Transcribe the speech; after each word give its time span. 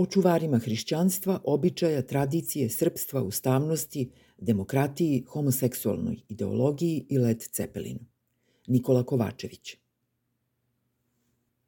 očuvarima 0.00 0.58
hrišćanstva, 0.58 1.40
običaja, 1.44 2.02
tradicije, 2.02 2.68
srpstva, 2.68 3.22
ustavnosti, 3.22 4.10
demokratiji, 4.38 5.24
homoseksualnoj 5.28 6.16
ideologiji 6.28 7.06
i 7.08 7.18
Led 7.18 7.42
Cepelinu. 7.42 8.00
Nikola 8.66 9.02
Kovačević 9.04 9.76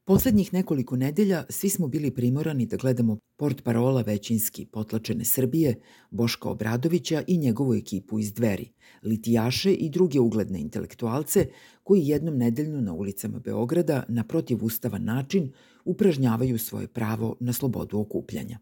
Poslednjih 0.04 0.53
nekoliko 0.53 0.96
nedelja 0.96 1.45
svi 1.48 1.68
smo 1.68 1.88
bili 1.88 2.10
primorani 2.10 2.66
da 2.66 2.76
gledamo 2.76 3.18
port 3.37 3.62
parola 3.64 4.03
većinski 4.03 4.67
potlačene 4.67 5.25
Srbije, 5.25 5.80
Boška 6.11 6.49
Obradovića 6.49 7.23
i 7.27 7.39
njegovu 7.39 7.75
ekipu 7.75 8.19
iz 8.19 8.33
Dveri, 8.33 8.73
litijaše 9.03 9.73
i 9.73 9.91
druge 9.91 10.21
ugledne 10.21 10.61
intelektualce 10.61 11.46
koji 11.83 12.07
jednom 12.07 12.37
nedeljno 12.37 12.80
na 12.80 12.93
ulicama 12.93 13.39
Beograda 13.39 14.03
na 14.09 14.25
protivustavan 14.25 15.05
način 15.05 15.53
upražnjavaju 15.85 16.59
svoje 16.59 16.89
pravo 16.89 17.37
na 17.41 17.53
slobodu 17.53 17.99
okupljanja. 17.99 18.59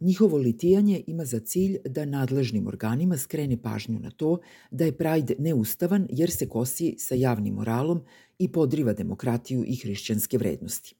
Njihovo 0.00 0.36
litijanje 0.36 1.04
ima 1.06 1.24
za 1.24 1.40
cilj 1.40 1.78
da 1.84 2.04
nadležnim 2.04 2.66
organima 2.66 3.18
skrene 3.18 3.62
pažnju 3.62 3.98
na 3.98 4.10
to 4.10 4.38
da 4.70 4.84
je 4.84 4.96
Pride 4.96 5.34
neustavan 5.38 6.06
jer 6.10 6.30
se 6.30 6.48
kosi 6.48 6.96
sa 6.98 7.14
javnim 7.14 7.54
moralom 7.54 8.00
i 8.38 8.52
podriva 8.52 8.92
demokratiju 8.92 9.64
i 9.66 9.76
hrišćanske 9.76 10.38
vrednosti. 10.38 10.94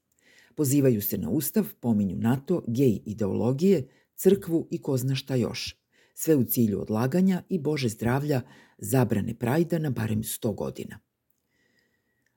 Pozivaju 0.55 1.01
se 1.01 1.17
na 1.17 1.29
ustav, 1.29 1.65
pominju 1.79 2.15
NATO, 2.15 2.63
gej 2.67 2.99
ideologije, 3.05 3.87
crkvu 4.15 4.67
i 4.71 4.81
ko 4.81 4.97
zna 4.97 5.15
šta 5.15 5.35
još. 5.35 5.75
Sve 6.13 6.35
u 6.35 6.43
cilju 6.43 6.81
odlaganja 6.81 7.43
i 7.49 7.59
Bože 7.59 7.89
zdravlja 7.89 8.41
zabrane 8.77 9.35
Prajda 9.35 9.79
na 9.79 9.89
barem 9.89 10.23
100 10.23 10.55
godina. 10.55 10.99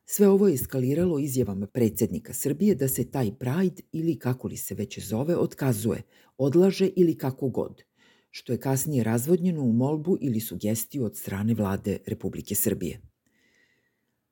Sve 0.06 0.28
ovo 0.28 0.48
je 0.48 0.54
eskaliralo 0.54 1.18
izjavama 1.18 1.66
predsednika 1.66 2.32
Srbije 2.32 2.74
da 2.74 2.88
se 2.88 3.10
taj 3.10 3.30
Pride 3.38 3.82
ili 3.92 4.18
kako 4.18 4.48
li 4.48 4.56
se 4.56 4.74
već 4.74 4.98
zove 4.98 5.36
otkazuje, 5.36 6.02
odlaže 6.38 6.90
ili 6.96 7.18
kako 7.18 7.48
god, 7.48 7.82
što 8.30 8.52
je 8.52 8.60
kasnije 8.60 9.04
razvodnjeno 9.04 9.62
u 9.62 9.72
molbu 9.72 10.18
ili 10.20 10.40
sugestiju 10.40 11.04
od 11.04 11.16
strane 11.16 11.54
vlade 11.54 11.98
Republike 12.06 12.54
Srbije. 12.54 13.00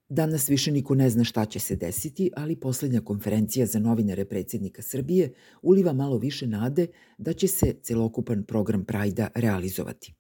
Danas 0.09 0.49
više 0.49 0.73
niko 0.73 0.95
ne 0.95 1.11
zna 1.11 1.25
šta 1.25 1.45
će 1.45 1.59
se 1.59 1.77
desiti, 1.77 2.31
ali 2.37 2.61
poslednja 2.61 3.01
konferencija 3.01 3.67
za 3.67 3.79
novinare 3.79 4.25
predsednika 4.25 4.83
Srbije 4.83 5.35
uliva 5.63 5.93
malo 5.93 6.19
više 6.19 6.47
nade 6.47 6.87
da 7.19 7.33
će 7.33 7.49
se 7.49 7.75
celokupan 7.83 8.45
program 8.45 8.85
Prajda 8.85 9.29
realizovati. 9.35 10.15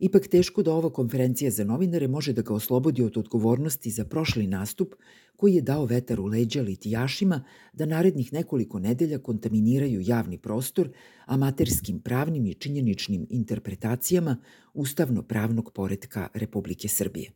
Ipak 0.00 0.28
teško 0.28 0.62
da 0.62 0.72
ova 0.72 0.90
konferencija 0.90 1.50
za 1.50 1.64
novinare 1.64 2.08
može 2.08 2.32
da 2.32 2.42
ga 2.42 2.54
oslobodi 2.54 3.02
od 3.02 3.16
odgovornosti 3.16 3.90
za 3.90 4.04
prošli 4.04 4.46
nastup 4.46 4.94
koji 5.36 5.54
je 5.54 5.62
dao 5.62 5.84
vetar 5.84 6.20
u 6.20 6.24
leđa 6.26 6.62
litijašima 6.62 7.44
da 7.72 7.86
narednih 7.86 8.32
nekoliko 8.32 8.78
nedelja 8.78 9.18
kontaminiraju 9.18 10.00
javni 10.00 10.38
prostor 10.38 10.88
amaterskim 11.26 12.00
pravnim 12.00 12.46
i 12.46 12.54
činjeničnim 12.54 13.26
interpretacijama 13.30 14.36
ustavno-pravnog 14.74 15.72
poredka 15.72 16.28
Republike 16.34 16.88
Srbije. 16.88 17.32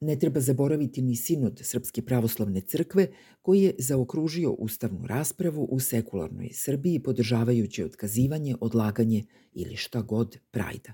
Ne 0.00 0.18
treba 0.18 0.40
zaboraviti 0.40 1.02
ni 1.02 1.16
sinod 1.16 1.60
Srpske 1.62 2.02
pravoslavne 2.02 2.60
crkve 2.60 3.06
koji 3.42 3.62
je 3.62 3.74
zaokružio 3.78 4.50
ustavnu 4.52 5.06
raspravu 5.06 5.68
u 5.70 5.80
sekularnoj 5.80 6.48
Srbiji 6.52 6.98
podržavajući 6.98 7.84
otkazivanje, 7.84 8.54
odlaganje 8.60 9.24
ili 9.52 9.76
šta 9.76 10.02
god 10.02 10.38
prajda. 10.50 10.92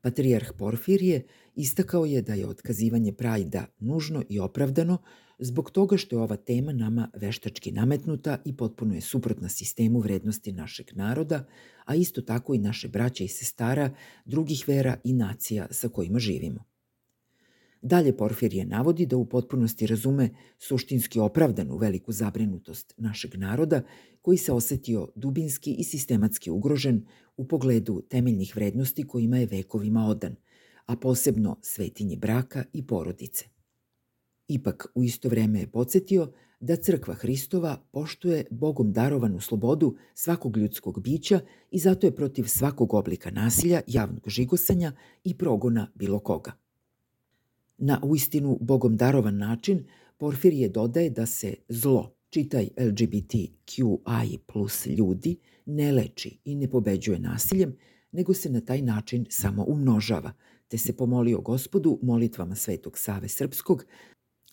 Patrijarh 0.00 0.52
Porfirije 0.58 1.26
istakao 1.54 2.04
je 2.04 2.22
da 2.22 2.34
je 2.34 2.48
otkazivanje 2.48 3.12
prajda 3.12 3.66
nužno 3.78 4.22
i 4.28 4.40
opravdano 4.40 4.98
zbog 5.38 5.70
toga 5.70 5.96
što 5.96 6.16
je 6.16 6.22
ova 6.22 6.36
tema 6.36 6.72
nama 6.72 7.10
veštački 7.16 7.72
nametnuta 7.72 8.38
i 8.44 8.56
potpuno 8.56 8.94
je 8.94 9.00
suprotna 9.00 9.48
sistemu 9.48 10.00
vrednosti 10.00 10.52
našeg 10.52 10.86
naroda, 10.94 11.44
a 11.84 11.94
isto 11.94 12.22
tako 12.22 12.54
i 12.54 12.58
naše 12.58 12.88
braća 12.88 13.24
i 13.24 13.28
sestara 13.28 13.90
drugih 14.24 14.64
vera 14.66 14.96
i 15.04 15.12
nacija 15.12 15.66
sa 15.70 15.88
kojima 15.88 16.18
živimo. 16.18 16.64
Dalje 17.82 18.16
Porfirije 18.16 18.64
navodi 18.64 19.06
da 19.06 19.16
u 19.16 19.24
potpunosti 19.24 19.86
razume 19.86 20.30
suštinski 20.58 21.20
opravdanu 21.20 21.76
veliku 21.76 22.12
zabrinutost 22.12 22.94
našeg 22.96 23.34
naroda 23.34 23.82
koji 24.28 24.38
se 24.38 24.52
osetio 24.52 25.08
dubinski 25.14 25.74
i 25.74 25.84
sistematski 25.84 26.50
ugrožen 26.50 27.06
u 27.36 27.48
pogledu 27.48 28.02
temeljnih 28.08 28.56
vrednosti 28.56 29.06
kojima 29.06 29.38
je 29.38 29.46
vekovima 29.46 30.06
odan, 30.06 30.36
a 30.86 30.96
posebno 30.96 31.56
svetinje 31.62 32.16
braka 32.16 32.64
i 32.72 32.86
porodice. 32.86 33.44
Ipak 34.48 34.86
u 34.94 35.04
isto 35.04 35.28
vreme 35.28 35.60
je 35.60 35.70
podsjetio 35.70 36.32
da 36.60 36.76
crkva 36.76 37.14
Hristova 37.14 37.76
poštuje 37.92 38.44
Bogom 38.50 38.92
darovanu 38.92 39.40
slobodu 39.40 39.96
svakog 40.14 40.56
ljudskog 40.56 41.02
bića 41.02 41.40
i 41.70 41.78
zato 41.78 42.06
je 42.06 42.16
protiv 42.16 42.44
svakog 42.44 42.94
oblika 42.94 43.30
nasilja, 43.30 43.80
javnog 43.86 44.28
žigosanja 44.28 44.92
i 45.24 45.38
progona 45.38 45.90
bilo 45.94 46.18
koga. 46.18 46.52
Na 47.78 48.00
uistinu 48.04 48.58
bogom 48.60 48.96
darovan 48.96 49.36
način 49.36 49.86
Porfirije 50.18 50.68
dodaje 50.68 51.10
da 51.10 51.26
se 51.26 51.54
zlo, 51.68 52.17
čitaj 52.30 52.68
LGBTQI 52.76 54.38
plus 54.46 54.86
ljudi, 54.86 55.36
ne 55.66 55.92
leči 55.92 56.38
i 56.44 56.54
ne 56.54 56.70
pobeđuje 56.70 57.18
nasiljem, 57.18 57.76
nego 58.12 58.34
se 58.34 58.50
na 58.50 58.60
taj 58.60 58.82
način 58.82 59.26
samo 59.30 59.64
umnožava, 59.68 60.32
te 60.68 60.78
se 60.78 60.96
pomolio 60.96 61.40
gospodu 61.40 61.98
molitvama 62.02 62.54
Svetog 62.54 62.98
Save 62.98 63.28
Srpskog 63.28 63.84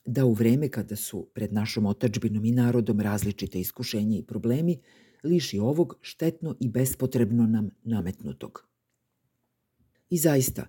da 0.05 0.25
u 0.25 0.33
vreme 0.33 0.69
kada 0.69 0.95
su 0.95 1.29
pred 1.33 1.53
našom 1.53 1.85
otačbinom 1.85 2.45
i 2.45 2.51
narodom 2.51 3.01
različite 3.01 3.59
iskušenja 3.59 4.17
i 4.17 4.23
problemi, 4.23 4.79
liši 5.23 5.59
ovog 5.59 5.97
štetno 6.01 6.55
i 6.59 6.69
bespotrebno 6.69 7.47
nam 7.47 7.69
nametnutog. 7.83 8.67
I 10.09 10.17
zaista, 10.17 10.67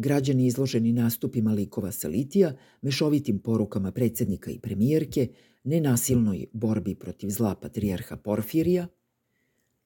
Građani 0.00 0.46
izloženi 0.46 0.92
nastupima 0.92 1.52
likova 1.52 1.92
sa 1.92 2.08
litija, 2.08 2.52
mešovitim 2.82 3.38
porukama 3.38 3.92
predsednika 3.92 4.50
i 4.50 4.58
premijerke, 4.58 5.28
nenasilnoj 5.64 6.46
borbi 6.52 6.94
protiv 6.94 7.30
zla 7.30 7.54
patrijarha 7.54 8.16
Porfirija 8.16 8.86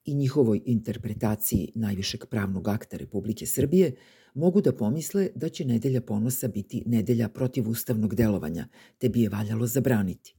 i 0.05 0.15
njihovoj 0.15 0.61
interpretaciji 0.65 1.73
najvišeg 1.75 2.27
pravnog 2.27 2.69
akta 2.69 2.97
Republike 2.97 3.47
Srbije, 3.47 3.95
mogu 4.34 4.61
da 4.61 4.73
pomisle 4.73 5.28
da 5.34 5.49
će 5.49 5.65
nedelja 5.65 6.00
ponosa 6.00 6.49
biti 6.49 6.83
nedelja 6.87 7.29
protiv 7.29 7.69
ustavnog 7.69 8.15
delovanja, 8.15 8.69
te 8.99 9.09
bi 9.09 9.23
je 9.23 9.29
valjalo 9.29 9.67
zabraniti. 9.67 10.34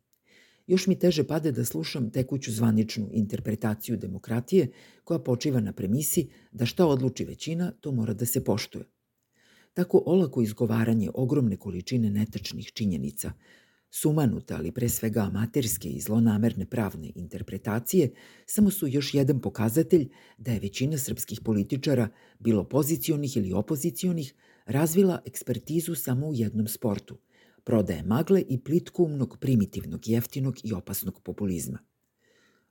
Još 0.67 0.87
mi 0.87 0.99
teže 0.99 1.23
pade 1.23 1.51
da 1.51 1.65
slušam 1.65 2.11
tekuću 2.11 2.51
zvaničnu 2.51 3.09
interpretaciju 3.11 3.97
demokratije 3.97 4.71
koja 5.03 5.19
počiva 5.19 5.59
na 5.59 5.73
premisi 5.73 6.29
da 6.51 6.65
šta 6.65 6.85
odluči 6.85 7.25
većina, 7.25 7.71
to 7.71 7.91
mora 7.91 8.13
da 8.13 8.25
se 8.25 8.43
poštuje. 8.43 8.92
Tako 9.73 10.03
olako 10.05 10.41
izgovaranje 10.41 11.09
ogromne 11.13 11.57
količine 11.57 12.09
netačnih 12.09 12.71
činjenica, 12.73 13.31
sumanute, 13.89 14.53
ali 14.53 14.71
pre 14.71 14.89
svega 14.89 15.21
amaterske 15.21 15.89
i 15.89 16.01
zlonamerne 16.01 16.65
pravne 16.65 17.11
interpretacije, 17.15 18.13
samo 18.45 18.69
su 18.69 18.87
još 18.87 19.13
jedan 19.13 19.39
pokazatelj 19.41 20.09
da 20.37 20.51
je 20.51 20.59
većina 20.59 20.97
srpskih 20.97 21.41
političara, 21.41 22.09
bilo 22.39 22.63
pozicionih 22.63 23.37
ili 23.37 23.53
opozicionih, 23.53 24.33
razvila 24.65 25.21
ekspertizu 25.25 25.95
samo 25.95 26.27
u 26.27 26.33
jednom 26.33 26.67
sportu– 26.67 27.17
prodaje 27.65 28.03
magle 28.03 28.43
i 28.49 28.59
plitkumnog, 28.59 29.37
primitivnog, 29.41 30.07
jeftinog 30.07 30.55
i 30.63 30.73
opasnog 30.73 31.21
populizma– 31.21 31.79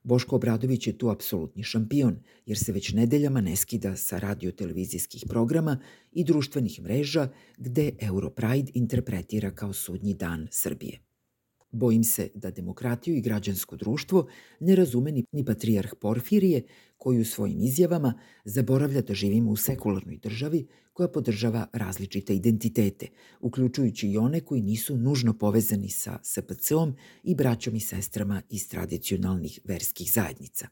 Boško 0.03 0.37
Obradović 0.37 0.87
je 0.87 0.99
tu 0.99 1.11
apsolutni 1.11 1.63
šampion, 1.63 2.17
jer 2.47 2.59
se 2.59 2.73
već 2.73 2.93
nedeljama 2.93 3.41
ne 3.41 3.57
skida 3.57 3.97
sa 3.97 4.19
radiotelevizijskih 4.19 5.25
programa 5.29 5.79
i 6.13 6.25
društvenih 6.25 6.83
mreža 6.83 7.29
gde 7.59 7.93
Europride 8.01 8.73
interpretira 8.75 9.51
kao 9.51 9.73
sudnji 9.73 10.15
dan 10.15 10.49
Srbije. 10.51 11.12
Bojim 11.73 12.05
se 12.05 12.29
da 12.35 12.51
demokratiju 12.51 13.17
i 13.17 13.21
građansko 13.21 13.77
društvo 13.77 14.27
ne 14.61 14.77
razume 14.77 15.13
ni, 15.13 15.45
patrijarh 15.47 15.95
Porfirije, 16.01 16.63
koji 16.97 17.21
u 17.21 17.25
svojim 17.25 17.61
izjavama 17.61 18.15
zaboravlja 18.45 19.03
da 19.03 19.15
živimo 19.15 19.51
u 19.51 19.57
sekularnoj 19.57 20.19
državi 20.19 20.67
koja 20.93 21.09
podržava 21.09 21.67
različite 21.73 22.35
identitete, 22.35 23.07
uključujući 23.41 24.09
i 24.09 24.19
one 24.19 24.41
koji 24.41 24.63
nisu 24.63 24.97
nužno 24.97 25.39
povezani 25.39 25.89
sa 25.89 26.19
SPC-om 26.23 26.97
i 27.23 27.35
braćom 27.35 27.75
i 27.75 27.81
sestrama 27.81 28.43
iz 28.49 28.69
tradicionalnih 28.69 29.61
verskih 29.65 30.13
zajednica. 30.13 30.69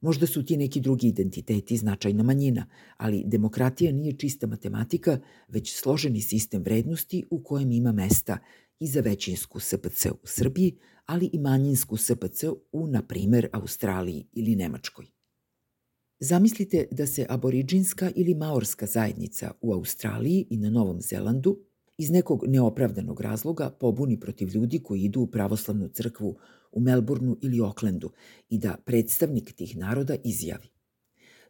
Možda 0.00 0.26
su 0.26 0.44
ti 0.44 0.56
neki 0.56 0.80
drugi 0.80 1.08
identiteti 1.08 1.76
značajna 1.76 2.22
manjina, 2.22 2.66
ali 2.96 3.22
demokratija 3.26 3.92
nije 3.92 4.16
čista 4.18 4.46
matematika, 4.46 5.18
već 5.48 5.74
složeni 5.76 6.20
sistem 6.20 6.62
vrednosti 6.62 7.24
u 7.30 7.42
kojem 7.42 7.72
ima 7.72 7.92
mesta 7.92 8.38
i 8.78 8.86
za 8.86 9.00
većinsku 9.00 9.60
SPC 9.60 10.06
u 10.06 10.26
Srbiji, 10.26 10.78
ali 11.06 11.30
i 11.32 11.38
manjinsku 11.38 11.96
SPC 11.96 12.44
u, 12.72 12.86
na 12.86 13.02
primer, 13.02 13.48
Australiji 13.52 14.28
ili 14.32 14.56
Nemačkoj. 14.56 15.06
Zamislite 16.20 16.86
da 16.90 17.06
se 17.06 17.26
aboriđinska 17.28 18.10
ili 18.14 18.34
maorska 18.34 18.86
zajednica 18.86 19.52
u 19.60 19.72
Australiji 19.72 20.46
i 20.50 20.56
na 20.56 20.70
Novom 20.70 21.00
Zelandu 21.00 21.58
iz 21.98 22.10
nekog 22.10 22.44
neopravdanog 22.46 23.20
razloga 23.20 23.70
pobuni 23.70 24.20
protiv 24.20 24.48
ljudi 24.48 24.78
koji 24.82 25.00
idu 25.00 25.20
u 25.20 25.26
pravoslavnu 25.26 25.88
crkvu 25.88 26.36
u 26.72 26.80
Melbourneu 26.80 27.36
ili 27.42 27.60
Oklendu 27.60 28.10
i 28.48 28.58
da 28.58 28.76
predstavnik 28.84 29.52
tih 29.52 29.76
naroda 29.76 30.16
izjavi. 30.24 30.68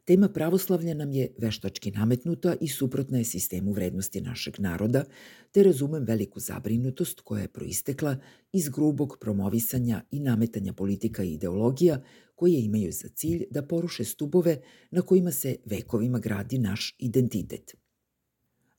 Tema 0.05 0.29
pravoslavlja 0.29 0.95
nam 0.95 1.13
je 1.13 1.29
veštački 1.39 1.91
nametnuta 1.91 2.55
i 2.61 2.69
suprotna 2.69 3.19
je 3.19 3.25
sistemu 3.25 3.73
vrednosti 3.73 4.21
našeg 4.21 4.59
naroda, 4.59 5.05
te 5.53 5.63
razumem 5.63 6.05
veliku 6.05 6.41
zabrinutost 6.41 7.21
koja 7.21 7.43
je 7.43 7.49
proistekla 7.49 8.17
iz 8.53 8.69
grubog 8.69 9.17
promovisanja 9.21 10.03
i 10.11 10.21
nametanja 10.21 10.73
politika 10.73 11.25
i 11.25 11.33
ideologija 11.33 12.03
koje 12.35 12.65
imaju 12.65 12.93
za 12.93 13.09
cilj 13.09 13.45
da 13.51 13.63
poruše 13.63 14.05
stubove 14.05 14.61
na 14.91 15.03
kojima 15.03 15.31
se 15.31 15.57
vekovima 15.65 16.19
gradi 16.19 16.59
naš 16.59 16.97
identitet. 16.99 17.75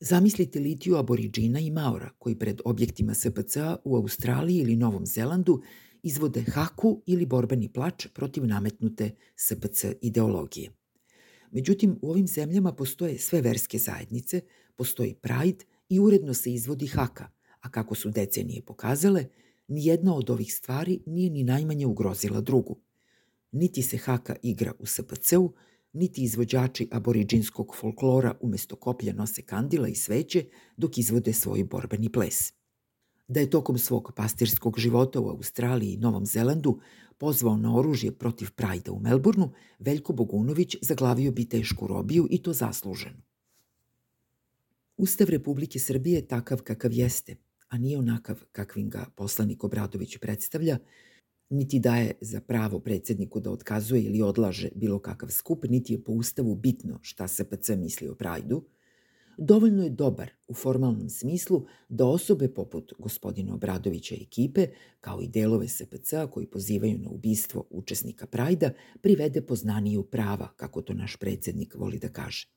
Zamislite 0.00 0.60
litiju 0.60 0.96
aboriđina 0.96 1.60
i 1.60 1.70
maora 1.70 2.10
koji 2.18 2.38
pred 2.38 2.60
objektima 2.64 3.14
SPCA 3.14 3.76
u 3.84 3.96
Australiji 3.96 4.56
ili 4.56 4.76
Novom 4.76 5.06
Zelandu 5.06 5.62
izvode 6.02 6.42
haku 6.42 7.02
ili 7.06 7.26
borbeni 7.26 7.68
plač 7.68 8.06
protiv 8.14 8.46
nametnute 8.46 9.10
SPC 9.36 9.84
ideologije. 10.00 10.83
Međutim, 11.54 11.98
u 12.02 12.10
ovim 12.10 12.26
zemljama 12.26 12.72
postoje 12.72 13.18
sve 13.18 13.40
verske 13.40 13.78
zajednice, 13.78 14.40
postoji 14.76 15.14
Pride 15.14 15.64
i 15.88 16.00
uredno 16.00 16.34
se 16.34 16.52
izvodi 16.52 16.86
haka, 16.86 17.30
a 17.60 17.70
kako 17.70 17.94
su 17.94 18.10
decenije 18.10 18.62
pokazale, 18.62 19.26
nijedna 19.68 20.14
od 20.14 20.30
ovih 20.30 20.54
stvari 20.54 21.00
nije 21.06 21.30
ni 21.30 21.44
najmanje 21.44 21.86
ugrozila 21.86 22.40
drugu. 22.40 22.80
Niti 23.52 23.82
se 23.82 23.96
haka 23.96 24.36
igra 24.42 24.72
u 24.78 24.86
SPC-u, 24.86 25.52
niti 25.92 26.22
izvođači 26.22 26.88
aboriđinskog 26.90 27.74
folklora 27.80 28.38
umesto 28.40 28.76
koplja 28.76 29.12
nose 29.12 29.42
kandila 29.42 29.88
i 29.88 29.94
sveće 29.94 30.44
dok 30.76 30.98
izvode 30.98 31.32
svoj 31.32 31.64
borbeni 31.64 32.12
ples. 32.12 32.52
Da 33.28 33.40
je 33.40 33.50
tokom 33.50 33.78
svog 33.78 34.12
pastirskog 34.16 34.78
života 34.78 35.20
u 35.20 35.28
Australiji 35.28 35.92
i 35.92 35.96
Novom 35.96 36.26
Zelandu 36.26 36.80
pozvao 37.18 37.56
na 37.56 37.76
oružje 37.76 38.12
protiv 38.12 38.50
Prajda 38.50 38.92
u 38.92 39.00
Melbourneu, 39.00 39.50
Veljko 39.78 40.12
Bogunović 40.12 40.76
zaglavio 40.82 41.32
bi 41.32 41.48
tešku 41.48 41.86
robiju 41.86 42.28
i 42.30 42.42
to 42.42 42.52
zasluženo. 42.52 43.22
Ustav 44.96 45.28
Republike 45.28 45.78
Srbije 45.78 46.14
je 46.14 46.28
takav 46.28 46.62
kakav 46.62 46.92
jeste, 46.92 47.36
a 47.68 47.78
nije 47.78 47.98
onakav 47.98 48.44
kakvim 48.52 48.90
ga 48.90 49.06
poslanik 49.16 49.64
Obradović 49.64 50.18
predstavlja, 50.18 50.78
niti 51.50 51.80
daje 51.80 52.12
za 52.20 52.40
pravo 52.40 52.78
predsedniku 52.78 53.40
da 53.40 53.50
otkazuje 53.50 54.02
ili 54.02 54.22
odlaže 54.22 54.68
bilo 54.74 54.98
kakav 54.98 55.28
skup, 55.28 55.64
niti 55.68 55.92
je 55.92 56.04
po 56.04 56.12
ustavu 56.12 56.54
bitno 56.54 56.98
šta 57.02 57.28
SPC 57.28 57.68
misli 57.76 58.08
o 58.08 58.14
Prajdu, 58.14 58.64
dovoljno 59.38 59.84
je 59.84 59.90
dobar 59.90 60.30
u 60.48 60.54
formalnom 60.54 61.10
smislu 61.10 61.66
da 61.88 62.06
osobe 62.06 62.48
poput 62.48 62.92
gospodina 62.98 63.54
Obradovića 63.54 64.14
i 64.14 64.22
ekipe, 64.22 64.66
kao 65.00 65.22
i 65.22 65.28
delove 65.28 65.68
SPC-a 65.68 66.26
koji 66.26 66.46
pozivaju 66.46 66.98
na 66.98 67.10
ubistvo 67.10 67.66
učesnika 67.70 68.26
Prajda, 68.26 68.70
privede 69.00 69.42
poznaniju 69.42 70.02
prava, 70.02 70.48
kako 70.56 70.82
to 70.82 70.94
naš 70.94 71.16
predsednik 71.16 71.74
voli 71.74 71.98
da 71.98 72.08
kaže. 72.08 72.48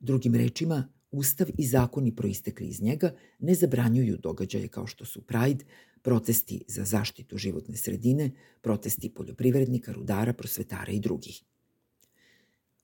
Drugim 0.00 0.34
rečima, 0.34 0.88
Ustav 1.12 1.46
i 1.58 1.66
zakoni 1.66 2.16
proistekli 2.16 2.66
iz 2.66 2.82
njega 2.82 3.14
ne 3.38 3.54
zabranjuju 3.54 4.16
događaje 4.16 4.68
kao 4.68 4.86
što 4.86 5.04
su 5.04 5.22
Pride, 5.22 5.64
protesti 6.02 6.64
za 6.68 6.84
zaštitu 6.84 7.38
životne 7.38 7.76
sredine, 7.76 8.30
protesti 8.60 9.14
poljoprivrednika, 9.14 9.92
rudara, 9.92 10.32
prosvetara 10.32 10.92
i 10.92 11.00
drugih. 11.00 11.42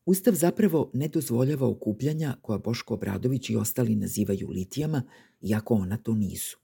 Ustav 0.06 0.34
zapravo 0.34 0.90
ne 0.94 1.08
dozvoljava 1.08 1.68
okupljanja 1.68 2.36
koja 2.42 2.58
Boško 2.58 2.94
Obradović 2.94 3.50
i 3.50 3.56
ostali 3.56 3.96
nazivaju 3.96 4.48
litijama, 4.48 5.02
iako 5.40 5.74
ona 5.74 5.96
to 5.96 6.14
nisu. 6.14 6.58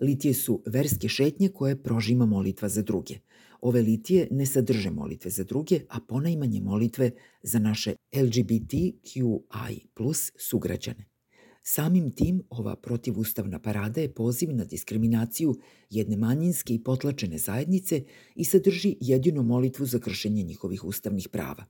Litije 0.00 0.34
su 0.34 0.62
verske 0.66 1.08
šetnje 1.08 1.48
koje 1.48 1.82
prožima 1.82 2.26
molitva 2.26 2.68
za 2.68 2.82
druge. 2.82 3.14
Ove 3.60 3.82
litije 3.82 4.28
ne 4.30 4.46
sadrže 4.46 4.90
molitve 4.90 5.30
za 5.30 5.44
druge, 5.44 5.80
a 5.88 6.00
ponajmanje 6.00 6.60
molitve 6.60 7.10
za 7.42 7.58
naše 7.58 7.94
LGBTQI 8.16 9.86
plus 9.94 10.32
sugrađane. 10.38 11.04
Samim 11.62 12.10
tim, 12.10 12.42
ova 12.50 12.76
protivustavna 12.76 13.58
parada 13.58 14.00
je 14.00 14.14
poziv 14.14 14.54
na 14.54 14.64
diskriminaciju 14.64 15.54
jedne 15.90 16.16
manjinske 16.16 16.74
i 16.74 16.84
potlačene 16.84 17.38
zajednice 17.38 18.04
i 18.34 18.44
sadrži 18.44 18.96
jedinu 19.00 19.42
molitvu 19.42 19.86
za 19.86 19.98
kršenje 19.98 20.42
njihovih 20.42 20.84
ustavnih 20.84 21.28
prava. 21.28 21.64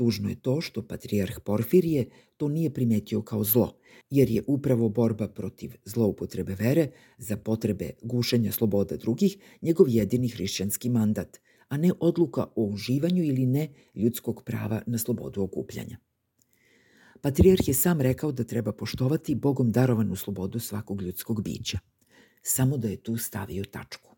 Tužno 0.00 0.28
je 0.28 0.40
to 0.40 0.60
što 0.60 0.82
patrijarh 0.82 1.40
Porfirije 1.44 2.08
to 2.36 2.48
nije 2.48 2.70
primetio 2.74 3.22
kao 3.22 3.44
zlo, 3.44 3.76
jer 4.10 4.30
je 4.30 4.42
upravo 4.46 4.88
borba 4.88 5.28
protiv 5.28 5.74
zloupotrebe 5.84 6.54
vere 6.54 6.88
za 7.18 7.36
potrebe 7.36 7.90
gušenja 8.02 8.52
sloboda 8.52 8.96
drugih 8.96 9.36
njegov 9.62 9.88
jedini 9.88 10.28
hrišćanski 10.28 10.88
mandat, 10.88 11.38
a 11.68 11.76
ne 11.76 11.92
odluka 12.00 12.46
o 12.56 12.64
uživanju 12.64 13.24
ili 13.24 13.46
ne 13.46 13.68
ljudskog 13.94 14.42
prava 14.44 14.82
na 14.86 14.98
slobodu 14.98 15.42
okupljanja. 15.42 15.98
Patrijarh 17.20 17.68
je 17.68 17.74
sam 17.74 18.00
rekao 18.00 18.32
da 18.32 18.44
treba 18.44 18.72
poštovati 18.72 19.34
Bogom 19.34 19.72
darovanu 19.72 20.16
slobodu 20.16 20.58
svakog 20.58 21.02
ljudskog 21.02 21.42
bića. 21.42 21.78
Samo 22.42 22.76
da 22.76 22.88
je 22.88 23.02
tu 23.02 23.16
stavio 23.16 23.64
tačku. 23.64 24.09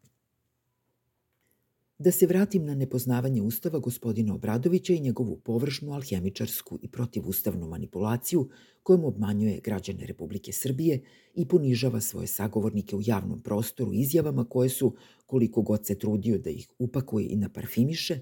Da 2.03 2.11
se 2.11 2.27
vratim 2.27 2.65
na 2.65 2.75
nepoznavanje 2.75 3.43
Ustava 3.43 3.79
gospodina 3.79 4.35
Obradovića 4.35 4.93
i 4.93 5.01
njegovu 5.01 5.37
površnu 5.37 5.93
alhemičarsku 5.93 6.79
i 6.83 6.89
protivustavnu 6.89 7.69
manipulaciju 7.69 8.49
kojom 8.83 9.05
obmanjuje 9.05 9.61
građane 9.65 10.07
Republike 10.07 10.53
Srbije 10.53 11.03
i 11.35 11.49
ponižava 11.49 12.01
svoje 12.01 12.27
sagovornike 12.27 12.97
u 12.97 13.01
javnom 13.05 13.41
prostoru 13.41 13.93
izjavama 13.95 14.45
koje 14.45 14.69
su, 14.69 14.97
koliko 15.27 15.63
god 15.63 15.87
se 15.87 15.99
trudio 15.99 16.39
da 16.39 16.51
ih 16.51 16.69
upakuje 16.79 17.27
i 17.31 17.37
naparfimiše, 17.37 18.21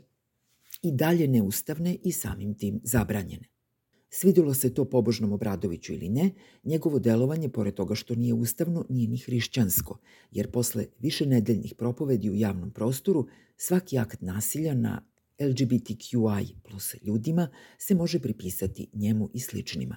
i 0.83 0.93
dalje 0.93 1.29
neustavne 1.29 1.97
i 2.05 2.13
samim 2.13 2.55
tim 2.55 2.81
zabranjene. 2.85 3.60
Svidilo 4.11 4.55
se 4.55 4.75
to 4.75 4.85
pobožnom 4.85 5.33
Obradoviću 5.33 5.93
ili 5.93 6.09
ne, 6.09 6.31
njegovo 6.65 6.99
delovanje, 6.99 7.49
pored 7.49 7.75
toga 7.75 7.95
što 7.95 8.15
nije 8.15 8.35
ustavno, 8.35 8.87
nije 8.89 9.09
ni 9.09 9.19
hrišćansko, 9.19 9.99
jer 10.31 10.51
posle 10.51 10.87
više 10.99 11.27
nedeljnih 11.27 11.75
propovedi 11.79 12.31
u 12.31 12.35
javnom 12.35 12.71
prostoru, 12.71 13.27
svaki 13.57 13.99
akt 13.99 14.21
nasilja 14.21 14.75
na 14.75 15.07
LGBTQI 15.41 16.55
plus 16.69 16.95
ljudima 17.03 17.49
se 17.79 17.95
može 17.95 18.21
pripisati 18.21 18.87
njemu 18.93 19.31
i 19.35 19.41
sličnima. 19.41 19.97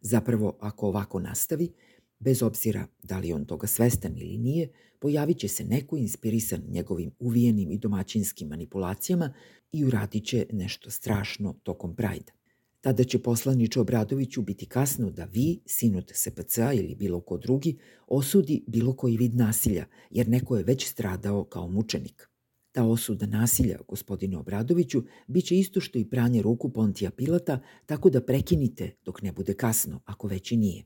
Zapravo, 0.00 0.56
ako 0.60 0.86
ovako 0.86 1.20
nastavi, 1.20 1.72
bez 2.18 2.42
obzira 2.42 2.86
da 3.02 3.18
li 3.18 3.32
on 3.32 3.44
toga 3.44 3.66
svestan 3.66 4.18
ili 4.18 4.38
nije, 4.38 4.72
pojavit 4.98 5.38
će 5.38 5.48
se 5.48 5.64
neko 5.64 5.96
inspirisan 5.96 6.62
njegovim 6.68 7.10
uvijenim 7.18 7.70
i 7.70 7.78
domaćinskim 7.78 8.48
manipulacijama 8.48 9.34
i 9.72 9.84
uradit 9.84 10.24
će 10.26 10.46
nešto 10.52 10.90
strašno 10.90 11.54
tokom 11.62 11.96
prajda. 11.96 12.39
Tada 12.80 13.04
će 13.04 13.18
poslaniče 13.18 13.80
Obradoviću 13.80 14.42
biti 14.42 14.66
kasno 14.66 15.10
da 15.10 15.24
vi, 15.24 15.60
sinut 15.66 16.12
SPCA 16.14 16.72
ili 16.72 16.94
bilo 16.94 17.20
ko 17.20 17.38
drugi, 17.38 17.78
osudi 18.06 18.64
bilo 18.66 18.92
koji 18.92 19.16
vid 19.16 19.34
nasilja, 19.34 19.86
jer 20.10 20.28
neko 20.28 20.56
je 20.56 20.64
već 20.64 20.86
stradao 20.88 21.44
kao 21.44 21.68
mučenik. 21.68 22.30
Ta 22.72 22.84
osuda 22.84 23.26
nasilja, 23.26 23.78
gospodine 23.88 24.36
Obradoviću, 24.36 25.02
bit 25.26 25.44
će 25.44 25.58
isto 25.58 25.80
što 25.80 25.98
i 25.98 26.04
pranje 26.04 26.42
ruku 26.42 26.72
Pontija 26.72 27.10
Pilata, 27.10 27.60
tako 27.86 28.10
da 28.10 28.20
prekinite 28.20 28.96
dok 29.04 29.22
ne 29.22 29.32
bude 29.32 29.54
kasno, 29.54 30.00
ako 30.04 30.28
već 30.28 30.52
i 30.52 30.56
nije. 30.56 30.84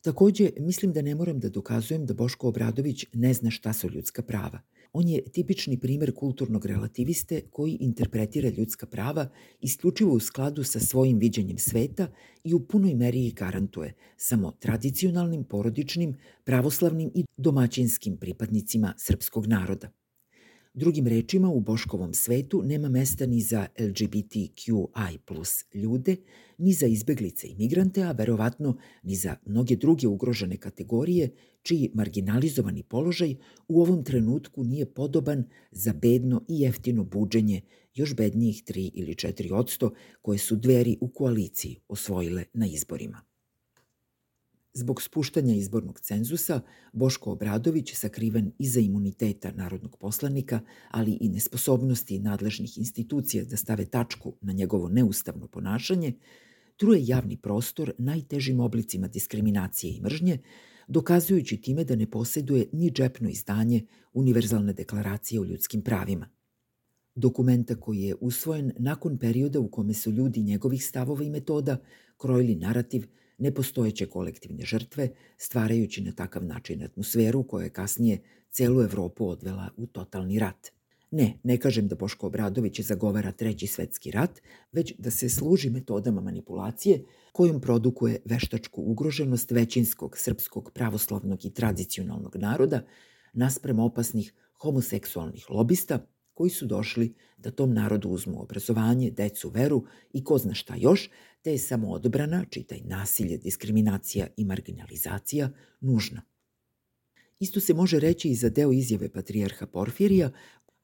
Takođe, 0.00 0.50
mislim 0.58 0.92
da 0.92 1.02
ne 1.02 1.14
moram 1.14 1.40
da 1.40 1.48
dokazujem 1.48 2.06
da 2.06 2.14
Boško 2.14 2.48
Obradović 2.48 3.04
ne 3.12 3.34
zna 3.34 3.50
šta 3.50 3.72
su 3.72 3.90
ljudska 3.90 4.22
prava– 4.22 4.60
On 4.98 5.08
je 5.08 5.24
tipični 5.32 5.76
primer 5.80 6.12
kulturnog 6.14 6.66
relativiste 6.66 7.40
koji 7.50 7.76
interpretira 7.80 8.48
ljudska 8.48 8.86
prava 8.86 9.28
isključivo 9.60 10.14
u 10.14 10.20
skladu 10.20 10.64
sa 10.64 10.80
svojim 10.80 11.18
viđenjem 11.18 11.58
sveta 11.58 12.06
i 12.44 12.54
u 12.54 12.60
punoj 12.66 12.94
meri 12.94 13.26
ih 13.26 13.34
garantuje 13.34 13.94
samo 14.16 14.52
tradicionalnim, 14.60 15.44
porodičnim, 15.44 16.16
pravoslavnim 16.44 17.10
i 17.14 17.24
domaćinskim 17.36 18.16
pripadnicima 18.16 18.94
srpskog 18.98 19.46
naroda. 19.46 19.90
Drugim 20.78 21.06
rečima, 21.06 21.48
u 21.48 21.60
Boškovom 21.60 22.14
svetu 22.14 22.62
nema 22.62 22.88
mesta 22.88 23.26
ni 23.26 23.40
za 23.40 23.66
LGBTQI 23.78 25.18
plus 25.26 25.64
ljude, 25.74 26.16
ni 26.58 26.72
za 26.72 26.86
izbeglice 26.86 27.48
i 27.48 27.54
migrante, 27.54 28.02
a 28.02 28.12
verovatno 28.12 28.76
ni 29.02 29.14
za 29.14 29.36
mnoge 29.46 29.76
druge 29.76 30.06
ugrožene 30.06 30.56
kategorije 30.56 31.30
čiji 31.62 31.90
marginalizovani 31.94 32.82
položaj 32.82 33.34
u 33.68 33.82
ovom 33.82 34.04
trenutku 34.04 34.64
nije 34.64 34.86
podoban 34.86 35.44
za 35.70 35.92
bedno 35.92 36.44
i 36.48 36.60
jeftino 36.60 37.04
buđenje 37.04 37.60
još 37.94 38.14
bednijih 38.14 38.62
3 38.64 38.90
ili 38.94 39.14
4 39.14 39.54
odsto 39.54 39.90
koje 40.22 40.38
su 40.38 40.56
dveri 40.56 40.96
u 41.00 41.08
koaliciji 41.08 41.80
osvojile 41.88 42.44
na 42.52 42.66
izborima. 42.66 43.25
Zbog 44.76 45.02
spuštanja 45.02 45.54
izbornog 45.54 46.00
cenzusa, 46.00 46.60
Boško 46.92 47.32
Obradović, 47.32 47.94
sakriven 47.94 48.52
iza 48.58 48.80
imuniteta 48.80 49.52
narodnog 49.52 49.96
poslanika, 49.98 50.60
ali 50.90 51.18
i 51.20 51.28
nesposobnosti 51.28 52.18
nadležnih 52.18 52.78
institucija 52.78 53.44
da 53.44 53.56
stave 53.56 53.84
tačku 53.84 54.34
na 54.40 54.52
njegovo 54.52 54.88
neustavno 54.88 55.48
ponašanje, 55.48 56.12
truje 56.76 57.06
javni 57.06 57.36
prostor 57.36 57.92
najtežim 57.98 58.60
oblicima 58.60 59.08
diskriminacije 59.08 59.96
i 59.96 60.00
mržnje, 60.00 60.38
dokazujući 60.88 61.60
time 61.60 61.84
da 61.84 61.96
ne 61.96 62.10
posjeduje 62.10 62.68
ni 62.72 62.90
džepno 62.90 63.28
izdanje 63.28 63.86
Univerzalne 64.12 64.72
deklaracije 64.72 65.40
o 65.40 65.44
ljudskim 65.44 65.82
pravima. 65.82 66.28
Dokumenta 67.14 67.80
koji 67.80 68.00
je 68.00 68.14
usvojen 68.20 68.72
nakon 68.78 69.18
perioda 69.18 69.60
u 69.60 69.70
kome 69.70 69.94
su 69.94 70.10
ljudi 70.10 70.42
njegovih 70.42 70.86
stavova 70.86 71.24
i 71.24 71.30
metoda 71.30 71.76
krojili 72.16 72.54
narativ 72.54 73.06
nepostojeće 73.38 74.06
kolektivne 74.06 74.64
žrtve, 74.64 75.08
stvarajući 75.36 76.02
na 76.02 76.12
takav 76.12 76.44
način 76.44 76.82
atmosferu 76.82 77.42
koja 77.42 77.64
je 77.64 77.70
kasnije 77.70 78.22
celu 78.50 78.82
Evropu 78.82 79.28
odvela 79.28 79.70
u 79.76 79.86
totalni 79.86 80.38
rat. 80.38 80.76
Ne, 81.10 81.38
ne 81.42 81.58
kažem 81.58 81.88
da 81.88 81.96
Boško 81.96 82.26
Obradović 82.26 82.80
zagovara 82.80 83.32
treći 83.32 83.66
svetski 83.66 84.10
rat, 84.10 84.40
već 84.72 84.94
da 84.98 85.10
se 85.10 85.28
služi 85.28 85.70
metodama 85.70 86.20
manipulacije 86.20 87.04
kojom 87.32 87.60
produkuje 87.60 88.22
veštačku 88.24 88.82
ugroženost 88.82 89.50
većinskog 89.50 90.18
srpskog 90.18 90.70
pravoslavnog 90.74 91.44
i 91.44 91.54
tradicionalnog 91.54 92.36
naroda 92.36 92.86
nasprem 93.32 93.78
opasnih 93.78 94.32
homoseksualnih 94.62 95.50
lobista 95.50 96.06
koji 96.36 96.50
su 96.50 96.66
došli 96.66 97.14
da 97.36 97.50
tom 97.50 97.74
narodu 97.74 98.08
uzmu 98.08 98.42
obrazovanje, 98.42 99.10
decu, 99.10 99.48
veru 99.48 99.84
i 100.12 100.24
ko 100.24 100.38
zna 100.38 100.54
šta 100.54 100.74
još, 100.76 101.10
te 101.42 101.52
je 101.52 101.58
samo 101.58 101.90
odbrana, 101.90 102.44
čitaj 102.50 102.80
nasilje, 102.84 103.38
diskriminacija 103.38 104.26
i 104.36 104.44
marginalizacija, 104.44 105.50
nužna. 105.80 106.22
Isto 107.40 107.60
se 107.60 107.74
može 107.74 108.00
reći 108.00 108.28
i 108.28 108.34
za 108.34 108.48
deo 108.48 108.72
izjave 108.72 109.08
patrijarha 109.12 109.66
Porfirija, 109.66 110.30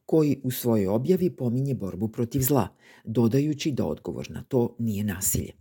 koji 0.07 0.41
u 0.45 0.51
svojoj 0.51 0.87
objavi 0.87 1.31
pominje 1.37 1.75
borbu 1.75 2.09
protiv 2.09 2.41
zla, 2.41 2.69
dodajući 3.05 3.73
da 3.73 3.87
odgovor 3.87 4.31
na 4.31 4.43
to 4.43 4.77
nije 4.79 5.05
nasilje. 5.05 5.53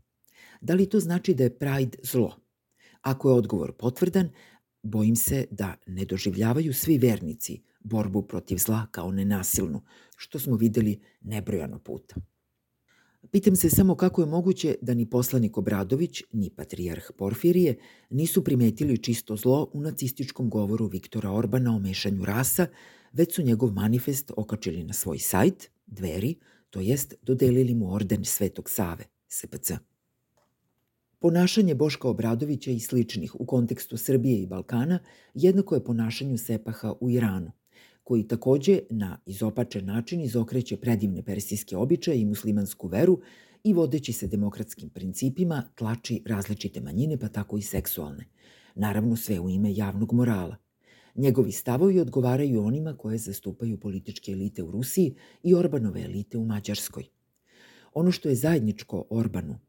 Da 0.62 0.74
li 0.74 0.90
to 0.90 1.00
znači 1.00 1.34
da 1.34 1.44
je 1.44 1.58
Pride 1.58 1.98
zlo? 2.04 2.38
Ako 3.02 3.30
je 3.30 3.36
odgovor 3.36 3.74
potvrdan, 3.78 4.30
bojim 4.84 5.16
se 5.16 5.46
da 5.52 5.76
ne 5.88 6.06
doživljavaju 6.06 6.74
svi 6.74 6.98
vernici 6.98 7.62
borbu 7.84 8.22
protiv 8.22 8.58
zla 8.58 8.88
kao 8.92 9.12
nenasilnu, 9.12 9.82
što 10.18 10.40
smo 10.40 10.56
videli 10.56 11.00
nebrojano 11.22 11.80
puta. 11.80 12.16
Pitam 13.32 13.56
se 13.56 13.70
samo 13.70 13.96
kako 13.96 14.22
je 14.22 14.28
moguće 14.28 14.76
da 14.82 14.94
ni 14.94 15.10
poslanik 15.10 15.58
Obradović, 15.58 16.24
ni 16.34 16.50
patrijarh 16.50 17.12
Porfirije 17.18 17.78
nisu 18.10 18.44
primetili 18.44 18.98
čisto 18.98 19.36
zlo 19.36 19.70
u 19.74 19.82
nacističkom 19.82 20.50
govoru 20.50 20.88
Viktora 20.88 21.32
Orbana 21.32 21.76
o 21.76 21.80
mešanju 21.80 22.26
rasa, 22.26 22.68
već 23.14 23.36
su 23.36 23.42
njegov 23.44 23.72
manifest 23.72 24.32
okačili 24.38 24.84
na 24.84 24.94
svoj 24.94 25.20
sajt, 25.20 25.70
dveri, 25.88 26.36
to 26.70 26.80
jest 26.80 27.14
dodelili 27.22 27.76
mu 27.76 27.94
orden 27.94 28.26
Svetog 28.26 28.70
Save, 28.70 29.04
SPC. 29.28 29.72
Ponašanje 31.20 31.76
Boška 31.76 32.08
Obradovića 32.08 32.72
i 32.72 32.80
sličnih 32.80 33.36
u 33.36 33.46
kontekstu 33.46 33.98
Srbije 33.98 34.42
i 34.42 34.48
Balkana 34.48 35.00
jednako 35.34 35.76
je 35.76 35.84
ponašanju 35.84 36.38
Sepaha 36.38 36.94
u 37.00 37.10
Iranu, 37.10 37.52
koji 38.04 38.28
takođe 38.28 38.80
na 38.90 39.18
izopačen 39.26 39.86
način 39.86 40.22
izokreće 40.22 40.78
predivne 40.78 41.24
persijske 41.24 41.78
običaje 41.78 42.22
i 42.22 42.26
muslimansku 42.26 42.88
veru 42.88 43.20
i 43.64 43.74
vodeći 43.74 44.14
se 44.14 44.28
demokratskim 44.28 44.90
principima 44.90 45.64
tlači 45.76 46.24
različite 46.26 46.82
manjine 46.82 47.18
pa 47.18 47.28
tako 47.28 47.58
i 47.58 47.62
seksualne. 47.62 48.26
Naravno 48.76 49.16
sve 49.16 49.40
u 49.40 49.50
ime 49.50 49.76
javnog 49.76 50.14
morala. 50.14 50.56
Njegovi 51.16 51.52
stavovi 51.52 52.00
odgovaraju 52.00 52.64
onima 52.64 52.98
koje 52.98 53.18
zastupaju 53.18 53.80
političke 53.80 54.32
elite 54.32 54.64
u 54.64 54.72
Rusiji 54.72 55.16
i 55.44 55.56
Orbanove 55.56 56.02
elite 56.02 56.38
u 56.38 56.46
Mađarskoj. 56.46 57.04
Ono 57.94 58.12
što 58.12 58.30
je 58.30 58.36
zajedničko 58.36 59.06
Orbanu 59.10 59.60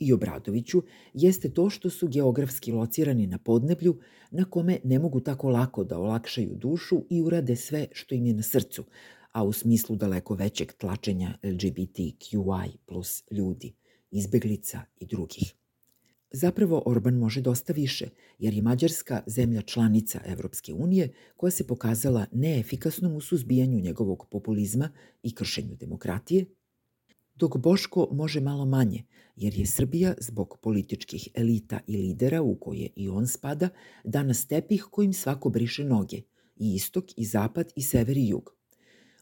i 0.00 0.12
Obradoviću 0.12 0.82
jeste 1.14 1.50
to 1.50 1.70
što 1.70 1.90
su 1.90 2.08
geografski 2.08 2.72
locirani 2.72 3.26
na 3.26 3.38
podneblju 3.38 3.98
na 4.30 4.44
kome 4.44 4.78
ne 4.84 4.98
mogu 4.98 5.20
tako 5.20 5.48
lako 5.48 5.84
da 5.84 5.98
olakšaju 5.98 6.54
dušu 6.56 7.04
i 7.10 7.22
urade 7.22 7.56
sve 7.56 7.86
što 7.92 8.14
im 8.14 8.26
je 8.26 8.34
na 8.34 8.42
srcu, 8.42 8.84
a 9.32 9.44
u 9.44 9.52
smislu 9.52 9.96
daleko 9.96 10.34
većeg 10.34 10.72
tlačenja 10.72 11.38
LGBTQI 11.42 12.76
plus 12.86 13.24
ljudi, 13.30 13.74
izbeglica 14.10 14.80
i 15.00 15.06
drugih. 15.06 15.54
Zapravo 16.32 16.82
Orban 16.86 17.14
može 17.14 17.40
dosta 17.40 17.72
više, 17.72 18.08
jer 18.38 18.54
je 18.54 18.62
Mađarska 18.62 19.22
zemlja 19.26 19.62
članica 19.62 20.20
Evropske 20.26 20.74
unije 20.74 21.12
koja 21.36 21.50
se 21.50 21.66
pokazala 21.66 22.26
neefikasnom 22.32 23.16
u 23.16 23.20
suzbijanju 23.20 23.80
njegovog 23.80 24.26
populizma 24.30 24.90
i 25.22 25.34
kršenju 25.34 25.76
demokratije, 25.76 26.46
dok 27.40 27.56
Boško 27.56 28.08
može 28.12 28.40
malo 28.40 28.64
manje, 28.64 29.04
jer 29.36 29.54
je 29.54 29.66
Srbija 29.66 30.14
zbog 30.18 30.58
političkih 30.62 31.28
elita 31.34 31.80
i 31.86 31.96
lidera 31.96 32.42
u 32.42 32.54
koje 32.54 32.88
i 32.96 33.08
on 33.08 33.26
spada 33.26 33.68
danas 34.04 34.46
tepih 34.46 34.86
kojim 34.90 35.12
svako 35.12 35.50
briše 35.50 35.84
noge, 35.84 36.16
i 36.56 36.74
istok 36.74 37.04
i 37.16 37.24
zapad 37.24 37.72
i 37.76 37.82
sever 37.82 38.16
i 38.16 38.28
jug. 38.28 38.54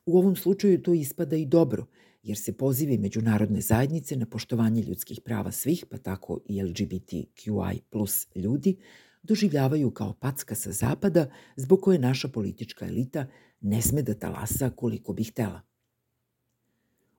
U 0.06 0.18
ovom 0.18 0.37
slučaju 0.37 0.82
to 0.82 0.92
ispada 0.94 1.37
i 1.37 1.46
dobro, 1.46 1.87
jer 2.22 2.38
se 2.38 2.52
pozivi 2.52 2.98
međunarodne 2.98 3.60
zajednice 3.60 4.16
na 4.16 4.26
poštovanje 4.26 4.82
ljudskih 4.82 5.20
prava 5.25 5.52
svih, 5.52 5.84
pa 5.90 5.98
tako 5.98 6.40
i 6.46 6.62
LGBTQI 6.62 7.80
plus 7.90 8.26
ljudi, 8.34 8.76
doživljavaju 9.22 9.90
kao 9.90 10.12
packa 10.12 10.54
sa 10.54 10.72
zapada 10.72 11.30
zbog 11.56 11.80
koje 11.80 11.98
naša 11.98 12.28
politička 12.28 12.87
elita 12.87 13.26
ne 13.60 13.82
sme 13.82 14.02
da 14.02 14.14
talasa 14.14 14.70
koliko 14.70 15.12
bi 15.12 15.25
htela. 15.25 15.67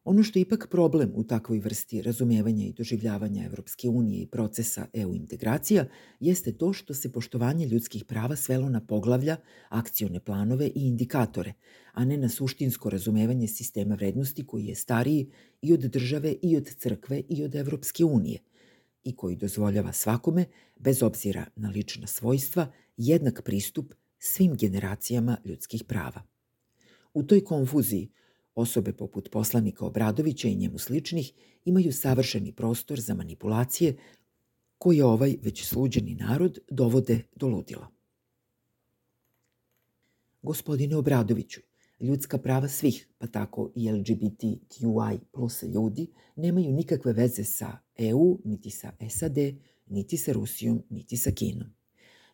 Ono 0.10 0.24
što 0.24 0.39
je 0.39 0.42
ipak 0.42 0.68
problem 0.72 1.12
u 1.16 1.24
takvoj 1.24 1.60
vrsti 1.60 2.01
razumevanja 2.01 2.66
i 2.66 2.74
doživljavanja 2.74 3.46
Evropske 3.46 3.89
unije 3.89 4.22
i 4.22 4.28
procesa 4.28 4.86
EU 4.94 5.16
integracija 5.16 5.86
jeste 6.20 6.51
to 6.51 6.74
što 6.74 6.94
se 6.94 7.12
poštovanje 7.12 7.66
ljudskih 7.66 8.06
prava 8.06 8.36
svelo 8.36 8.70
na 8.70 8.82
poglavlja, 8.86 9.38
akcione 9.70 10.20
planove 10.20 10.68
i 10.68 10.88
indikatore, 10.88 11.54
a 11.94 12.06
ne 12.06 12.18
na 12.18 12.30
suštinsko 12.30 12.89
razumevanje 12.89 13.48
sistema 13.48 13.96
vrednosti 13.96 14.46
koji 14.46 14.66
je 14.66 14.75
stariji 14.75 15.30
i 15.62 15.74
od 15.74 15.80
države 15.80 16.36
i 16.42 16.58
od 16.58 16.75
crkve 16.78 17.22
i 17.30 17.44
od 17.44 17.56
Evropske 17.56 18.06
unije 18.06 18.39
i 19.04 19.16
koji 19.16 19.36
dozvoljava 19.36 19.94
svakome, 19.94 20.46
bez 20.80 21.04
obzira 21.04 21.46
na 21.56 21.70
lična 21.70 22.08
svojstva, 22.08 22.72
jednak 22.98 23.42
pristup 23.46 23.94
svim 24.20 24.56
generacijama 24.56 25.38
ljudskih 25.46 25.84
prava. 25.84 26.22
U 27.13 27.24
toj 27.24 27.44
konfuziji 27.44 28.10
Osobe 28.56 28.94
poput 28.94 29.29
poslanika 29.32 29.86
Obradovića 29.86 30.48
i 30.48 30.56
njemu 30.56 30.77
sličnih 30.77 31.34
imaju 31.65 31.94
savršeni 31.94 32.51
prostor 32.51 33.00
za 33.00 33.13
manipulacije 33.13 33.98
koje 34.77 35.06
ovaj 35.06 35.36
već 35.41 35.65
sluđeni 35.65 36.15
narod 36.15 36.60
dovode 36.72 37.22
do 37.36 37.48
ludila. 37.48 37.88
Gospodine 40.41 40.96
Obradoviću, 40.96 41.62
ljudska 42.00 42.38
prava 42.38 42.68
svih, 42.68 43.08
pa 43.18 43.27
tako 43.27 43.72
i 43.75 43.91
LGBTQI 43.91 45.20
plus 45.32 45.63
ljudi, 45.63 46.08
nemaju 46.36 46.72
nikakve 46.72 47.13
veze 47.13 47.44
sa 47.44 47.77
EU, 47.98 48.39
niti 48.46 48.70
sa 48.70 48.91
SAD, 49.10 49.38
niti 49.88 50.18
sa 50.18 50.32
Rusijom, 50.32 50.84
niti 50.89 51.18
sa 51.18 51.32
Kinom. 51.32 51.78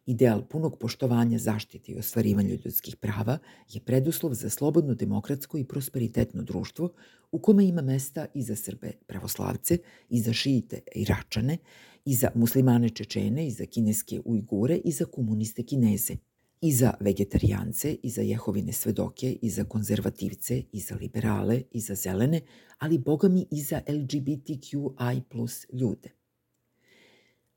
Ideal 0.06 0.42
punog 0.50 0.78
poštovanja 0.80 1.38
zaštite 1.38 1.92
i 1.92 1.98
ostvarivanju 1.98 2.58
ljudskih 2.66 2.96
prava 2.96 3.38
je 3.70 3.82
preduslov 3.82 4.34
za 4.34 4.50
slobodno, 4.50 4.94
demokratsko 4.94 5.58
i 5.58 5.64
prosperitetno 5.64 6.44
društvo 6.44 6.90
u 7.32 7.40
kome 7.40 7.66
ima 7.66 7.82
mesta 7.82 8.26
i 8.34 8.42
za 8.42 8.56
Srbe 8.56 8.92
pravoslavce, 9.08 9.78
i 10.10 10.20
za 10.20 10.34
šijite 10.34 10.80
i 10.96 11.06
račane, 11.06 11.58
i 12.06 12.16
za 12.16 12.32
muslimane 12.36 12.90
Čečene, 12.90 13.48
i 13.48 13.52
za 13.52 13.66
kineske 13.66 14.22
ujgure, 14.26 14.76
i 14.76 14.92
za 14.92 15.06
komuniste 15.06 15.64
kineze, 15.64 16.16
i 16.62 16.72
za 16.72 16.94
vegetarijance, 17.00 17.94
i 18.04 18.10
za 18.10 18.22
jehovine 18.22 18.74
svedoke, 18.74 19.32
i 19.42 19.50
za 19.50 19.64
konzervativce, 19.64 20.64
i 20.72 20.80
za 20.80 20.96
liberale, 20.96 21.62
i 21.72 21.80
za 21.80 21.96
zelene, 21.96 22.42
ali 22.78 22.98
bogami 22.98 23.48
i 23.52 23.62
za 23.62 23.82
LGBTQI 23.88 25.22
plus 25.30 25.66
ljude– 25.74 26.10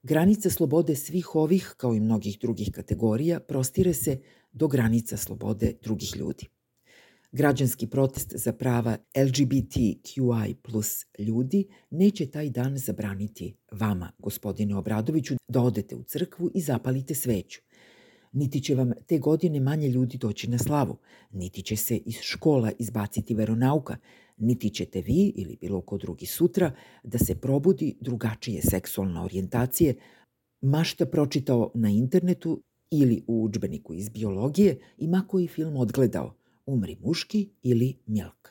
Granica 0.02 0.50
slobode 0.50 0.96
svih 0.96 1.34
ovih, 1.34 1.74
kao 1.76 1.94
i 1.94 2.00
mnogih 2.00 2.38
drugih 2.40 2.70
kategorija, 2.72 3.40
prostire 3.40 3.94
se 3.94 4.20
do 4.52 4.68
granica 4.68 5.16
slobode 5.16 5.72
drugih 5.82 6.16
ljudi. 6.16 6.46
Građanski 7.32 7.86
protest 7.86 8.32
za 8.36 8.52
prava 8.52 8.96
LGBTQI 9.16 10.54
plus 10.62 11.06
ljudi 11.18 11.68
neće 11.90 12.26
taj 12.26 12.50
dan 12.50 12.78
zabraniti 12.78 13.56
vama, 13.72 14.12
gospodine 14.18 14.76
Obradoviću, 14.76 15.34
da 15.48 15.60
odete 15.60 15.96
u 15.96 16.02
crkvu 16.02 16.50
i 16.54 16.60
zapalite 16.60 17.14
sveću. 17.14 17.60
Niti 18.32 18.60
će 18.60 18.74
vam 18.74 18.92
te 19.06 19.18
godine 19.18 19.60
manje 19.60 19.88
ljudi 19.88 20.18
doći 20.18 20.50
na 20.50 20.58
slavu, 20.58 20.98
niti 21.32 21.62
će 21.62 21.76
se 21.76 21.96
iz 21.96 22.16
škola 22.20 22.72
izbaciti 22.78 23.34
veronauka, 23.34 23.96
niti 24.38 24.70
ćete 24.70 25.00
vi 25.00 25.32
ili 25.36 25.56
bilo 25.60 25.80
ko 25.80 25.98
drugi 25.98 26.26
sutra 26.26 26.72
da 27.02 27.18
se 27.18 27.34
probudi 27.34 27.96
drugačije 28.00 28.62
seksualne 28.62 29.20
orijentacije, 29.20 29.94
mašta 30.60 31.06
pročitao 31.06 31.70
na 31.74 31.90
internetu 31.90 32.62
ili 32.90 33.24
u 33.26 33.44
učbeniku 33.44 33.94
iz 33.94 34.08
biologije 34.08 34.78
i 34.98 35.08
ma 35.08 35.24
koji 35.28 35.46
film 35.46 35.76
odgledao, 35.76 36.34
umri 36.66 36.96
muški 37.00 37.48
ili 37.62 37.96
mjelk. 38.06 38.48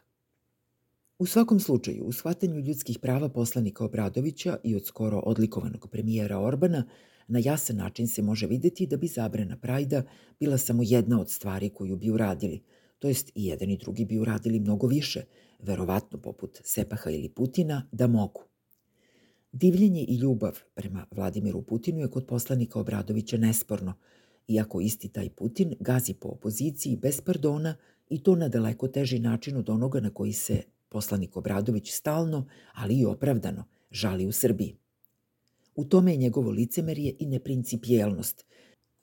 U 1.19 1.25
svakom 1.25 1.59
slučaju, 1.59 2.03
u 2.03 2.11
shvatanju 2.11 2.59
ljudskih 2.59 2.99
prava 2.99 3.29
poslanika 3.29 3.85
Obradovića 3.85 4.57
i 4.63 4.75
od 4.75 4.85
skoro 4.85 5.17
odlikovanog 5.17 5.87
premijera 5.91 6.39
Orbana, 6.39 6.83
na 7.27 7.39
jasan 7.43 7.75
način 7.75 8.07
se 8.07 8.21
može 8.21 8.47
videti 8.47 8.87
da 8.87 8.97
bi 8.97 9.07
zabrana 9.07 9.57
Prajda 9.57 10.03
bila 10.39 10.57
samo 10.57 10.83
jedna 10.85 11.21
od 11.21 11.29
stvari 11.29 11.69
koju 11.69 11.95
bi 11.95 12.11
uradili, 12.11 12.61
to 12.99 13.07
jest 13.07 13.31
i 13.35 13.45
jedan 13.45 13.69
i 13.69 13.77
drugi 13.77 14.05
bi 14.05 14.19
uradili 14.19 14.59
mnogo 14.59 14.87
više, 14.87 15.23
verovatno 15.59 16.17
poput 16.21 16.61
Sepaha 16.63 17.09
ili 17.09 17.29
Putina, 17.29 17.87
da 17.91 18.07
mogu. 18.07 18.41
Divljenje 19.51 20.03
i 20.03 20.15
ljubav 20.15 20.59
prema 20.75 21.05
Vladimiru 21.11 21.61
Putinu 21.61 21.99
je 21.99 22.11
kod 22.11 22.25
poslanika 22.25 22.79
Obradovića 22.79 23.37
nesporno, 23.37 23.93
iako 24.47 24.81
isti 24.81 25.09
taj 25.09 25.29
Putin 25.29 25.73
gazi 25.79 26.13
po 26.13 26.27
opoziciji 26.27 26.95
bez 26.95 27.21
pardona 27.21 27.75
i 28.09 28.23
to 28.23 28.35
na 28.35 28.47
daleko 28.47 28.87
teži 28.87 29.19
način 29.19 29.57
od 29.57 29.69
onoga 29.69 29.99
na 29.99 30.09
koji 30.09 30.33
se 30.33 30.61
poslanik 30.89 31.37
Obradović 31.37 31.91
stalno, 31.91 32.47
ali 32.73 32.95
i 32.95 33.05
opravdano, 33.05 33.63
žali 33.91 34.25
u 34.27 34.31
Srbiji. 34.31 34.75
U 35.75 35.85
tome 35.85 36.11
je 36.11 36.17
njegovo 36.17 36.51
licemerje 36.51 37.15
i 37.19 37.25
neprincipijelnost, 37.25 38.45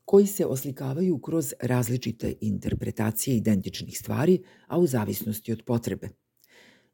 koji 0.05 0.27
se 0.27 0.47
oslikavaju 0.47 1.19
kroz 1.19 1.53
različite 1.61 2.35
interpretacije 2.41 3.37
identičnih 3.37 3.99
stvari, 3.99 4.43
a 4.67 4.79
u 4.79 4.87
zavisnosti 4.87 5.53
od 5.53 5.63
potrebe– 5.63 6.09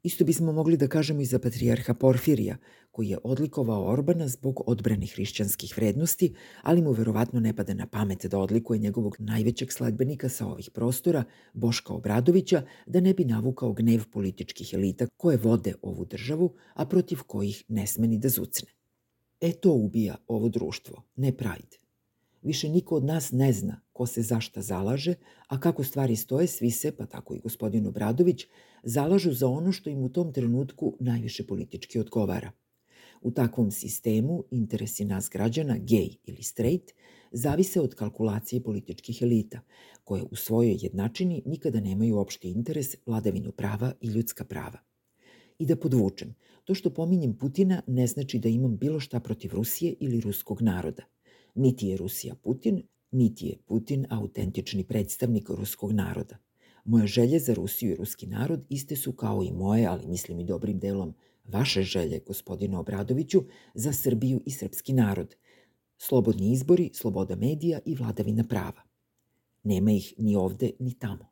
Isto 0.03 0.25
bismo 0.25 0.51
mogli 0.51 0.77
da 0.77 0.87
kažemo 0.87 1.21
i 1.21 1.25
za 1.25 1.39
patrijarha 1.39 1.93
Porfirija, 1.93 2.57
koji 2.91 3.07
je 3.07 3.17
odlikovao 3.23 3.85
Orbana 3.85 4.27
zbog 4.27 4.63
odbrane 4.67 5.05
hrišćanskih 5.05 5.73
vrednosti, 5.77 6.33
ali 6.61 6.81
mu 6.81 6.91
verovatno 6.91 7.39
ne 7.39 7.55
pada 7.55 7.73
na 7.73 7.87
pamet 7.87 8.25
da 8.25 8.39
odlikuje 8.39 8.79
njegovog 8.79 9.15
najvećeg 9.19 9.71
sledbenika 9.71 10.29
sa 10.29 10.47
ovih 10.47 10.69
prostora, 10.73 11.23
Boška 11.53 11.93
Obradovića, 11.93 12.63
da 12.85 12.99
ne 12.99 13.13
bi 13.13 13.25
navukao 13.25 13.73
gnev 13.73 14.03
političkih 14.11 14.73
elita 14.73 15.07
koje 15.17 15.37
vode 15.37 15.73
ovu 15.81 16.05
državu, 16.05 16.53
a 16.73 16.85
protiv 16.85 17.19
kojih 17.27 17.63
ne 17.67 17.87
sme 17.87 18.07
ni 18.07 18.17
da 18.17 18.29
zucne. 18.29 18.69
E 19.41 19.51
to 19.51 19.73
ubija 19.73 20.15
ovo 20.27 20.49
društvo, 20.49 21.03
ne 21.15 21.37
Pride. 21.37 21.77
Više 22.41 22.69
niko 22.69 22.95
od 22.95 23.03
nas 23.03 23.31
ne 23.31 23.53
zna 23.53 23.81
ko 24.01 24.05
se 24.07 24.21
zašta 24.21 24.61
zalaže, 24.61 25.13
a 25.47 25.59
kako 25.59 25.83
stvari 25.83 26.15
stoje, 26.15 26.47
svi 26.47 26.71
se, 26.71 26.91
pa 26.97 27.05
tako 27.05 27.35
i 27.35 27.39
gospodin 27.39 27.87
Obradović, 27.87 28.47
zalažu 28.83 29.33
za 29.33 29.47
ono 29.47 29.71
što 29.71 29.89
im 29.89 30.01
u 30.03 30.09
tom 30.09 30.33
trenutku 30.33 30.95
najviše 30.99 31.45
politički 31.47 31.99
odgovara. 31.99 32.51
U 33.21 33.31
takvom 33.31 33.71
sistemu 33.71 34.43
interesi 34.51 35.05
nas 35.05 35.29
građana, 35.29 35.77
gej 35.77 36.15
ili 36.25 36.43
straight, 36.43 36.91
zavise 37.31 37.81
od 37.81 37.93
kalkulacije 37.95 38.63
političkih 38.63 39.21
elita, 39.21 39.61
koje 40.03 40.23
u 40.31 40.35
svojoj 40.35 40.77
jednačini 40.81 41.43
nikada 41.45 41.79
nemaju 41.79 42.17
opšti 42.17 42.49
interes, 42.51 42.95
vladavinu 43.05 43.51
prava 43.51 43.93
i 44.01 44.07
ljudska 44.07 44.45
prava. 44.45 44.79
I 45.59 45.65
da 45.65 45.75
podvučem, 45.75 46.35
to 46.63 46.73
što 46.73 46.89
pominjem 46.89 47.37
Putina 47.37 47.81
ne 47.87 48.07
znači 48.07 48.39
da 48.39 48.49
imam 48.49 48.77
bilo 48.77 48.99
šta 48.99 49.19
protiv 49.19 49.53
Rusije 49.53 49.93
ili 49.99 50.21
ruskog 50.21 50.61
naroda. 50.61 51.03
Niti 51.55 51.87
je 51.87 51.97
Rusija 51.97 52.35
Putin, 52.35 52.83
niti 53.11 53.45
je 53.45 53.57
Putin 53.65 54.05
autentični 54.09 54.83
predstavnik 54.83 55.49
ruskog 55.49 55.91
naroda. 55.91 56.37
Moje 56.85 57.07
želje 57.07 57.39
za 57.39 57.53
Rusiju 57.53 57.91
i 57.91 57.95
ruski 57.95 58.27
narod 58.27 58.65
iste 58.69 58.95
su 58.95 59.11
kao 59.11 59.43
i 59.43 59.51
moje, 59.51 59.87
ali 59.87 60.07
mislim 60.07 60.39
i 60.39 60.45
dobrim 60.45 60.79
delom 60.79 61.13
vaše 61.45 61.81
želje, 61.81 62.19
gospodine 62.27 62.77
Obradoviću, 62.77 63.43
za 63.73 63.93
Srbiju 63.93 64.41
i 64.45 64.51
srpski 64.51 64.93
narod. 64.93 65.35
Slobodni 65.97 66.51
izbori, 66.51 66.89
sloboda 66.93 67.35
medija 67.35 67.79
i 67.85 67.95
vladavina 67.95 68.43
prava. 68.43 68.81
Nema 69.63 69.91
ih 69.91 70.13
ni 70.17 70.35
ovde, 70.35 70.71
ni 70.79 70.93
tamo. 70.93 71.31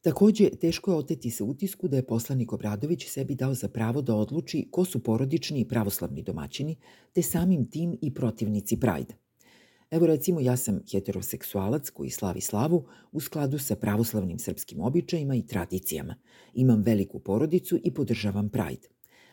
Takođe, 0.00 0.50
teško 0.50 0.90
je 0.90 0.96
oteti 0.96 1.30
se 1.30 1.44
utisku 1.44 1.88
da 1.88 1.96
je 1.96 2.06
poslanik 2.06 2.52
Obradović 2.52 3.06
sebi 3.08 3.34
dao 3.34 3.54
za 3.54 3.68
pravo 3.68 4.02
da 4.02 4.14
odluči 4.14 4.68
ko 4.70 4.84
su 4.84 5.02
porodični 5.02 5.60
i 5.60 5.68
pravoslavni 5.68 6.22
domaćini, 6.22 6.76
te 7.12 7.22
samim 7.22 7.70
tim 7.70 7.98
i 8.00 8.14
protivnici 8.14 8.80
Prajda. 8.80 9.21
Evo 9.92 10.06
recimo 10.06 10.40
ja 10.40 10.56
sam 10.56 10.80
heteroseksualac 10.92 11.90
koji 11.90 12.10
slavi 12.10 12.40
slavu 12.40 12.84
u 13.12 13.20
skladu 13.20 13.58
sa 13.58 13.76
pravoslavnim 13.76 14.38
srpskim 14.38 14.80
običajima 14.80 15.34
i 15.34 15.46
tradicijama. 15.46 16.14
Imam 16.54 16.82
veliku 16.82 17.18
porodicu 17.18 17.78
i 17.84 17.94
podržavam 17.94 18.48
Pride. 18.48 18.88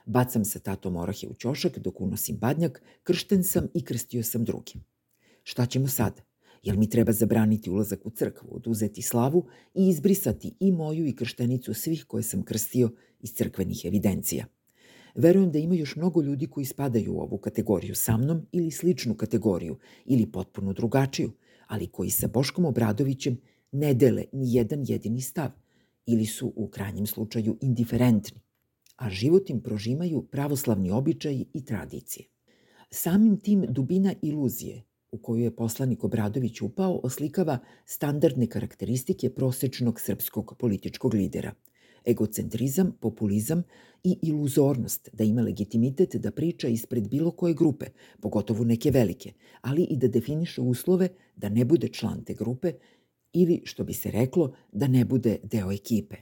Bacam 0.06 0.46
sa 0.46 0.60
tatom 0.60 0.96
orahe 0.96 1.28
u 1.28 1.34
ćošak 1.34 1.80
dok 1.80 2.02
unosim 2.02 2.38
badnjak, 2.38 2.82
kršten 3.04 3.44
sam 3.44 3.68
i 3.74 3.86
krstio 3.86 4.24
sam 4.24 4.44
drugi. 4.44 4.74
Šta 5.44 5.66
ćemo 5.66 5.88
sad? 5.88 6.22
Jel 6.64 6.78
mi 6.78 6.90
treba 6.90 7.12
zabraniti 7.12 7.70
ulazak 7.70 8.06
u 8.06 8.10
crkvu, 8.10 8.48
oduzeti 8.52 9.02
slavu 9.02 9.46
i 9.74 9.90
izbrisati 9.90 10.56
i 10.60 10.72
moju 10.72 11.06
i 11.06 11.16
krštenicu 11.16 11.74
svih 11.74 12.06
koje 12.08 12.24
sam 12.24 12.44
krstio 12.44 12.92
iz 13.20 13.34
crkvenih 13.34 13.86
evidencija? 13.86 14.46
Verujem 15.20 15.52
da 15.52 15.60
ima 15.60 15.76
još 15.76 15.96
mnogo 15.96 16.22
ljudi 16.22 16.48
koji 16.48 16.66
spadaju 16.66 17.14
u 17.14 17.22
ovu 17.22 17.38
kategoriju 17.38 17.96
sa 17.96 18.18
mnom 18.18 18.46
ili 18.52 18.72
sličnu 18.72 19.16
kategoriju 19.16 19.78
ili 20.06 20.32
potpuno 20.32 20.74
drugačiju, 20.74 21.32
ali 21.68 21.88
koji 21.88 22.10
sa 22.10 22.28
Boškom 22.28 22.66
Obradovićem 22.66 23.38
ne 23.72 23.94
dele 23.94 24.24
ni 24.32 24.54
jedan 24.54 24.84
jedini 24.88 25.22
stav 25.22 25.50
ili 26.06 26.26
su 26.26 26.54
u 26.56 26.68
krajnjem 26.68 27.06
slučaju 27.06 27.58
indiferentni, 27.62 28.40
a 28.96 29.10
život 29.10 29.50
im 29.50 29.62
prožimaju 29.62 30.22
pravoslavni 30.22 30.92
običaji 30.92 31.46
i 31.54 31.66
tradicije. 31.66 32.26
Samim 32.92 33.38
tim 33.38 33.66
dubina 33.70 34.14
iluzije 34.22 34.84
u 35.12 35.18
koju 35.18 35.44
je 35.44 35.56
poslanik 35.56 36.04
Obradović 36.04 36.62
upao 36.62 37.00
oslikava 37.04 37.60
standardne 37.86 38.48
karakteristike 38.48 39.30
prosečnog 39.30 40.00
srpskog 40.00 40.56
političkog 40.60 41.14
lidera– 41.14 41.54
egocentrizam, 42.06 42.92
populizam 43.00 43.64
i 44.04 44.18
iluzornost 44.22 45.10
da 45.14 45.24
ima 45.24 45.42
legitimitet 45.42 46.16
da 46.16 46.32
priča 46.32 46.68
ispred 46.68 47.10
bilo 47.10 47.32
koje 47.32 47.54
grupe, 47.54 47.86
pogotovo 48.22 48.64
neke 48.64 48.92
velike, 48.92 49.34
ali 49.62 49.84
i 49.84 49.98
da 49.98 50.08
definiše 50.08 50.62
uslove 50.62 51.10
da 51.36 51.50
ne 51.50 51.66
bude 51.66 51.88
član 51.88 52.24
te 52.24 52.34
grupe 52.34 52.74
ili, 53.34 53.62
što 53.66 53.84
bi 53.84 53.94
se 53.94 54.12
reklo, 54.12 54.54
da 54.72 54.88
ne 54.88 55.06
bude 55.06 55.38
deo 55.44 55.72
ekipe. 55.72 56.16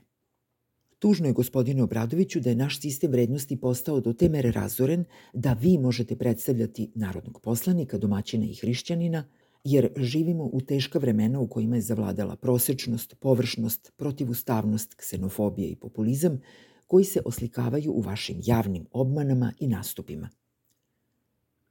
Tužno 0.98 1.26
je 1.26 1.32
gospodine 1.32 1.82
Obradoviću 1.82 2.40
da 2.40 2.50
je 2.50 2.56
naš 2.56 2.80
sistem 2.80 3.10
vrednosti 3.10 3.56
postao 3.56 4.00
do 4.00 4.12
te 4.12 4.28
mere 4.28 4.50
razoren 4.52 5.04
da 5.32 5.52
vi 5.52 5.78
možete 5.78 6.16
predstavljati 6.16 6.90
narodnog 6.94 7.40
poslanika, 7.40 7.98
domaćina 7.98 8.46
i 8.46 8.54
hrišćanina– 8.54 9.24
jer 9.64 9.92
živimo 9.96 10.50
u 10.52 10.60
teška 10.60 10.98
vremena 10.98 11.40
u 11.40 11.48
kojima 11.48 11.76
je 11.76 11.82
zavladala 11.82 12.36
prosečnost, 12.36 13.14
površnost, 13.20 13.92
protivustavnost, 13.96 14.94
ksenofobija 14.94 15.68
i 15.68 15.76
populizam, 15.76 16.40
koji 16.86 17.04
se 17.04 17.20
oslikavaju 17.24 17.92
u 17.92 18.00
vašim 18.00 18.40
javnim 18.44 18.86
obmanama 18.92 19.52
i 19.60 19.68
nastupima. 19.68 20.28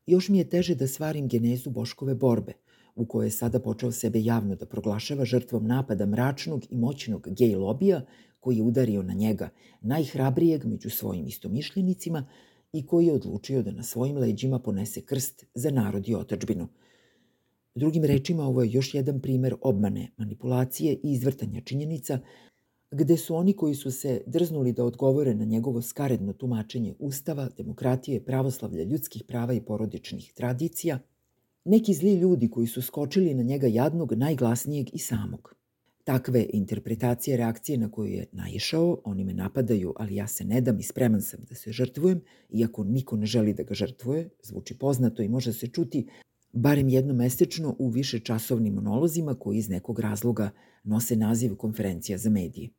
Još 0.05 0.29
mi 0.29 0.37
je 0.37 0.49
teže 0.49 0.75
da 0.75 0.87
svarim 0.87 1.27
genezu 1.27 1.69
Boškove 1.69 2.15
borbe, 2.15 2.53
u 2.95 3.05
kojoj 3.05 3.27
je 3.27 3.31
sada 3.31 3.59
počeo 3.59 3.91
sebe 3.91 4.21
javno 4.23 4.55
da 4.55 4.65
proglašava 4.65 5.25
žrtvom 5.25 5.67
napada 5.67 6.05
mračnog 6.05 6.63
i 6.69 6.77
moćnog 6.77 7.27
gej 7.37 7.55
lobija 7.55 8.05
koji 8.39 8.57
je 8.57 8.63
udario 8.63 9.03
na 9.03 9.13
njega, 9.13 9.49
najhrabrijeg 9.81 10.65
među 10.65 10.89
svojim 10.89 11.27
istomišljenicima 11.27 12.25
i 12.73 12.85
koji 12.85 13.05
je 13.05 13.13
odlučio 13.13 13.63
da 13.63 13.71
na 13.71 13.83
svojim 13.83 14.17
leđima 14.17 14.59
ponese 14.59 15.01
krst 15.01 15.45
za 15.53 15.71
narod 15.71 16.07
i 16.07 16.15
otačbinu– 16.15 16.67
Drugim 17.77 18.03
rečima, 18.03 18.43
ovo 18.43 18.63
je 18.63 18.71
još 18.71 18.93
jedan 18.93 19.19
primer 19.21 19.55
obmane, 19.61 20.11
manipulacije 20.17 20.93
i 20.93 21.11
izvrtanja 21.11 21.61
činjenica, 21.61 22.19
gde 22.91 23.17
su 23.17 23.35
oni 23.35 23.53
koji 23.53 23.75
su 23.75 23.91
se 23.91 24.21
drznuli 24.25 24.73
da 24.73 24.83
odgovore 24.83 25.35
na 25.35 25.45
njegovo 25.45 25.81
skaredno 25.81 26.33
tumačenje 26.33 26.93
Ustava, 26.99 27.49
demokratije, 27.57 28.23
pravoslavlja, 28.25 28.83
ljudskih 28.83 29.23
prava 29.27 29.53
i 29.53 29.61
porodičnih 29.61 30.33
tradicija, 30.33 30.99
neki 31.65 31.93
zli 31.93 32.13
ljudi 32.13 32.49
koji 32.49 32.67
su 32.67 32.81
skočili 32.81 33.33
na 33.33 33.43
njega 33.43 33.67
jadnog, 33.67 34.13
najglasnijeg 34.13 34.87
i 34.93 34.99
samog. 34.99 35.55
Takve 36.03 36.45
interpretacije 36.53 37.37
reakcije 37.37 37.77
na 37.77 37.91
koju 37.91 38.11
je 38.11 38.25
naišao, 38.31 39.01
oni 39.03 39.23
me 39.23 39.33
napadaju, 39.33 39.93
ali 39.95 40.15
ja 40.15 40.27
se 40.27 40.45
ne 40.45 40.61
dam 40.61 40.79
i 40.79 40.83
spreman 40.83 41.21
sam 41.21 41.39
da 41.49 41.55
se 41.55 41.71
žrtvujem, 41.71 42.21
iako 42.49 42.83
niko 42.83 43.17
ne 43.17 43.25
želi 43.25 43.53
da 43.53 43.63
ga 43.63 43.73
žrtvuje, 43.73 44.29
zvuči 44.43 44.77
poznato 44.77 45.21
i 45.21 45.29
može 45.29 45.53
se 45.53 45.67
čuti 45.67 46.07
barem 46.53 46.89
jednomesečno 46.89 47.75
u 47.79 47.89
više 47.89 48.19
časovnim 48.19 48.73
monolozima 48.73 49.35
koji 49.35 49.57
iz 49.57 49.69
nekog 49.69 49.99
razloga 49.99 50.49
nose 50.83 51.15
naziv 51.15 51.55
konferencija 51.55 52.17
za 52.17 52.29
medije. 52.29 52.69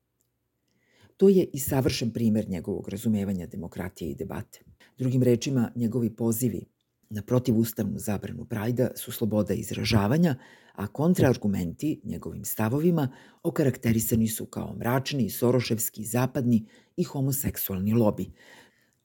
To 1.17 1.29
je 1.29 1.49
i 1.53 1.59
savršen 1.59 2.11
primer 2.11 2.49
njegovog 2.49 2.89
razumevanja 2.89 3.47
demokratije 3.47 4.11
i 4.11 4.15
debate. 4.15 4.61
Drugim 4.99 5.23
rečima, 5.23 5.73
njegovi 5.77 6.17
pozivi 6.17 6.65
na 7.11 7.23
protivustavnu 7.23 7.99
zabranu 7.99 8.45
Prajda 8.45 8.91
su 8.97 9.13
sloboda 9.13 9.55
izražavanja, 9.55 10.37
a 10.75 10.87
kontraargumenti 10.87 12.01
njegovim 12.05 12.45
stavovima 12.45 13.09
okarakterisani 13.43 14.29
su 14.29 14.47
kao 14.47 14.75
mračni, 14.77 15.31
soroševski, 15.31 16.05
zapadni 16.05 16.67
i 16.97 17.05
homoseksualni 17.05 17.93
lobi, 17.93 18.31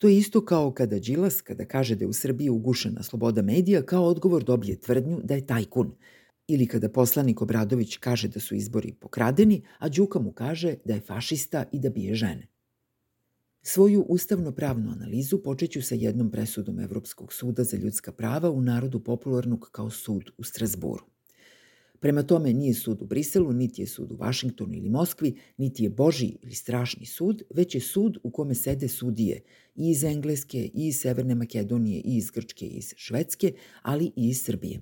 To 0.04 0.08
je 0.08 0.18
isto 0.18 0.44
kao 0.44 0.72
kada 0.72 0.98
Đilas, 0.98 1.40
kada 1.40 1.64
kaže 1.64 1.94
da 1.96 2.04
je 2.04 2.08
u 2.08 2.12
Srbiji 2.12 2.50
ugušena 2.50 3.02
sloboda 3.02 3.42
medija, 3.42 3.82
kao 3.82 4.04
odgovor 4.04 4.44
dobije 4.44 4.80
tvrdnju 4.80 5.20
da 5.22 5.34
je 5.34 5.46
tajkun. 5.46 5.94
Ili 6.48 6.66
kada 6.66 6.88
poslanik 6.88 7.42
Obradović 7.42 7.96
kaže 7.96 8.28
da 8.28 8.40
su 8.40 8.54
izbori 8.54 8.92
pokradeni, 8.92 9.62
a 9.78 9.88
Đuka 9.88 10.18
mu 10.18 10.32
kaže 10.32 10.74
da 10.84 10.94
je 10.94 11.00
fašista 11.00 11.64
i 11.72 11.80
da 11.80 11.90
bije 11.90 12.14
žene. 12.14 12.48
Svoju 13.62 14.02
ustavno-pravnu 14.08 14.92
analizu 14.92 15.42
počeću 15.42 15.82
sa 15.82 15.94
jednom 15.94 16.30
presudom 16.30 16.80
Evropskog 16.80 17.32
suda 17.32 17.64
za 17.64 17.76
ljudska 17.76 18.12
prava 18.12 18.50
u 18.50 18.60
narodu 18.60 19.00
popularnog 19.00 19.68
kao 19.72 19.90
sud 19.90 20.30
u 20.38 20.44
Strasboru. 20.44 21.13
Prema 22.04 22.22
tome 22.22 22.52
nije 22.52 22.74
sud 22.74 23.02
u 23.02 23.06
Briselu, 23.06 23.52
niti 23.52 23.82
je 23.82 23.86
sud 23.86 24.12
u 24.12 24.16
Vašingtonu 24.16 24.74
ili 24.74 24.88
Moskvi, 24.88 25.34
niti 25.56 25.84
je 25.84 25.90
Boži 25.90 26.36
ili 26.42 26.54
strašni 26.54 27.06
sud, 27.06 27.42
već 27.54 27.74
je 27.74 27.80
sud 27.80 28.18
u 28.22 28.30
kome 28.30 28.54
sede 28.54 28.88
sudije 28.88 29.40
i 29.74 29.90
iz 29.90 30.04
Engleske, 30.04 30.58
i 30.58 30.88
iz 30.88 30.96
Severne 30.96 31.34
Makedonije, 31.34 32.00
i 32.00 32.16
iz 32.16 32.30
Grčke, 32.30 32.66
i 32.66 32.76
iz 32.76 32.92
Švedske, 32.96 33.52
ali 33.82 34.04
i 34.04 34.28
iz 34.28 34.42
Srbije. 34.42 34.80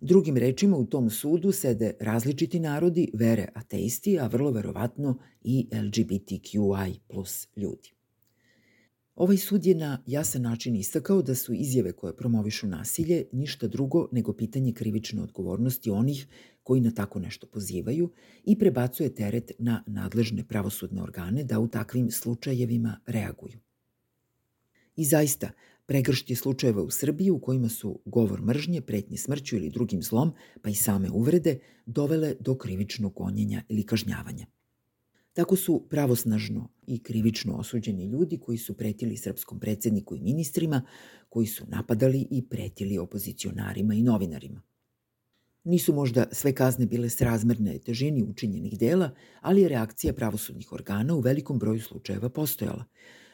Drugim 0.00 0.36
rečima, 0.36 0.76
u 0.76 0.86
tom 0.86 1.10
sudu 1.10 1.52
sede 1.52 1.94
različiti 2.00 2.60
narodi, 2.60 3.10
vere 3.14 3.48
ateisti, 3.54 4.18
a 4.18 4.26
vrlo 4.26 4.50
verovatno 4.50 5.18
i 5.42 5.68
LGBTQI 5.72 7.00
plus 7.08 7.48
ljudi. 7.56 7.92
Ovaj 9.22 9.36
sud 9.36 9.66
je 9.66 9.74
na 9.74 10.02
jasan 10.06 10.42
način 10.42 10.76
istakao 10.76 11.22
da 11.22 11.34
su 11.34 11.54
izjave 11.54 11.92
koje 11.92 12.16
promovišu 12.16 12.66
nasilje 12.66 13.24
ništa 13.32 13.68
drugo 13.68 14.08
nego 14.12 14.32
pitanje 14.32 14.72
krivične 14.72 15.22
odgovornosti 15.22 15.90
onih 15.90 16.26
koji 16.62 16.80
na 16.80 16.90
tako 16.90 17.18
nešto 17.18 17.46
pozivaju 17.46 18.10
i 18.44 18.58
prebacuje 18.58 19.14
teret 19.14 19.52
na 19.58 19.84
nadležne 19.86 20.44
pravosudne 20.48 21.02
organe 21.02 21.44
da 21.44 21.60
u 21.60 21.68
takvim 21.68 22.10
slučajevima 22.10 22.96
reaguju. 23.06 23.58
I 24.96 25.04
zaista, 25.04 25.50
pregršt 25.86 26.30
je 26.30 26.36
slučajeva 26.36 26.82
u 26.82 26.90
Srbiji 26.90 27.30
u 27.30 27.40
kojima 27.40 27.68
su 27.68 28.00
govor 28.04 28.42
mržnje, 28.42 28.80
pretnje 28.80 29.16
smrću 29.16 29.56
ili 29.56 29.70
drugim 29.70 30.02
zlom, 30.02 30.32
pa 30.62 30.70
i 30.70 30.74
same 30.74 31.10
uvrede, 31.10 31.58
dovele 31.86 32.34
do 32.40 32.54
krivičnog 32.54 33.14
gonjenja 33.14 33.62
ili 33.68 33.86
kažnjavanja. 33.86 34.46
Tako 35.32 35.56
su 35.56 35.86
pravosnažno 35.90 36.68
i 36.86 37.02
krivično 37.02 37.56
osuđeni 37.56 38.04
ljudi 38.04 38.38
koji 38.38 38.58
su 38.58 38.76
pretili 38.76 39.16
srpskom 39.16 39.60
predsedniku 39.60 40.16
i 40.16 40.20
ministrima, 40.20 40.82
koji 41.28 41.46
su 41.46 41.64
napadali 41.68 42.26
i 42.30 42.48
pretili 42.48 42.98
opozicionarima 42.98 43.94
i 43.94 44.02
novinarima. 44.02 44.62
Nisu 45.64 45.94
možda 45.94 46.26
sve 46.32 46.54
kazne 46.54 46.86
bile 46.86 47.08
srazmerne 47.10 47.78
težini 47.78 48.22
učinjenih 48.22 48.78
dela, 48.78 49.10
ali 49.40 49.62
je 49.62 49.68
reakcija 49.68 50.12
pravosudnih 50.12 50.72
organa 50.72 51.14
u 51.14 51.20
velikom 51.20 51.58
broju 51.58 51.80
slučajeva 51.80 52.28
postojala. 52.28 52.84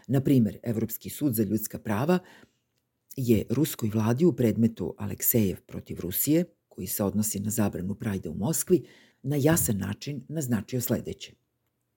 Na 0.07 0.21
primer, 0.21 0.59
Evropski 0.63 1.11
sud 1.11 1.35
za 1.35 1.43
ljudska 1.43 1.79
prava 1.79 2.19
je 3.17 3.45
ruskoj 3.51 3.91
vladi 3.95 4.25
u 4.25 4.33
predmetu 4.33 4.95
Aleksejev 4.99 5.57
protiv 5.67 6.01
Rusije, 6.01 6.45
koji 6.69 6.87
se 6.87 7.05
odnosi 7.05 7.41
na 7.41 7.51
zabranu 7.51 7.95
prajda 7.95 8.31
u 8.31 8.35
Moskvi, 8.35 8.87
na 9.23 9.37
jasan 9.37 9.79
način 9.79 10.25
naznačio 10.29 10.81
sledeće– 10.81 11.33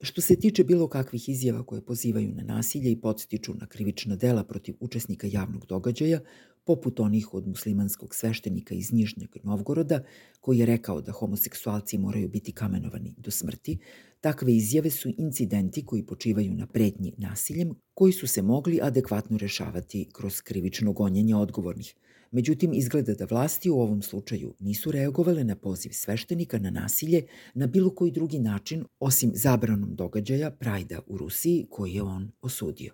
Što 0.03 0.21
se 0.21 0.35
tiče 0.35 0.63
bilo 0.63 0.87
kakvih 0.87 1.29
izjava 1.29 1.63
koje 1.63 1.81
pozivaju 1.85 2.31
na 2.35 2.43
nasilje 2.43 2.91
i 2.91 3.01
podstiču 3.01 3.53
na 3.53 3.67
krivična 3.67 4.15
dela 4.15 4.43
protiv 4.43 4.75
učesnika 4.79 5.27
javnog 5.31 5.65
događaja, 5.65 6.19
poput 6.63 6.99
onih 6.99 7.33
od 7.33 7.47
muslimanskog 7.47 8.15
sveštenika 8.15 8.75
iz 8.75 8.91
Nižnjeg 8.91 9.29
Novgoroda, 9.43 10.03
koji 10.39 10.57
je 10.57 10.65
rekao 10.65 11.01
da 11.01 11.11
homoseksualci 11.11 11.97
moraju 11.97 12.29
biti 12.29 12.51
kamenovani 12.51 13.15
do 13.17 13.31
smrti, 13.31 13.77
takve 14.19 14.55
izjave 14.55 14.89
su 14.89 15.09
incidenti 15.17 15.85
koji 15.85 16.05
počivaju 16.05 16.53
na 16.53 16.67
pretnji 16.67 17.13
nasiljem, 17.17 17.75
koji 17.93 18.13
su 18.13 18.27
se 18.27 18.41
mogli 18.41 18.79
adekvatno 18.81 19.37
rešavati 19.37 20.09
kroz 20.13 20.41
krivično 20.41 20.93
gonjenje 20.93 21.35
odgovornih– 21.35 21.95
Međutim, 22.31 22.73
izgleda 22.73 23.13
da 23.13 23.25
vlasti 23.25 23.69
u 23.69 23.79
ovom 23.79 24.01
slučaju 24.01 24.53
nisu 24.59 24.91
reagovale 24.91 25.43
na 25.43 25.55
poziv 25.55 25.89
sveštenika 25.93 26.59
na 26.59 26.69
nasilje 26.69 27.25
na 27.53 27.67
bilo 27.67 27.95
koji 27.95 28.11
drugi 28.11 28.39
način 28.39 28.85
osim 28.99 29.31
zabranom 29.35 29.95
događaja 29.95 30.51
Prajda 30.51 30.99
u 31.07 31.17
Rusiji 31.17 31.67
koji 31.69 31.93
je 31.93 32.01
on 32.01 32.31
osudio. 32.41 32.93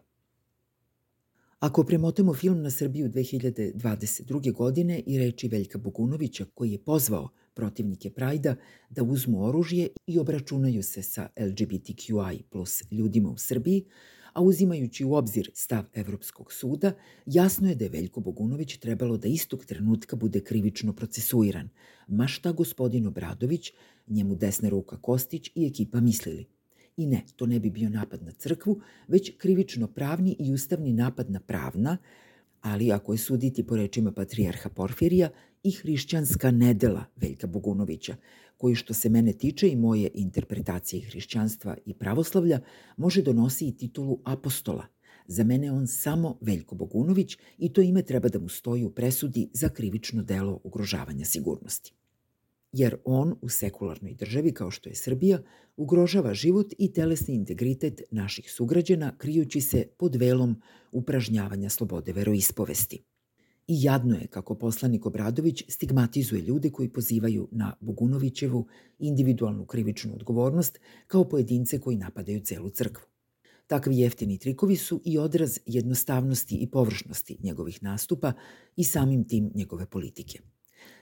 Ako 1.60 1.84
premotemo 1.84 2.34
film 2.34 2.62
na 2.62 2.72
Srbiju 2.72 3.10
2022. 3.10 4.54
godine 4.54 5.00
i 5.06 5.18
reči 5.20 5.48
Veljka 5.48 5.78
Bogunovića 5.78 6.46
koji 6.54 6.72
je 6.72 6.84
pozvao 6.84 7.30
protivnike 7.54 8.10
Prajda 8.10 8.56
da 8.90 9.04
uzmu 9.04 9.46
oružje 9.46 9.88
i 10.08 10.20
obračunaju 10.20 10.84
se 10.84 11.04
sa 11.04 11.30
LGBTQI 11.40 12.44
plus 12.50 12.84
ljudima 12.92 13.30
u 13.30 13.38
Srbiji, 13.38 13.86
a 14.38 14.42
uzimajući 14.42 15.06
u 15.06 15.14
obzir 15.14 15.52
stav 15.54 15.86
Evropskog 15.94 16.54
suda, 16.54 16.92
jasno 17.26 17.70
je 17.70 17.76
da 17.76 17.86
je 17.86 17.90
Veljko 17.90 18.20
Bogunović 18.20 18.78
trebalo 18.78 19.18
da 19.18 19.28
istog 19.28 19.66
trenutka 19.66 20.16
bude 20.16 20.40
krivično 20.40 20.94
procesuiran, 20.94 21.70
ma 22.08 22.28
šta 22.28 22.52
gospodin 22.52 23.08
Obradović, 23.08 23.72
njemu 24.08 24.36
desna 24.36 24.70
ruka 24.70 24.98
Kostić 24.98 25.52
i 25.56 25.66
ekipa 25.66 26.00
mislili. 26.00 26.46
I 26.98 27.06
ne, 27.06 27.24
to 27.36 27.46
ne 27.46 27.60
bi 27.60 27.70
bio 27.70 27.90
napad 27.90 28.24
na 28.24 28.32
crkvu, 28.32 28.82
već 29.08 29.32
krivično 29.38 29.88
pravni 29.88 30.36
i 30.40 30.54
ustavni 30.54 30.94
napad 30.94 31.32
na 31.32 31.40
pravna, 31.40 31.98
ali 32.62 32.92
ako 32.92 33.14
je 33.14 33.18
suditi 33.18 33.68
po 33.68 33.76
rečima 33.76 34.12
patrijarha 34.12 34.70
Porfirija, 34.70 35.30
i 35.64 35.72
hrišćanska 35.72 36.52
nedela 36.52 37.06
Veljka 37.16 37.48
Bogunovića, 37.48 38.16
koji 38.58 38.76
što 38.76 38.94
se 38.94 39.10
mene 39.10 39.34
tiče 39.34 39.70
i 39.70 39.76
moje 39.76 40.10
interpretacije 40.14 41.06
hrišćanstva 41.06 41.78
i 41.86 41.94
pravoslavlja, 41.94 42.60
može 42.98 43.22
donosi 43.22 43.68
i 43.68 43.78
titulu 43.78 44.20
apostola. 44.24 44.86
Za 45.28 45.44
mene 45.44 45.72
on 45.72 45.88
samo 45.88 46.38
Veljko 46.42 46.76
Bogunović 46.76 47.38
i 47.58 47.74
to 47.74 47.82
ime 47.82 48.04
treba 48.04 48.30
da 48.30 48.40
mu 48.40 48.50
stoji 48.50 48.86
u 48.86 48.92
presudi 48.92 49.50
za 49.54 49.70
krivično 49.70 50.24
delo 50.24 50.60
ugrožavanja 50.64 51.26
sigurnosti. 51.26 51.94
Jer 52.72 52.98
on 53.06 53.36
u 53.42 53.50
sekularnoj 53.50 54.14
državi 54.14 54.54
kao 54.54 54.72
što 54.72 54.90
je 54.90 54.96
Srbija 54.96 55.40
ugrožava 55.78 56.34
život 56.34 56.74
i 56.78 56.94
telesni 56.94 57.36
integritet 57.36 58.02
naših 58.12 58.52
sugrađana 58.52 59.18
krijući 59.18 59.62
se 59.62 59.88
pod 59.98 60.16
velom 60.16 60.62
upražnjavanja 60.92 61.70
slobode 61.70 62.14
veroispovesti. 62.14 63.04
I 63.68 63.84
jadno 63.84 64.16
je 64.16 64.28
kako 64.28 64.56
poslanik 64.56 65.06
Obradović 65.06 65.64
stigmatizuje 65.68 66.42
ljude 66.42 66.70
koji 66.70 66.90
pozivaju 66.90 67.48
na 67.52 67.76
Bogunovićevu 67.80 68.68
individualnu 69.00 69.66
krivičnu 69.66 70.14
odgovornost 70.16 70.80
kao 71.08 71.24
pojedince 71.24 71.80
koji 71.80 71.98
napadaju 71.98 72.40
celu 72.40 72.70
crkvu. 72.70 73.04
Takvi 73.68 74.00
jeftini 74.00 74.38
trikovi 74.38 74.76
su 74.76 75.02
i 75.06 75.18
odraz 75.18 75.60
jednostavnosti 75.66 76.56
i 76.56 76.68
površnosti 76.68 77.38
njegovih 77.44 77.84
nastupa 77.84 78.34
i 78.76 78.84
samim 78.84 79.24
tim 79.24 79.52
njegove 79.56 79.86
politike. 79.86 80.40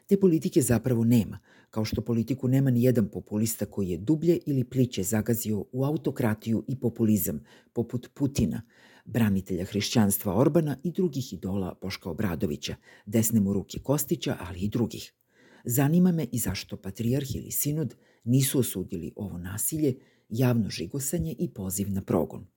Te 0.08 0.20
politike 0.20 0.62
zapravo 0.62 1.04
nema, 1.04 1.40
kao 1.70 1.86
što 1.86 2.02
politiku 2.02 2.48
nema 2.48 2.72
ni 2.72 2.84
jedan 2.84 3.10
populista 3.10 3.66
koji 3.66 3.90
je 3.90 3.98
dublje 3.98 4.40
ili 4.46 4.64
pliće 4.64 5.04
zagazio 5.04 5.66
u 5.72 5.86
autokratiju 5.86 6.64
i 6.68 6.80
populizam, 6.80 7.44
poput 7.74 8.10
Putina, 8.14 8.62
branitelja 9.06 9.66
hrišćanstva 9.66 10.36
Orbana 10.36 10.78
i 10.84 10.92
drugih 10.92 11.34
idola 11.34 11.78
Boška 11.82 12.10
Obradovića, 12.10 12.76
desne 13.06 13.40
mu 13.40 13.54
ruke 13.54 13.80
Kostića, 13.80 14.38
ali 14.40 14.60
i 14.60 14.70
drugih. 14.70 15.14
Zanima 15.66 16.12
me 16.12 16.28
i 16.32 16.40
zašto 16.40 16.78
patrijarh 16.78 17.36
ili 17.36 17.52
sinod 17.52 17.96
nisu 18.24 18.60
osudili 18.60 19.14
ovo 19.16 19.38
nasilje, 19.38 19.96
javno 20.30 20.70
žigosanje 20.70 21.36
i 21.40 21.54
poziv 21.54 21.92
na 21.92 22.02
progon. 22.02 22.48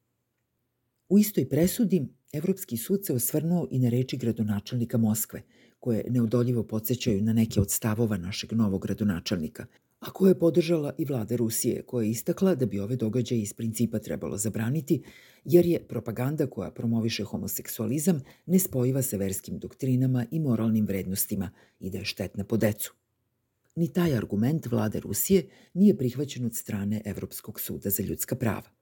U 1.09 1.19
istoj 1.19 1.49
presudi 1.49 2.07
Evropski 2.33 2.77
sud 2.77 3.07
se 3.07 3.13
osvrnuo 3.13 3.69
i 3.71 3.79
na 3.79 3.89
reči 3.89 4.17
gradonačelnika 4.17 4.99
Moskve, 4.99 5.43
koje 5.81 6.05
neodoljivo 6.11 6.63
podsjećaju 6.63 7.23
na 7.23 7.33
neke 7.33 7.61
od 7.61 7.71
stavova 7.71 8.17
našeg 8.17 8.53
novog 8.53 8.83
gradonačelnika– 8.83 9.67
a 10.01 10.11
koje 10.11 10.31
je 10.31 10.39
podržala 10.39 10.95
i 10.99 11.05
vlada 11.05 11.37
Rusije, 11.37 11.83
koja 11.83 12.05
je 12.05 12.11
istakla 12.11 12.55
da 12.55 12.67
bi 12.67 12.81
ove 12.81 12.97
događaje 12.97 13.41
iz 13.41 13.53
principa 13.53 13.99
trebalo 13.99 14.37
zabraniti, 14.37 15.03
jer 15.45 15.67
je 15.67 15.87
propaganda 15.89 16.47
koja 16.47 16.71
promoviše 16.71 17.25
homoseksualizam 17.25 18.23
nespojiva 18.47 19.03
sa 19.03 19.17
verskim 19.17 19.59
doktrinama 19.59 20.27
i 20.31 20.41
moralnim 20.41 20.87
vrednostima 20.87 21.51
i 21.81 21.91
da 21.91 21.99
je 21.99 22.05
štetna 22.05 22.45
po 22.45 22.57
decu. 22.57 22.95
Ni 23.77 23.93
taj 23.93 24.17
argument 24.17 24.67
vlade 24.67 25.01
Rusije 25.01 25.49
nije 25.75 25.97
prihvaćen 25.97 26.45
od 26.45 26.57
strane 26.57 27.03
Evropskog 27.05 27.61
suda 27.61 27.91
za 27.91 28.03
ljudska 28.03 28.37
prava. 28.37 28.78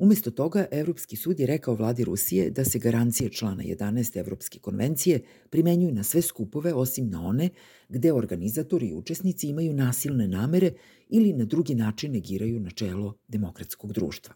Umesto 0.00 0.30
toga, 0.30 0.66
Evropski 0.70 1.16
sud 1.16 1.40
je 1.40 1.46
rekao 1.46 1.74
vladi 1.74 2.04
Rusije 2.04 2.50
da 2.50 2.64
se 2.64 2.78
garancije 2.78 3.30
člana 3.30 3.62
11. 3.62 4.18
Evropske 4.18 4.58
konvencije 4.58 5.20
primenjuju 5.50 5.94
na 5.94 6.02
sve 6.02 6.22
skupove 6.22 6.74
osim 6.74 7.10
na 7.10 7.22
one 7.22 7.48
gde 7.88 8.12
organizatori 8.12 8.86
i 8.86 8.94
učesnici 8.94 9.48
imaju 9.48 9.72
nasilne 9.72 10.28
namere 10.28 10.72
ili 11.08 11.32
na 11.32 11.44
drugi 11.44 11.74
način 11.74 12.12
negiraju 12.12 12.60
načelo 12.60 13.14
demokratskog 13.28 13.92
društva. 13.92 14.34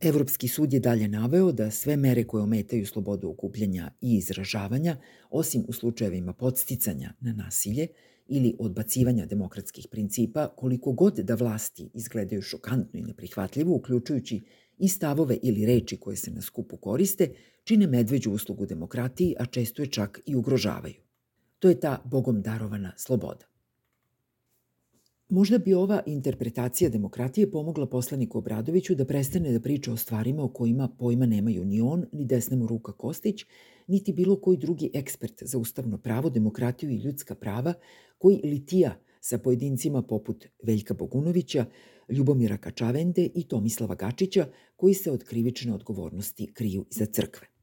Evropski 0.00 0.48
sud 0.48 0.72
je 0.72 0.80
dalje 0.80 1.08
naveo 1.08 1.52
da 1.52 1.70
sve 1.70 1.96
mere 1.96 2.24
koje 2.24 2.42
ometaju 2.42 2.86
slobodu 2.86 3.28
okupljanja 3.28 3.90
i 4.00 4.16
izražavanja, 4.16 4.96
osim 5.30 5.64
u 5.68 5.72
slučajevima 5.72 6.32
podsticanja 6.32 7.12
na 7.20 7.32
nasilje, 7.32 7.86
ili 8.28 8.56
odbacivanja 8.58 9.26
demokratskih 9.26 9.88
principa, 9.90 10.48
koliko 10.56 10.92
god 10.92 11.14
da 11.14 11.34
vlasti 11.34 11.90
izgledaju 11.94 12.42
šokantno 12.42 12.98
i 12.98 13.02
neprihvatljivo, 13.02 13.74
uključujući 13.74 14.44
i 14.78 14.88
stavove 14.88 15.38
ili 15.42 15.66
reči 15.66 15.96
koje 15.96 16.16
se 16.16 16.30
na 16.30 16.42
skupu 16.42 16.76
koriste, 16.76 17.30
čine 17.64 17.86
medveđu 17.86 18.30
uslugu 18.30 18.66
demokratiji, 18.66 19.34
a 19.38 19.46
često 19.46 19.82
je 19.82 19.90
čak 19.90 20.20
i 20.26 20.36
ugrožavaju. 20.36 21.02
To 21.58 21.68
je 21.68 21.80
ta 21.80 22.02
bogom 22.04 22.42
darovana 22.42 22.92
sloboda. 22.96 23.55
Možda 25.28 25.58
bi 25.58 25.74
ova 25.74 26.02
interpretacija 26.06 26.90
demokratije 26.90 27.50
pomogla 27.50 27.86
poslaniku 27.86 28.38
Obradoviću 28.38 28.94
da 28.94 29.04
prestane 29.04 29.52
da 29.52 29.60
priča 29.60 29.92
o 29.92 29.96
stvarima 29.96 30.42
o 30.42 30.48
kojima 30.48 30.88
pojma 30.98 31.26
nemaju 31.26 31.64
ni 31.64 31.80
on, 31.80 32.04
ni 32.12 32.24
desna 32.24 32.56
mu 32.56 32.66
ruka 32.66 32.92
Kostić, 32.92 33.44
niti 33.86 34.12
bilo 34.12 34.40
koji 34.40 34.56
drugi 34.56 34.90
ekspert 34.94 35.42
za 35.42 35.58
ustavno 35.58 35.98
pravo, 35.98 36.30
demokratiju 36.30 36.90
i 36.90 36.96
ljudska 36.96 37.34
prava 37.34 37.74
koji 38.18 38.40
litija 38.44 38.94
sa 39.20 39.38
pojedincima 39.38 40.02
poput 40.02 40.46
Veljka 40.62 40.94
Bogunovića, 40.94 41.64
Ljubomira 42.08 42.56
Kačavende 42.56 43.28
i 43.34 43.48
Tomislava 43.48 43.94
Gačića 43.94 44.46
koji 44.76 44.94
se 44.94 45.10
od 45.10 45.24
krivične 45.24 45.74
odgovornosti 45.74 46.52
kriju 46.54 46.84
iza 46.90 47.06
crkve. 47.06 47.55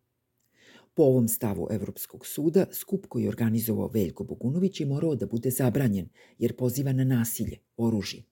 Po 0.93 1.03
ovom 1.03 1.27
stavu 1.27 1.67
Evropskog 1.71 2.25
suda, 2.25 2.65
skup 2.71 3.05
koji 3.05 3.23
je 3.23 3.29
organizovao 3.29 3.87
Veljko 3.87 4.23
Bogunović 4.23 4.79
je 4.79 4.85
morao 4.85 5.15
da 5.15 5.25
bude 5.25 5.49
zabranjen, 5.49 6.09
jer 6.37 6.55
poziva 6.55 6.93
na 6.93 7.03
nasilje, 7.03 7.57
oružje. 7.77 8.23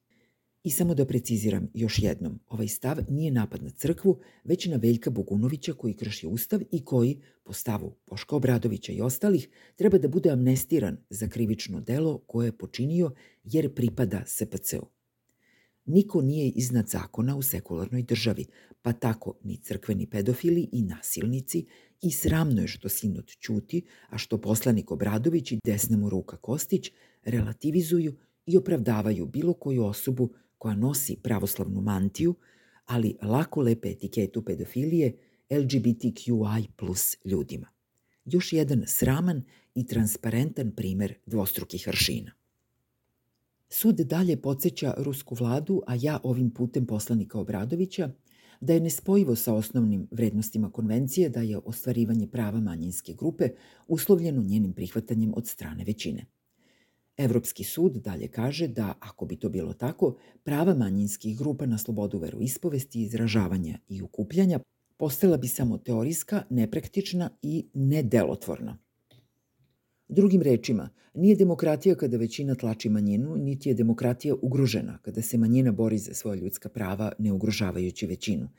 I 0.63 0.69
samo 0.69 0.93
da 0.93 1.05
preciziram 1.05 1.69
još 1.73 1.99
jednom, 1.99 2.39
ovaj 2.47 2.67
stav 2.67 2.97
nije 3.09 3.31
napad 3.31 3.63
na 3.63 3.69
crkvu, 3.69 4.19
već 4.43 4.65
na 4.65 4.77
Veljka 4.77 5.09
Bogunovića 5.09 5.73
koji 5.73 5.93
krši 5.93 6.27
ustav 6.27 6.61
i 6.71 6.85
koji, 6.85 7.21
po 7.43 7.53
stavu 7.53 7.95
Boška 8.07 8.35
Obradovića 8.35 8.91
i 8.91 9.01
ostalih, 9.01 9.49
treba 9.75 9.97
da 9.97 10.07
bude 10.07 10.29
amnestiran 10.29 10.97
za 11.09 11.27
krivično 11.27 11.81
delo 11.81 12.17
koje 12.17 12.47
je 12.47 12.57
počinio 12.57 13.11
jer 13.43 13.73
pripada 13.73 14.23
SPC-u. 14.25 14.87
Niko 15.85 16.21
nije 16.21 16.49
iznad 16.49 16.87
zakona 16.87 17.35
u 17.35 17.41
sekularnoj 17.41 18.03
državi, 18.03 18.45
pa 18.81 18.93
tako 18.93 19.33
ni 19.43 19.57
crkveni 19.57 20.09
pedofili 20.09 20.69
i 20.71 20.81
nasilnici 20.81 21.65
i 22.01 22.11
sramno 22.11 22.61
je 22.61 22.67
što 22.67 22.89
sinod 22.89 23.27
ćuti, 23.27 23.81
a 24.09 24.17
što 24.17 24.41
poslanik 24.41 24.91
Obradović 24.91 25.51
i 25.51 25.59
desna 25.65 25.97
mu 25.97 26.09
ruka 26.09 26.37
Kostić 26.37 26.91
relativizuju 27.23 28.15
i 28.45 28.57
opravdavaju 28.57 29.25
bilo 29.25 29.53
koju 29.53 29.83
osobu 29.83 30.33
koja 30.57 30.75
nosi 30.75 31.17
pravoslavnu 31.23 31.81
mantiju, 31.81 32.35
ali 32.85 33.17
lako 33.21 33.61
lepe 33.61 33.89
etiketu 33.89 34.45
pedofilije 34.45 35.17
LGBTQI 35.49 36.67
plus 36.75 37.17
ljudima. 37.25 37.67
Još 38.25 38.53
jedan 38.53 38.83
sraman 38.87 39.43
i 39.75 39.85
transparentan 39.87 40.71
primer 40.71 41.13
dvostrukih 41.25 41.87
aršina. 41.87 42.31
Sud 43.69 43.95
dalje 43.95 44.41
podsjeća 44.41 44.93
rusku 44.97 45.35
vladu, 45.35 45.81
a 45.87 45.95
ja 46.01 46.19
ovim 46.23 46.51
putem 46.51 46.85
poslanika 46.85 47.39
Obradovića, 47.39 48.11
da 48.61 48.73
je 48.73 48.79
nespojivo 48.79 49.35
sa 49.35 49.53
osnovnim 49.53 50.07
vrednostima 50.11 50.71
konvencije 50.71 51.29
da 51.29 51.41
je 51.41 51.57
ostvarivanje 51.57 52.27
prava 52.27 52.59
manjinske 52.59 53.13
grupe 53.13 53.49
uslovljeno 53.87 54.43
njenim 54.43 54.73
prihvatanjem 54.73 55.33
od 55.35 55.47
strane 55.47 55.83
većine. 55.83 56.25
Evropski 57.17 57.63
sud 57.63 57.93
dalje 57.93 58.27
kaže 58.27 58.67
da, 58.67 58.93
ako 58.99 59.25
bi 59.25 59.35
to 59.35 59.49
bilo 59.49 59.73
tako, 59.73 60.15
prava 60.43 60.73
manjinskih 60.75 61.37
grupa 61.37 61.65
na 61.65 61.77
slobodu 61.77 62.17
veroispovesti, 62.17 63.01
izražavanja 63.01 63.79
i 63.89 64.01
ukupljanja 64.01 64.59
postala 64.97 65.37
bi 65.37 65.47
samo 65.47 65.77
teorijska, 65.77 66.43
nepraktična 66.49 67.29
i 67.41 67.65
nedelotvorna. 67.73 68.77
Drugim 70.13 70.41
rečima, 70.41 70.89
nije 71.13 71.35
demokratija 71.35 71.95
kada 71.95 72.17
većina 72.17 72.55
tlači 72.55 72.89
manjinu, 72.89 73.35
niti 73.35 73.69
je 73.69 73.75
demokratija 73.75 74.35
ugrožena 74.41 74.97
kada 75.01 75.21
se 75.21 75.37
manjina 75.37 75.71
bori 75.71 75.97
za 75.97 76.13
svoja 76.13 76.35
ljudska 76.35 76.69
prava 76.69 77.11
ne 77.19 77.31
ugrožavajući 77.31 78.07
većinu. 78.07 78.49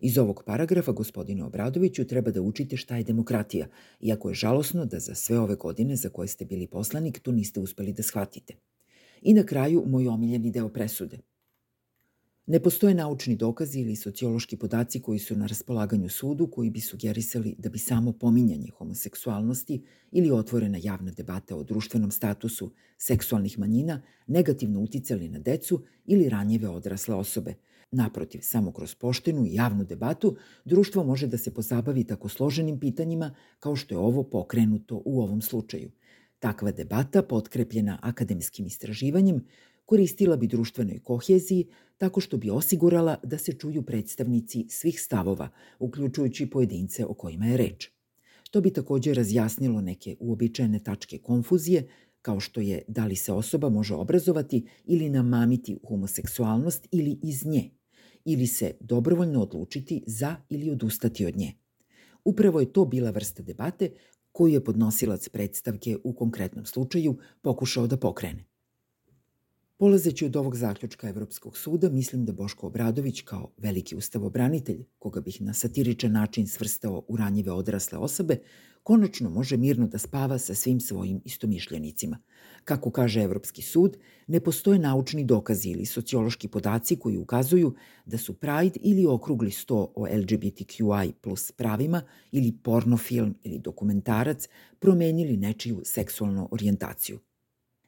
Iz 0.00 0.18
ovog 0.18 0.42
paragrafa, 0.46 0.92
gospodine 0.92 1.44
Obradoviću, 1.44 2.04
treba 2.04 2.30
da 2.30 2.42
učite 2.42 2.76
šta 2.76 2.96
je 2.96 3.04
demokratija, 3.04 3.66
iako 4.00 4.28
je 4.28 4.34
žalosno 4.34 4.84
da 4.84 4.98
za 4.98 5.14
sve 5.14 5.38
ove 5.38 5.54
godine 5.54 5.96
za 5.96 6.08
koje 6.08 6.28
ste 6.28 6.44
bili 6.44 6.66
poslanik 6.66 7.18
to 7.18 7.32
niste 7.32 7.60
uspeli 7.60 7.92
da 7.92 8.02
shvatite. 8.02 8.54
I 9.22 9.34
na 9.34 9.42
kraju, 9.42 9.84
moj 9.86 10.08
omiljeni 10.08 10.50
deo 10.50 10.68
presude– 10.68 11.18
Ne 12.46 12.60
postoje 12.60 12.94
naučni 12.94 13.36
dokazi 13.36 13.80
ili 13.80 13.96
sociološki 13.96 14.56
podaci 14.56 15.00
koji 15.00 15.18
su 15.18 15.36
na 15.36 15.46
raspolaganju 15.46 16.08
sudu 16.08 16.46
koji 16.46 16.70
bi 16.70 16.80
sugerisali 16.80 17.54
da 17.58 17.68
bi 17.68 17.78
samo 17.78 18.12
pominjanje 18.12 18.70
homoseksualnosti 18.78 19.82
ili 20.12 20.30
otvorena 20.30 20.78
javna 20.82 21.10
debata 21.10 21.56
o 21.56 21.62
društvenom 21.62 22.10
statusu 22.10 22.72
seksualnih 22.98 23.58
manjina 23.58 24.02
negativno 24.26 24.80
uticali 24.80 25.28
na 25.28 25.38
decu 25.38 25.82
ili 26.06 26.28
ranjive 26.28 26.68
odrasle 26.68 27.14
osobe. 27.14 27.54
Naprotiv, 27.90 28.40
samo 28.42 28.72
kroz 28.72 28.94
poštenu 28.94 29.46
i 29.46 29.54
javnu 29.54 29.84
debatu 29.84 30.36
društvo 30.64 31.04
može 31.04 31.26
da 31.26 31.38
se 31.38 31.54
pozabavi 31.54 32.04
tako 32.04 32.28
složenim 32.28 32.80
pitanjima 32.80 33.34
kao 33.58 33.76
što 33.76 33.94
je 33.94 33.98
ovo 33.98 34.22
pokrenuto 34.22 35.02
u 35.04 35.22
ovom 35.22 35.42
slučaju. 35.42 35.90
Takva 36.38 36.72
debata, 36.72 37.22
potkrepljena 37.22 37.98
akademskim 38.02 38.66
istraživanjem, 38.66 39.44
koristila 39.84 40.36
bi 40.36 40.46
društvenoj 40.46 40.98
koheziji 40.98 41.66
tako 41.96 42.20
što 42.20 42.36
bi 42.36 42.50
osigurala 42.50 43.16
da 43.22 43.38
se 43.38 43.52
čuju 43.52 43.82
predstavnici 43.82 44.66
svih 44.68 45.00
stavova, 45.00 45.48
uključujući 45.78 46.50
pojedince 46.50 47.04
o 47.06 47.14
kojima 47.14 47.46
je 47.46 47.56
reč. 47.56 47.88
To 48.50 48.60
bi 48.60 48.72
takođe 48.72 49.14
razjasnilo 49.14 49.80
neke 49.80 50.16
uobičajene 50.20 50.78
tačke 50.78 51.18
konfuzije, 51.18 51.88
kao 52.22 52.40
što 52.40 52.60
je 52.60 52.82
da 52.88 53.06
li 53.06 53.16
se 53.16 53.32
osoba 53.32 53.68
može 53.68 53.94
obrazovati 53.94 54.66
ili 54.84 55.08
namamiti 55.08 55.78
homoseksualnost 55.88 56.88
ili 56.90 57.18
iz 57.22 57.46
nje, 57.46 57.70
ili 58.24 58.46
se 58.46 58.74
dobrovoljno 58.80 59.42
odlučiti 59.42 60.02
za 60.06 60.36
ili 60.48 60.70
odustati 60.70 61.26
od 61.26 61.36
nje. 61.36 61.52
Upravo 62.24 62.60
je 62.60 62.72
to 62.72 62.84
bila 62.84 63.10
vrsta 63.10 63.42
debate 63.42 63.90
koju 64.32 64.52
je 64.52 64.64
podnosilac 64.64 65.28
predstavke 65.28 65.96
u 66.04 66.14
konkretnom 66.14 66.66
slučaju 66.66 67.18
pokušao 67.42 67.86
da 67.86 67.96
pokrene. 67.96 68.51
Polazeći 69.82 70.26
od 70.26 70.36
ovog 70.36 70.56
zaključka 70.56 71.08
Evropskog 71.08 71.56
suda, 71.56 71.88
mislim 71.90 72.24
da 72.24 72.32
Boško 72.32 72.66
Obradović 72.66 73.20
kao 73.20 73.50
veliki 73.58 73.96
ustavobranitelj, 73.96 74.84
koga 74.98 75.20
bih 75.20 75.40
na 75.40 75.54
satiričan 75.54 76.12
način 76.12 76.46
svrstao 76.46 77.04
u 77.08 77.16
ranjive 77.16 77.52
odrasle 77.52 77.98
osobe, 77.98 78.38
konačno 78.82 79.30
može 79.30 79.56
mirno 79.56 79.86
da 79.86 79.98
spava 79.98 80.38
sa 80.38 80.54
svim 80.54 80.80
svojim 80.80 81.20
istomišljenicima. 81.24 82.18
Kako 82.64 82.90
kaže 82.90 83.22
Evropski 83.22 83.62
sud, 83.62 83.96
ne 84.26 84.40
postoje 84.40 84.78
naučni 84.78 85.24
dokazi 85.24 85.70
ili 85.70 85.86
sociološki 85.86 86.48
podaci 86.48 86.96
koji 86.96 87.16
ukazuju 87.16 87.74
da 88.06 88.18
su 88.18 88.34
Pride 88.34 88.78
ili 88.80 89.06
okrugli 89.06 89.50
sto 89.50 89.92
o 89.94 90.06
LGBTQI 90.06 91.12
plus 91.20 91.52
pravima 91.52 92.02
ili 92.32 92.52
pornofilm 92.62 93.34
ili 93.42 93.58
dokumentarac 93.58 94.48
promenili 94.78 95.36
nečiju 95.36 95.80
seksualnu 95.84 96.48
orijentaciju– 96.50 97.18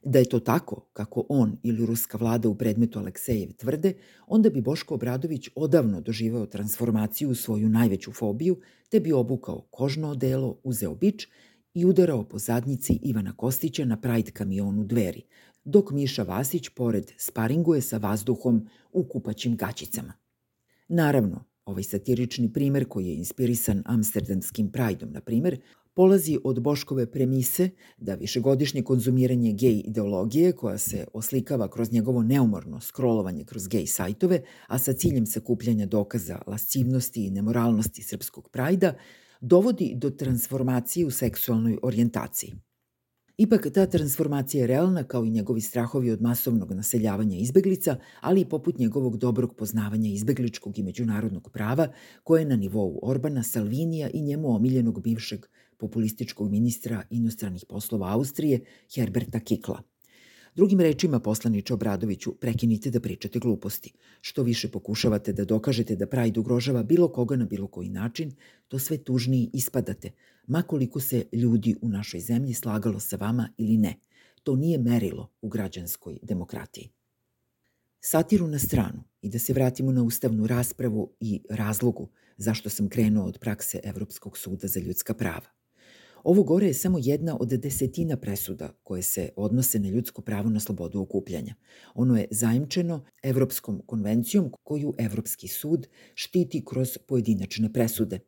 Da 0.05 0.19
je 0.19 0.29
to 0.29 0.39
tako, 0.39 0.89
kako 0.93 1.25
on 1.29 1.57
ili 1.63 1.85
ruska 1.85 2.17
vlada 2.17 2.49
u 2.49 2.55
predmetu 2.55 2.99
Aleksejev 2.99 3.53
tvrde, 3.53 3.93
onda 4.27 4.49
bi 4.49 4.61
Boško 4.61 4.93
Obradović 4.93 5.49
odavno 5.55 6.01
doživeo 6.01 6.45
transformaciju 6.45 7.29
u 7.29 7.35
svoju 7.35 7.69
najveću 7.69 8.11
fobiju, 8.11 8.57
te 8.89 8.99
bi 8.99 9.13
obukao 9.13 9.67
kožno 9.71 10.09
odelo, 10.09 10.59
uzeo 10.63 10.95
bič 10.95 11.27
i 11.73 11.85
udarao 11.85 12.23
po 12.23 12.39
zadnjici 12.39 12.99
Ivana 13.01 13.33
Kostića 13.37 13.85
na 13.85 14.01
Pride 14.01 14.31
kamionu 14.31 14.83
dveri, 14.83 15.21
dok 15.63 15.91
Miša 15.91 16.23
Vasić 16.23 16.69
pored 16.69 17.11
sparinguje 17.17 17.81
sa 17.81 17.97
vazduhom 17.97 18.67
u 18.91 19.03
kupaćim 19.03 19.55
gaćicama. 19.55 20.13
Naravno, 20.87 21.43
ovaj 21.65 21.83
satirični 21.83 22.53
primer 22.53 22.87
koji 22.87 23.07
je 23.07 23.15
inspirisan 23.15 23.83
amsterdamskim 23.85 24.71
Prideom, 24.71 25.11
na 25.11 25.21
primer, 25.21 25.59
polazi 25.95 26.37
od 26.43 26.59
Boškove 26.61 27.11
premise 27.11 27.69
da 27.97 28.15
višegodišnje 28.15 28.83
konzumiranje 28.83 29.53
gej 29.53 29.81
ideologije 29.85 30.51
koja 30.51 30.77
se 30.77 31.05
oslikava 31.13 31.67
kroz 31.67 31.91
njegovo 31.91 32.23
neumorno 32.23 32.81
scrollovanje 32.81 33.45
kroz 33.45 33.67
gej 33.67 33.85
sajtove, 33.85 34.41
a 34.67 34.79
sa 34.79 34.93
ciljem 34.93 35.25
sakupljanja 35.25 35.85
dokaza 35.85 36.41
lascivnosti 36.47 37.25
i 37.25 37.31
nemoralnosti 37.31 38.03
srpskog 38.03 38.49
prajda, 38.49 38.93
dovodi 39.41 39.93
do 39.95 40.09
transformacije 40.09 41.05
u 41.05 41.11
seksualnoj 41.11 41.77
orijentaciji. 41.83 42.53
Ipak 43.37 43.67
ta 43.73 43.85
transformacija 43.85 44.61
je 44.61 44.67
realna 44.67 45.03
kao 45.03 45.25
i 45.25 45.29
njegovi 45.29 45.61
strahovi 45.61 46.11
od 46.11 46.21
masovnog 46.21 46.71
naseljavanja 46.71 47.37
izbeglica, 47.37 47.97
ali 48.21 48.41
i 48.41 48.45
poput 48.45 48.77
njegovog 48.77 49.17
dobrog 49.17 49.55
poznavanja 49.55 50.09
izbegličkog 50.09 50.79
i 50.79 50.83
međunarodnog 50.83 51.49
prava 51.53 51.87
koje 52.23 52.41
je 52.41 52.45
na 52.45 52.55
nivou 52.55 52.99
Orbana, 53.03 53.43
Salvinija 53.43 54.09
i 54.13 54.21
njemu 54.21 54.55
omiljenog 54.55 55.01
bivšeg 55.01 55.45
populističkog 55.77 56.51
ministra 56.51 57.03
inostranih 57.09 57.65
poslova 57.69 58.13
Austrije 58.13 58.59
Herberta 58.95 59.39
Kikla. 59.39 59.81
Drugim 60.55 60.79
rečima, 60.79 61.19
poslaniče 61.19 61.73
Obradoviću, 61.73 62.35
prekinite 62.35 62.91
da 62.91 62.99
pričate 62.99 63.39
gluposti. 63.39 63.91
Što 64.21 64.43
više 64.43 64.67
pokušavate 64.71 65.33
da 65.33 65.45
dokažete 65.45 65.95
da 65.95 66.07
Pride 66.07 66.39
ugrožava 66.39 66.83
bilo 66.83 67.07
koga 67.07 67.35
na 67.35 67.45
bilo 67.45 67.67
koji 67.67 67.89
način, 67.89 68.31
to 68.67 68.79
sve 68.79 68.97
tužniji 68.97 69.49
ispadate, 69.53 70.11
makoliko 70.47 70.99
se 70.99 71.25
ljudi 71.31 71.75
u 71.81 71.89
našoj 71.89 72.19
zemlji 72.19 72.53
slagalo 72.53 72.99
sa 72.99 73.15
vama 73.15 73.49
ili 73.57 73.77
ne. 73.77 73.95
To 74.43 74.55
nije 74.55 74.77
merilo 74.77 75.31
u 75.41 75.49
građanskoj 75.49 76.19
demokratiji. 76.21 76.89
Satiru 77.99 78.47
na 78.47 78.59
stranu 78.59 79.03
i 79.21 79.29
da 79.29 79.39
se 79.39 79.53
vratimo 79.53 79.91
na 79.91 80.03
ustavnu 80.03 80.47
raspravu 80.47 81.15
i 81.19 81.41
razlogu 81.49 82.09
zašto 82.37 82.69
sam 82.69 82.89
krenuo 82.89 83.25
od 83.25 83.39
prakse 83.39 83.79
Evropskog 83.83 84.37
suda 84.37 84.67
za 84.67 84.79
ljudska 84.79 85.13
prava. 85.13 85.64
Ovo 86.25 86.43
gore 86.43 86.67
je 86.67 86.73
samo 86.73 86.99
jedna 87.01 87.37
od 87.39 87.49
desetina 87.49 88.17
presuda 88.17 88.69
koje 88.83 89.01
se 89.01 89.29
odnose 89.35 89.79
na 89.79 89.89
ljudsko 89.89 90.21
pravo 90.21 90.49
na 90.49 90.59
slobodu 90.59 90.99
okupljanja. 90.99 91.55
Ono 91.95 92.17
je 92.17 92.27
zajemčeno 92.31 93.05
Evropskom 93.23 93.81
konvencijom 93.85 94.51
koju 94.63 94.93
Evropski 94.97 95.47
sud 95.47 95.87
štiti 96.15 96.65
kroz 96.65 96.97
pojedinačne 97.07 97.73
presude. 97.73 98.19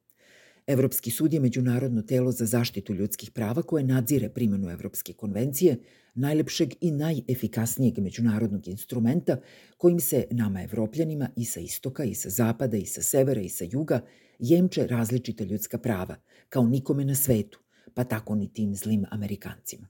Evropski 0.67 1.12
sud 1.12 1.33
je 1.33 1.39
međunarodno 1.39 2.01
telo 2.01 2.31
za 2.31 2.45
zaštitu 2.45 2.93
ljudskih 2.93 3.31
prava 3.31 3.62
koje 3.62 3.83
nadzire 3.83 4.29
primjenu 4.29 4.69
Evropske 4.69 5.13
konvencije, 5.13 5.77
najlepšeg 6.15 6.73
i 6.81 6.91
najefikasnijeg 6.91 7.99
međunarodnog 7.99 8.67
instrumenta 8.67 9.38
kojim 9.77 9.99
se 9.99 10.25
nama 10.31 10.63
evropljanima 10.63 11.29
i 11.36 11.45
sa 11.45 11.60
istoka 11.60 12.03
i 12.03 12.13
sa 12.13 12.29
zapada 12.29 12.77
i 12.77 12.86
sa 12.86 13.01
severa 13.01 13.41
i 13.41 13.49
sa 13.49 13.65
juga 13.71 14.01
jemče 14.39 14.88
različita 14.88 15.43
ljudska 15.43 15.77
prava, 15.77 16.15
kao 16.49 16.67
nikome 16.67 17.05
na 17.05 17.15
svetu, 17.15 17.66
pa 17.97 18.03
tako 18.03 18.36
ni 18.36 18.53
tim 18.53 18.75
zlim 18.75 19.05
Amerikancima. 19.12 19.88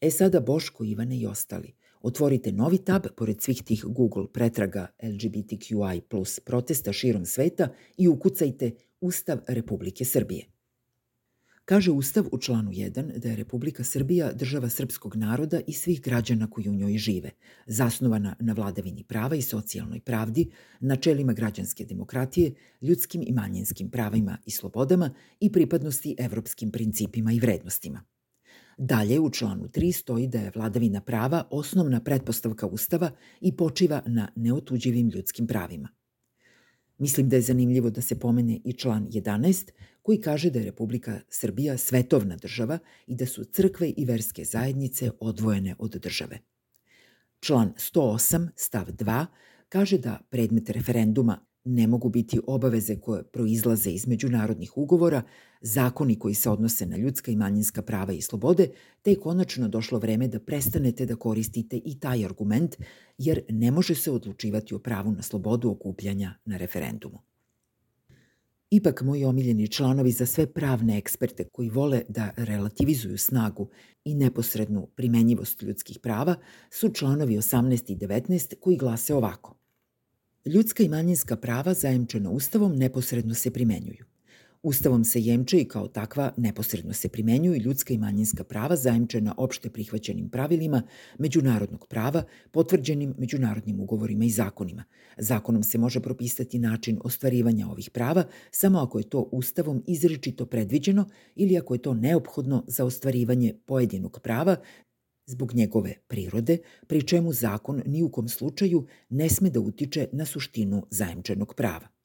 E 0.00 0.10
sada 0.10 0.40
Boško, 0.40 0.84
Ivane 0.84 1.16
i 1.18 1.26
ostali, 1.26 1.72
otvorite 2.00 2.52
novi 2.52 2.78
tab 2.78 3.06
pored 3.16 3.40
svih 3.42 3.62
tih 3.62 3.84
Google 3.84 4.26
pretraga 4.32 4.86
LGBTQI 5.02 6.00
plus 6.08 6.40
protesta 6.40 6.92
širom 6.92 7.24
sveta 7.26 7.68
i 7.96 8.08
ukucajte 8.08 8.70
Ustav 9.00 9.38
Republike 9.48 10.04
Srbije. 10.04 10.46
Kaže 11.68 11.90
Ustav 11.90 12.24
u 12.32 12.38
članu 12.38 12.70
1 12.70 13.18
da 13.18 13.28
je 13.28 13.36
Republika 13.36 13.84
Srbija 13.84 14.32
država 14.32 14.68
srpskog 14.68 15.16
naroda 15.16 15.60
i 15.66 15.72
svih 15.72 16.02
građana 16.02 16.50
koji 16.50 16.68
u 16.68 16.74
njoj 16.74 16.98
žive, 16.98 17.30
zasnovana 17.66 18.36
na 18.40 18.52
vladavini 18.52 19.04
prava 19.04 19.36
i 19.36 19.42
socijalnoj 19.42 20.00
pravdi, 20.00 20.50
načelima 20.80 21.32
građanske 21.32 21.84
demokratije, 21.84 22.54
ljudskim 22.80 23.22
i 23.26 23.32
manjinskim 23.32 23.90
pravima 23.90 24.38
i 24.46 24.50
slobodama 24.50 25.10
i 25.40 25.52
pripadnosti 25.52 26.16
evropskim 26.18 26.70
principima 26.70 27.32
i 27.32 27.40
vrednostima. 27.40 28.04
Dalje 28.78 29.20
u 29.20 29.30
članu 29.30 29.68
3 29.68 29.92
stoji 29.92 30.26
da 30.26 30.38
je 30.38 30.52
vladavina 30.54 31.00
prava 31.00 31.48
osnovna 31.50 32.00
pretpostavka 32.00 32.66
Ustava 32.66 33.10
i 33.40 33.56
počiva 33.56 34.02
na 34.06 34.28
neotuđivim 34.36 35.08
ljudskim 35.08 35.46
pravima. 35.46 35.88
Mislim 36.98 37.28
da 37.28 37.36
je 37.36 37.42
zanimljivo 37.42 37.90
da 37.90 38.00
se 38.00 38.18
pomene 38.18 38.60
i 38.64 38.72
član 38.72 39.08
11 39.10 39.70
koji 40.08 40.20
kaže 40.20 40.50
da 40.50 40.58
je 40.58 40.64
Republika 40.64 41.20
Srbija 41.28 41.76
svetovna 41.78 42.36
država 42.36 42.78
i 43.06 43.14
da 43.14 43.26
su 43.26 43.44
crkve 43.44 43.90
i 43.96 44.04
verske 44.04 44.44
zajednice 44.44 45.10
odvojene 45.20 45.74
od 45.78 45.90
države. 45.90 46.38
Član 47.40 47.72
108 47.76 48.48
stav 48.56 48.86
2 48.86 49.26
kaže 49.68 49.98
da 49.98 50.20
predmet 50.30 50.70
referenduma 50.70 51.38
ne 51.64 51.86
mogu 51.86 52.08
biti 52.08 52.40
obaveze 52.46 52.96
koje 53.00 53.22
proizlaze 53.22 53.90
iz 53.90 54.06
međunarodnih 54.06 54.76
ugovora, 54.76 55.22
zakoni 55.60 56.18
koji 56.18 56.34
se 56.34 56.50
odnose 56.50 56.86
na 56.86 56.96
ljudska 56.96 57.30
i 57.30 57.36
manjinska 57.36 57.82
prava 57.82 58.12
i 58.12 58.22
slobode, 58.22 58.70
te 59.02 59.10
je 59.10 59.20
konačno 59.20 59.68
došlo 59.68 59.98
vreme 59.98 60.28
da 60.28 60.40
prestanete 60.40 61.06
da 61.06 61.16
koristite 61.16 61.76
i 61.84 62.00
taj 62.00 62.24
argument, 62.24 62.76
jer 63.18 63.42
ne 63.48 63.70
može 63.70 63.94
se 63.94 64.10
odlučivati 64.10 64.74
o 64.74 64.78
pravu 64.78 65.12
na 65.12 65.22
slobodu 65.22 65.70
okupljanja 65.70 66.34
na 66.44 66.56
referendumu. 66.56 67.28
Ipak, 68.70 69.02
moji 69.02 69.24
omiljeni 69.24 69.68
članovi 69.68 70.12
za 70.12 70.26
sve 70.26 70.46
pravne 70.46 70.98
eksperte 70.98 71.44
koji 71.44 71.68
vole 71.68 72.02
da 72.08 72.30
relativizuju 72.36 73.18
snagu 73.18 73.68
i 74.04 74.14
neposrednu 74.14 74.86
primenjivost 74.86 75.62
ljudskih 75.62 75.98
prava 76.02 76.34
su 76.70 76.88
članovi 76.88 77.36
18 77.36 77.92
i 77.92 77.96
19 77.96 78.54
koji 78.60 78.76
glase 78.76 79.14
ovako. 79.14 79.54
Ljudska 80.44 80.82
i 80.82 80.88
manjinska 80.88 81.36
prava 81.36 81.74
zajemčena 81.74 82.30
Ustavom 82.30 82.76
neposredno 82.76 83.34
se 83.34 83.50
primenjuju. 83.50 84.04
Ustavom 84.62 85.04
se 85.04 85.20
jemče 85.20 85.58
i 85.58 85.64
kao 85.64 85.88
takva 85.88 86.32
neposredno 86.36 86.92
se 86.92 87.08
primenjuju 87.08 87.60
ljudska 87.62 87.94
i 87.94 87.98
manjinska 87.98 88.44
prava 88.44 88.76
zajemčena 88.76 89.34
opšte 89.36 89.70
prihvaćenim 89.70 90.28
pravilima 90.28 90.82
međunarodnog 91.18 91.86
prava, 91.86 92.22
potvrđenim 92.50 93.14
međunarodnim 93.18 93.80
ugovorima 93.80 94.24
i 94.24 94.30
zakonima. 94.30 94.84
Zakonom 95.18 95.62
se 95.62 95.78
može 95.78 96.00
propisati 96.00 96.58
način 96.58 96.98
ostvarivanja 97.04 97.68
ovih 97.68 97.90
prava 97.90 98.24
samo 98.50 98.78
ako 98.78 98.98
je 98.98 99.08
to 99.08 99.28
Ustavom 99.32 99.82
izričito 99.86 100.46
predviđeno 100.46 101.08
ili 101.34 101.58
ako 101.58 101.74
je 101.74 101.82
to 101.82 101.94
neophodno 101.94 102.64
za 102.66 102.84
ostvarivanje 102.84 103.54
pojedinog 103.66 104.20
prava 104.22 104.56
zbog 105.26 105.54
njegove 105.54 105.94
prirode, 106.08 106.58
pri 106.86 107.06
čemu 107.06 107.32
zakon 107.32 107.82
ni 107.86 108.02
u 108.02 108.10
kom 108.10 108.28
slučaju 108.28 108.86
ne 109.08 109.28
sme 109.28 109.50
da 109.50 109.60
utiče 109.60 110.08
na 110.12 110.24
suštinu 110.24 110.86
zajemčenog 110.90 111.54
prava. 111.54 111.97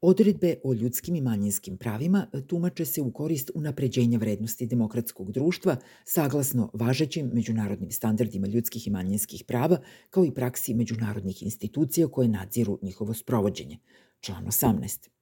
Odredbe 0.00 0.54
o 0.64 0.74
ljudskim 0.74 1.16
i 1.16 1.20
manjinskim 1.20 1.76
pravima 1.76 2.26
tumače 2.46 2.84
se 2.84 3.00
u 3.02 3.12
korist 3.12 3.50
unapređenja 3.54 4.18
vrednosti 4.18 4.66
demokratskog 4.66 5.32
društva 5.32 5.76
saglasno 6.04 6.70
važećim 6.74 7.30
međunarodnim 7.32 7.90
standardima 7.90 8.46
ljudskih 8.46 8.86
i 8.86 8.90
manjinskih 8.90 9.44
prava, 9.46 9.80
kao 10.10 10.24
i 10.24 10.34
praksi 10.34 10.74
međunarodnih 10.74 11.42
institucija 11.42 12.08
koje 12.08 12.28
nadziru 12.28 12.78
njihovo 12.82 13.14
sprovođenje. 13.14 13.78
Član 14.20 14.46
18. 14.46 15.17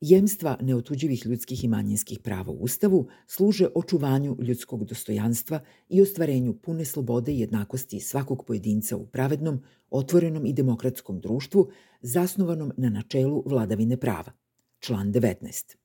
Jemstva 0.00 0.56
neotuđivih 0.60 1.26
ljudskih 1.26 1.64
i 1.64 1.68
manjinskih 1.68 2.18
prava 2.18 2.52
u 2.52 2.56
Ustavu 2.56 3.08
služe 3.26 3.68
očuvanju 3.74 4.36
ljudskog 4.40 4.84
dostojanstva 4.84 5.60
i 5.88 6.02
ostvarenju 6.02 6.54
pune 6.54 6.84
slobode 6.84 7.32
i 7.32 7.40
jednakosti 7.40 8.00
svakog 8.00 8.44
pojedinca 8.46 8.96
u 8.96 9.06
pravednom, 9.06 9.62
otvorenom 9.90 10.46
i 10.46 10.52
demokratskom 10.52 11.20
društvu 11.20 11.68
zasnovanom 12.00 12.72
na 12.76 12.90
načelu 12.90 13.42
vladavine 13.46 13.96
prava. 13.96 14.32
Član 14.78 15.12
19. 15.12 15.76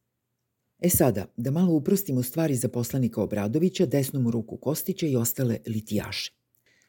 E 0.79 0.89
sada, 0.89 1.25
da 1.37 1.51
malo 1.51 1.73
uprostimo 1.73 2.23
stvari 2.23 2.55
za 2.55 2.69
poslanika 2.69 3.21
Obradovića, 3.21 3.85
desnu 3.85 4.19
mu 4.19 4.31
ruku 4.31 4.57
Kostića 4.57 5.07
i 5.07 5.15
ostale 5.15 5.57
litijaše. 5.67 6.44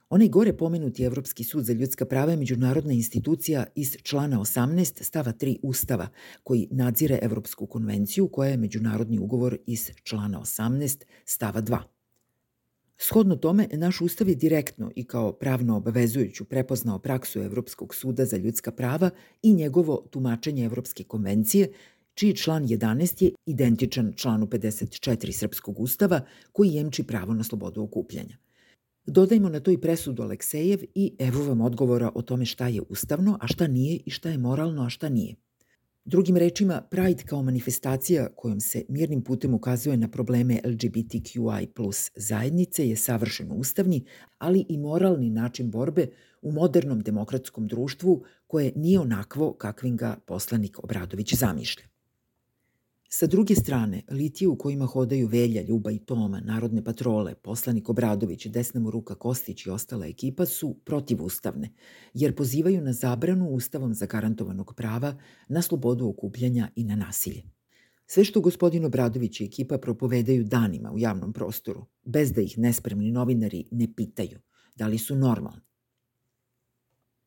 Onaj 0.08 0.28
gore 0.28 0.52
pomenuti 0.52 1.04
Evropski 1.04 1.44
sud 1.44 1.64
za 1.64 1.72
ljudska 1.72 2.04
prava 2.04 2.30
je 2.30 2.36
međunarodna 2.36 2.92
institucija 2.92 3.64
iz 3.74 3.96
člana 4.02 4.38
18 4.40 5.02
stava 5.02 5.32
3 5.32 5.56
Ustava, 5.62 6.08
koji 6.42 6.68
nadzire 6.70 7.18
Evropsku 7.22 7.66
konvenciju 7.66 8.28
koja 8.28 8.50
je 8.50 8.56
međunarodni 8.56 9.18
ugovor 9.18 9.58
iz 9.66 9.90
člana 10.02 10.40
18 10.40 11.04
stava 11.24 11.62
2. 11.62 11.78
Shodno 12.98 13.36
tome, 13.36 13.68
naš 13.72 14.00
ustav 14.00 14.28
je 14.28 14.34
direktno 14.34 14.90
i 14.96 15.04
kao 15.04 15.32
pravno 15.32 15.76
obavezujuću 15.76 16.44
prepoznao 16.44 16.98
praksu 16.98 17.40
Evropskog 17.40 17.94
suda 17.94 18.24
za 18.24 18.36
ljudska 18.36 18.70
prava 18.70 19.10
i 19.42 19.54
njegovo 19.54 20.06
tumačenje 20.10 20.64
Evropske 20.64 21.04
konvencije, 21.04 21.72
čiji 22.14 22.36
član 22.36 22.64
11 22.66 23.24
je 23.24 23.30
identičan 23.46 24.12
članu 24.16 24.46
54 24.46 25.32
Srpskog 25.32 25.80
ustava 25.80 26.20
koji 26.52 26.70
jemči 26.72 27.02
pravo 27.02 27.34
na 27.34 27.44
slobodu 27.44 27.82
okupljanja. 27.82 28.36
Dodajmo 29.06 29.48
na 29.48 29.60
to 29.60 29.70
i 29.70 29.78
presudu 29.78 30.22
Aleksejev 30.22 30.80
i 30.94 31.12
evo 31.18 31.44
vam 31.44 31.60
odgovora 31.60 32.10
o 32.14 32.22
tome 32.22 32.44
šta 32.44 32.68
je 32.68 32.82
ustavno, 32.88 33.38
a 33.40 33.46
šta 33.46 33.66
nije 33.66 34.00
i 34.06 34.10
šta 34.10 34.30
je 34.30 34.38
moralno, 34.38 34.82
a 34.82 34.88
šta 34.88 35.08
nije. 35.08 35.34
Drugim 36.04 36.36
rečima, 36.36 36.82
Pride 36.90 37.22
kao 37.22 37.42
manifestacija 37.42 38.28
kojom 38.36 38.60
se 38.60 38.84
mirnim 38.88 39.22
putem 39.22 39.54
ukazuje 39.54 39.96
na 39.96 40.08
probleme 40.08 40.60
LGBTQI 40.64 41.66
plus 41.74 42.10
zajednice 42.16 42.88
je 42.88 42.96
savršeno 42.96 43.54
ustavni, 43.54 44.04
ali 44.38 44.66
i 44.68 44.78
moralni 44.78 45.30
način 45.30 45.70
borbe 45.70 46.06
u 46.42 46.52
modernom 46.52 47.00
demokratskom 47.00 47.66
društvu 47.66 48.24
koje 48.46 48.72
nije 48.76 49.00
onakvo 49.00 49.52
kakvim 49.52 49.96
ga 49.96 50.16
poslanik 50.26 50.84
Obradović 50.84 51.34
zamišlja. 51.34 51.95
Sa 53.08 53.26
druge 53.26 53.54
strane, 53.54 54.02
litije 54.10 54.48
u 54.48 54.58
kojima 54.58 54.86
hodaju 54.86 55.28
Velja, 55.28 55.62
Ljuba 55.62 55.90
i 55.90 55.98
Toma, 55.98 56.40
narodne 56.40 56.84
patrole, 56.84 57.34
poslanik 57.34 57.88
Obradović, 57.88 58.46
desna 58.46 58.80
mu 58.80 58.90
ruka 58.90 59.14
Kostić 59.14 59.66
i 59.66 59.70
ostala 59.70 60.06
ekipa 60.06 60.46
su 60.46 60.76
protivustavne, 60.84 61.70
jer 62.14 62.34
pozivaju 62.36 62.80
na 62.80 62.92
zabranu 62.92 63.48
ustavom 63.48 63.94
zagarantovanog 63.94 64.74
prava 64.76 65.14
na 65.48 65.62
slobodu 65.62 66.08
okupljanja 66.08 66.70
i 66.76 66.84
na 66.84 66.96
nasilje. 66.96 67.42
Sve 68.06 68.24
što 68.24 68.40
gospodin 68.40 68.84
Obradović 68.84 69.40
i 69.40 69.44
ekipa 69.44 69.78
propovedaju 69.78 70.44
danima 70.44 70.92
u 70.92 70.98
javnom 70.98 71.32
prostoru, 71.32 71.86
bez 72.04 72.32
da 72.32 72.40
ih 72.40 72.58
nespremni 72.58 73.10
novinari 73.10 73.64
ne 73.70 73.94
pitaju 73.96 74.38
da 74.74 74.86
li 74.86 74.98
su 74.98 75.16
normalni. 75.16 75.60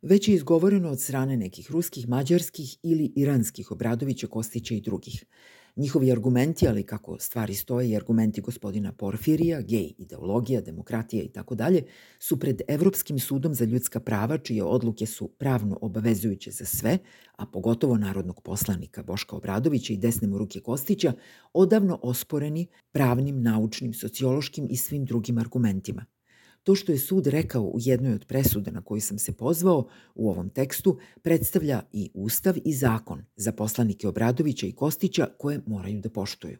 Već 0.02 0.28
je 0.28 0.36
izgovoreno 0.36 0.90
od 0.90 1.02
strane 1.02 1.38
nekih 1.38 1.72
ruskih, 1.72 2.10
mađarskih 2.10 2.78
ili 2.84 3.14
iranskih 3.16 3.72
Obradovića, 3.72 4.28
Kostića 4.28 4.76
i 4.76 4.82
drugih– 4.82 5.26
Njihovi 5.76 6.12
argumenti, 6.12 6.68
ali 6.68 6.84
kako 6.84 7.20
stvari 7.20 7.56
stoje 7.56 7.90
i 7.90 7.96
argumenti 7.96 8.42
gospodina 8.42 8.92
Porfirija, 8.92 9.62
gej 9.62 9.94
ideologija, 9.98 10.62
demokratija 10.62 11.24
i 11.24 11.28
tako 11.28 11.56
dalje, 11.56 11.84
su 12.20 12.40
pred 12.40 12.62
Evropskim 12.68 13.20
sudom 13.20 13.54
za 13.54 13.66
ljudska 13.66 14.00
prava, 14.00 14.38
čije 14.38 14.64
odluke 14.64 15.06
su 15.06 15.28
pravno 15.28 15.78
obavezujuće 15.82 16.52
za 16.52 16.66
sve, 16.66 16.98
a 17.36 17.46
pogotovo 17.46 17.98
narodnog 17.98 18.42
poslanika 18.42 19.04
Boška 19.04 19.36
Obradovića 19.36 19.94
i 19.94 19.98
desne 19.98 20.28
mu 20.28 20.38
ruke 20.38 20.60
Kostića, 20.60 21.14
odavno 21.54 22.00
osporeni 22.04 22.68
pravnim, 22.92 23.42
naučnim, 23.42 23.94
sociološkim 23.94 24.68
i 24.70 24.78
svim 24.78 25.06
drugim 25.06 25.38
argumentima– 25.38 26.06
To 26.64 26.76
što 26.76 26.92
je 26.92 26.98
sud 26.98 27.28
rekao 27.28 27.64
u 27.64 27.78
jednoj 27.80 28.14
od 28.14 28.26
presuda 28.26 28.72
na 28.72 28.82
koju 28.82 29.02
sam 29.02 29.20
se 29.20 29.32
pozvao 29.32 29.88
u 30.16 30.30
ovom 30.30 30.50
tekstu 30.50 31.00
predstavlja 31.22 31.82
i 31.94 32.12
ustav 32.14 32.56
i 32.66 32.74
zakon 32.74 33.26
za 33.36 33.52
poslanike 33.52 34.08
Obradovića 34.08 34.68
i 34.68 34.72
Kostića 34.72 35.28
koje 35.38 35.62
moraju 35.66 36.02
da 36.02 36.10
poštuju. 36.10 36.58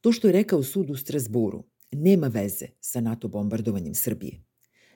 To 0.00 0.12
što 0.12 0.28
je 0.28 0.32
rekao 0.32 0.62
sud 0.62 0.90
u 0.90 0.96
Strasburu 0.96 1.64
nema 1.92 2.26
veze 2.26 2.66
sa 2.80 3.00
NATO 3.00 3.28
bombardovanjem 3.28 3.94
Srbije. 3.94 4.42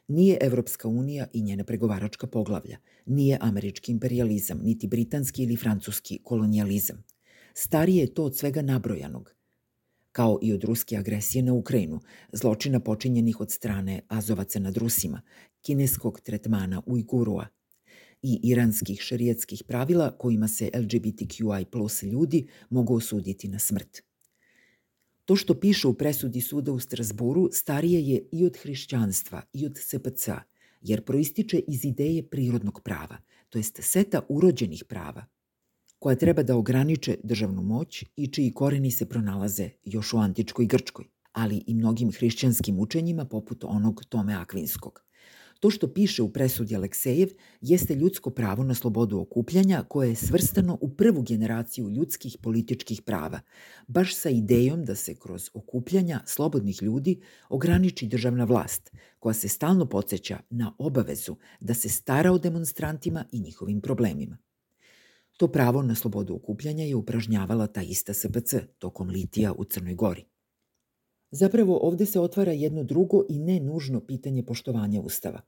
Nije 0.08 0.38
Evropska 0.40 0.88
unija 0.88 1.26
i 1.32 1.42
njena 1.42 1.64
pregovaračka 1.64 2.26
poglavlja, 2.26 2.78
nije 3.06 3.38
američki 3.40 3.92
imperializam, 3.92 4.60
niti 4.62 4.88
britanski 4.88 5.42
ili 5.42 5.56
francuski 5.56 6.18
kolonijalizam. 6.22 7.04
Starije 7.54 8.00
je 8.00 8.14
to 8.14 8.24
od 8.24 8.36
svega 8.36 8.62
nabrojanog, 8.62 9.34
kao 10.12 10.38
i 10.42 10.52
od 10.52 10.64
ruske 10.64 10.96
agresije 10.96 11.42
na 11.42 11.52
Ukrajinu, 11.52 12.00
zločina 12.32 12.80
počinjenih 12.80 13.40
od 13.40 13.50
strane 13.50 14.00
Azovaca 14.08 14.58
nad 14.58 14.76
Rusima, 14.76 15.22
kineskog 15.62 16.20
tretmana 16.20 16.82
Ujgurua 16.86 17.46
i 18.22 18.40
iranskih 18.42 19.00
šerijetskih 19.00 19.62
pravila 19.68 20.10
kojima 20.18 20.48
se 20.48 20.70
LGBTQI 20.74 21.64
plus 21.70 22.02
ljudi 22.02 22.46
mogu 22.70 22.94
osuditi 22.94 23.48
na 23.48 23.58
smrt. 23.58 24.02
To 25.24 25.36
što 25.36 25.60
piše 25.60 25.88
u 25.88 25.94
presudi 25.94 26.40
suda 26.40 26.72
u 26.72 26.78
Strasburu 26.78 27.48
starije 27.52 28.08
je 28.08 28.28
i 28.32 28.46
od 28.46 28.56
hrišćanstva 28.62 29.42
i 29.52 29.66
od 29.66 29.78
SPC, 29.78 30.28
jer 30.80 31.04
proističe 31.04 31.58
iz 31.58 31.84
ideje 31.84 32.22
prirodnog 32.22 32.80
prava, 32.84 33.16
to 33.48 33.58
jest 33.58 33.78
seta 33.82 34.20
urođenih 34.28 34.84
prava, 34.84 35.26
koja 36.00 36.16
treba 36.16 36.42
da 36.42 36.56
ograniče 36.56 37.16
državnu 37.22 37.62
moć 37.62 38.04
i 38.16 38.26
čiji 38.26 38.52
koreni 38.54 38.90
se 38.90 39.08
pronalaze 39.08 39.70
još 39.84 40.12
u 40.12 40.18
antičkoj 40.18 40.66
Grčkoj, 40.66 41.04
ali 41.32 41.64
i 41.66 41.74
mnogim 41.74 42.12
hrišćanskim 42.12 42.78
učenjima 42.78 43.24
poput 43.24 43.64
onog 43.64 44.04
Tome 44.08 44.34
Akvinskog. 44.34 45.02
To 45.60 45.70
što 45.70 45.92
piše 45.92 46.22
u 46.22 46.32
presudi 46.32 46.76
Aleksejev 46.76 47.28
jeste 47.60 47.94
ljudsko 47.94 48.30
pravo 48.30 48.64
na 48.64 48.74
slobodu 48.74 49.18
okupljanja 49.18 49.84
koje 49.88 50.08
je 50.08 50.16
svrstano 50.16 50.78
u 50.80 50.88
prvu 50.96 51.22
generaciju 51.22 51.90
ljudskih 51.90 52.36
političkih 52.42 53.02
prava, 53.02 53.40
baš 53.88 54.16
sa 54.16 54.30
idejom 54.30 54.84
da 54.84 54.94
se 54.94 55.14
kroz 55.14 55.50
okupljanja 55.54 56.20
slobodnih 56.26 56.82
ljudi 56.82 57.20
ograniči 57.48 58.06
državna 58.06 58.44
vlast, 58.44 58.92
koja 59.18 59.34
se 59.34 59.48
stalno 59.48 59.86
podsjeća 59.88 60.38
na 60.50 60.74
obavezu 60.78 61.36
da 61.60 61.74
se 61.74 61.88
stara 61.88 62.32
o 62.32 62.38
demonstrantima 62.38 63.24
i 63.32 63.40
njihovim 63.40 63.80
problemima. 63.80 64.38
To 65.40 65.48
pravo 65.48 65.82
na 65.82 65.94
slobodu 65.94 66.34
okupljanja 66.34 66.84
je 66.84 66.96
upražnjavala 66.96 67.66
ta 67.66 67.82
ista 67.82 68.14
SPC 68.14 68.54
tokom 68.78 69.08
litija 69.08 69.52
u 69.52 69.64
Crnoj 69.64 69.94
Gori. 69.94 70.24
Zapravo 71.30 71.78
ovde 71.82 72.06
se 72.06 72.20
otvara 72.20 72.52
jedno 72.52 72.84
drugo 72.84 73.24
i 73.28 73.38
ne 73.38 73.60
nužno 73.60 74.00
pitanje 74.00 74.42
poštovanja 74.42 75.00
Ustava. 75.00 75.40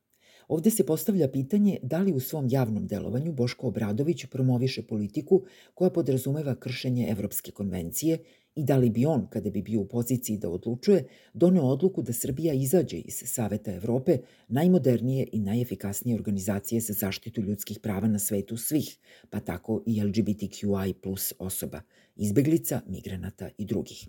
Ovde 0.49 0.71
se 0.71 0.87
postavlja 0.87 1.29
pitanje 1.29 1.79
da 1.83 1.99
li 1.99 2.13
u 2.13 2.21
svom 2.21 2.47
javnom 2.51 2.87
delovanju 2.87 3.33
Boško 3.33 3.67
Obradović 3.67 4.27
promoviše 4.27 4.87
politiku 4.87 5.43
koja 5.75 5.91
podrazumeva 5.91 6.55
kršenje 6.55 7.07
Evropske 7.11 7.51
konvencije 7.51 8.19
i 8.55 8.65
da 8.65 8.77
li 8.77 8.91
bi 8.91 9.07
on, 9.07 9.27
kada 9.31 9.51
bi 9.51 9.63
bio 9.63 9.81
u 9.81 9.89
poziciji 9.89 10.39
da 10.39 10.51
odlučuje, 10.51 11.05
doneo 11.35 11.65
odluku 11.65 12.03
da 12.03 12.13
Srbija 12.13 12.55
izađe 12.55 12.99
iz 12.99 13.23
Saveta 13.27 13.73
Evrope, 13.73 14.19
najmodernije 14.49 15.29
i 15.33 15.41
najefikasnije 15.41 16.15
organizacije 16.15 16.81
za 16.81 16.93
zaštitu 16.93 17.41
ljudskih 17.41 17.79
prava 17.79 18.09
na 18.09 18.19
svetu 18.19 18.57
svih, 18.57 18.97
pa 19.31 19.41
tako 19.41 19.83
i 19.87 20.03
LGBTQI 20.05 20.95
plus 21.03 21.33
osoba, 21.39 21.81
izbeglica, 22.17 22.81
migranata 22.87 23.51
i 23.59 23.65
drugih. 23.65 24.09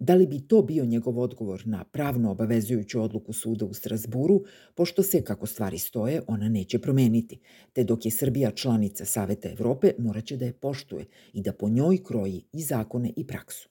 Da 0.00 0.14
li 0.14 0.26
bi 0.26 0.40
to 0.40 0.62
bio 0.62 0.84
njegov 0.84 1.18
odgovor 1.18 1.62
na 1.66 1.84
pravno 1.84 2.30
obavezujuću 2.30 3.02
odluku 3.02 3.32
suda 3.32 3.64
u 3.64 3.74
Strasburu, 3.74 4.44
pošto 4.74 5.02
se, 5.02 5.22
kako 5.24 5.46
stvari 5.46 5.78
stoje, 5.78 6.22
ona 6.26 6.48
neće 6.48 6.78
promeniti, 6.78 7.40
te 7.72 7.84
dok 7.84 8.04
je 8.04 8.10
Srbija 8.10 8.50
članica 8.50 9.04
Saveta 9.04 9.50
Evrope, 9.50 9.92
moraće 9.98 10.36
da 10.36 10.44
je 10.44 10.52
poštuje 10.52 11.06
i 11.32 11.42
da 11.42 11.52
po 11.52 11.68
njoj 11.68 11.98
kroji 12.04 12.44
i 12.52 12.62
zakone 12.62 13.12
i 13.16 13.26
praksu. 13.26 13.68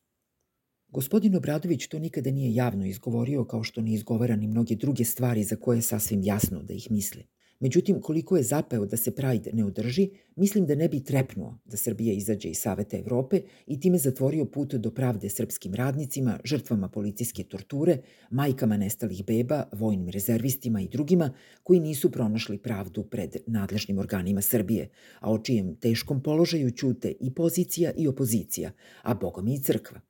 Gospodin 0.87 1.35
Obradović 1.35 1.87
to 1.87 1.99
nikada 1.99 2.31
nije 2.31 2.53
javno 2.53 2.85
izgovorio 2.85 3.45
kao 3.45 3.63
što 3.63 3.81
ne 3.81 3.93
izgovara 3.93 4.35
ni 4.35 4.47
mnoge 4.47 4.75
druge 4.75 5.05
stvari 5.05 5.43
za 5.43 5.55
koje 5.55 5.77
je 5.77 5.81
sasvim 5.81 6.23
jasno 6.23 6.63
da 6.63 6.73
ih 6.73 6.91
misli. 6.91 7.23
Međutim, 7.59 8.01
koliko 8.01 8.37
je 8.37 8.43
zapeo 8.43 8.85
da 8.85 8.97
se 8.97 9.11
Pride 9.11 9.51
ne 9.53 9.65
održi, 9.65 10.09
mislim 10.35 10.65
da 10.65 10.75
ne 10.75 10.87
bi 10.89 11.03
trepnuo 11.03 11.57
da 11.65 11.77
Srbija 11.77 12.13
izađe 12.13 12.49
iz 12.49 12.57
Saveta 12.57 12.97
Evrope 12.97 13.41
i 13.67 13.79
time 13.79 13.97
zatvorio 13.97 14.45
put 14.45 14.75
do 14.75 14.91
pravde 14.91 15.29
srpskim 15.29 15.73
radnicima, 15.73 16.39
žrtvama 16.43 16.89
policijske 16.89 17.43
torture, 17.43 17.97
majkama 18.31 18.77
nestalih 18.77 19.25
beba, 19.25 19.63
vojnim 19.71 20.09
rezervistima 20.09 20.81
i 20.81 20.87
drugima 20.87 21.33
koji 21.63 21.79
nisu 21.79 22.11
pronašli 22.11 22.57
pravdu 22.57 23.03
pred 23.03 23.35
nadležnim 23.47 23.99
organima 23.99 24.41
Srbije, 24.41 24.89
a 25.19 25.31
o 25.31 25.39
čijem 25.39 25.75
teškom 25.75 26.23
položaju 26.23 26.71
ćute 26.71 27.13
i 27.19 27.33
pozicija 27.33 27.91
i 27.97 28.07
opozicija, 28.07 28.71
a 29.01 29.13
bogom 29.13 29.47
i 29.47 29.59
crkva. 29.59 30.01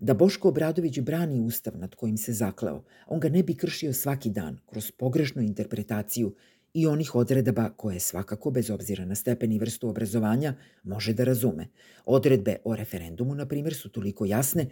Da 0.00 0.14
Boško 0.14 0.48
Obradović 0.48 1.00
brani 1.00 1.40
ustav 1.40 1.78
nad 1.78 1.94
kojim 1.94 2.16
se 2.16 2.32
zakleo, 2.32 2.84
on 3.06 3.20
ga 3.20 3.28
ne 3.28 3.42
bi 3.42 3.54
kršio 3.54 3.92
svaki 3.92 4.30
dan 4.30 4.58
kroz 4.66 4.90
pogrešnu 4.90 5.42
interpretaciju 5.42 6.34
i 6.74 6.86
onih 6.86 7.14
odredaba 7.14 7.70
koje 7.76 8.00
svakako, 8.00 8.50
bez 8.50 8.70
obzira 8.70 9.04
na 9.04 9.14
stepen 9.14 9.52
i 9.52 9.58
vrstu 9.58 9.88
obrazovanja, 9.88 10.54
može 10.82 11.12
da 11.12 11.24
razume. 11.24 11.68
Odredbe 12.06 12.56
o 12.64 12.76
referendumu, 12.76 13.34
na 13.34 13.46
primjer, 13.46 13.74
su 13.74 13.88
toliko 13.88 14.24
jasne 14.24 14.66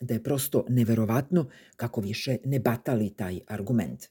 da 0.00 0.14
je 0.14 0.22
prosto 0.22 0.64
neverovatno 0.68 1.50
kako 1.76 2.00
više 2.00 2.36
ne 2.44 2.58
batali 2.58 3.10
taj 3.10 3.40
argument. 3.46 4.06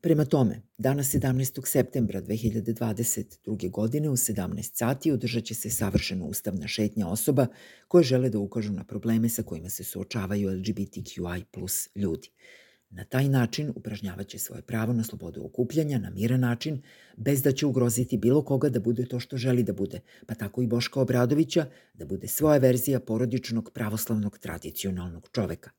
Prema 0.00 0.24
tome, 0.24 0.62
danas 0.78 1.14
17. 1.14 1.66
septembra 1.66 2.22
2022. 2.22 3.70
godine 3.70 4.10
u 4.10 4.16
17 4.16 4.62
sati 4.74 5.12
održat 5.12 5.44
će 5.44 5.54
se 5.54 5.70
savršeno 5.70 6.26
ustavna 6.26 6.68
šetnja 6.68 7.08
osoba 7.08 7.46
koje 7.88 8.04
žele 8.04 8.30
da 8.30 8.38
ukažu 8.38 8.72
na 8.72 8.84
probleme 8.84 9.28
sa 9.28 9.42
kojima 9.42 9.68
se 9.68 9.84
suočavaju 9.84 10.50
LGBTQI 10.50 11.44
plus 11.52 11.88
ljudi. 11.94 12.30
Na 12.96 13.04
taj 13.04 13.28
način 13.28 13.72
upražnjavaće 13.74 14.38
svoje 14.38 14.62
pravo 14.62 14.92
na 14.92 15.04
slobodu 15.04 15.44
okupljanja 15.44 15.98
na 15.98 16.10
miran 16.10 16.40
način, 16.40 16.82
bez 17.16 17.42
da 17.42 17.52
će 17.52 17.66
ugroziti 17.66 18.18
bilo 18.18 18.42
koga 18.42 18.68
da 18.68 18.80
bude 18.80 19.06
to 19.06 19.20
što 19.20 19.36
želi 19.36 19.62
da 19.62 19.72
bude, 19.72 20.00
pa 20.26 20.34
tako 20.34 20.62
i 20.62 20.66
Boška 20.66 21.00
Obradovića 21.00 21.66
da 21.94 22.06
bude 22.06 22.28
svoja 22.28 22.58
verzija 22.58 23.00
porodičnog 23.00 23.70
pravoslavnog 23.74 24.38
tradicionalnog 24.38 25.28
čoveka. 25.32 25.70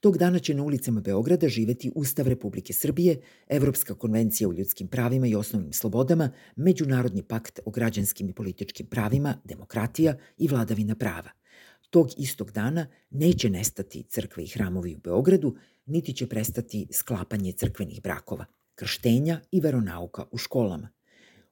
Tog 0.00 0.18
dana 0.18 0.38
će 0.38 0.54
na 0.54 0.62
ulicama 0.62 1.00
Beograda 1.00 1.48
živeti 1.48 1.92
Ustav 1.94 2.28
Republike 2.28 2.72
Srbije, 2.72 3.20
Evropska 3.48 3.94
konvencija 3.94 4.48
o 4.48 4.52
ljudskim 4.52 4.88
pravima 4.88 5.26
i 5.26 5.34
osnovnim 5.34 5.72
slobodama, 5.72 6.30
Međunarodni 6.56 7.22
pakt 7.22 7.60
o 7.64 7.70
građanskim 7.70 8.28
i 8.28 8.32
političkim 8.32 8.86
pravima, 8.86 9.34
demokratija 9.44 10.16
i 10.38 10.48
vladavina 10.48 10.94
prava. 10.94 11.30
Tog 11.90 12.08
istog 12.18 12.50
dana 12.50 12.86
neće 13.10 13.50
nestati 13.50 14.02
crkve 14.02 14.44
i 14.44 14.48
hramovi 14.48 14.94
u 14.94 14.98
Beogradu, 14.98 15.56
niti 15.86 16.12
će 16.12 16.28
prestati 16.28 16.88
sklapanje 16.92 17.52
crkvenih 17.52 18.02
brakova, 18.02 18.44
krštenja 18.74 19.40
i 19.52 19.60
veronauka 19.60 20.24
u 20.30 20.38
školama. 20.38 20.88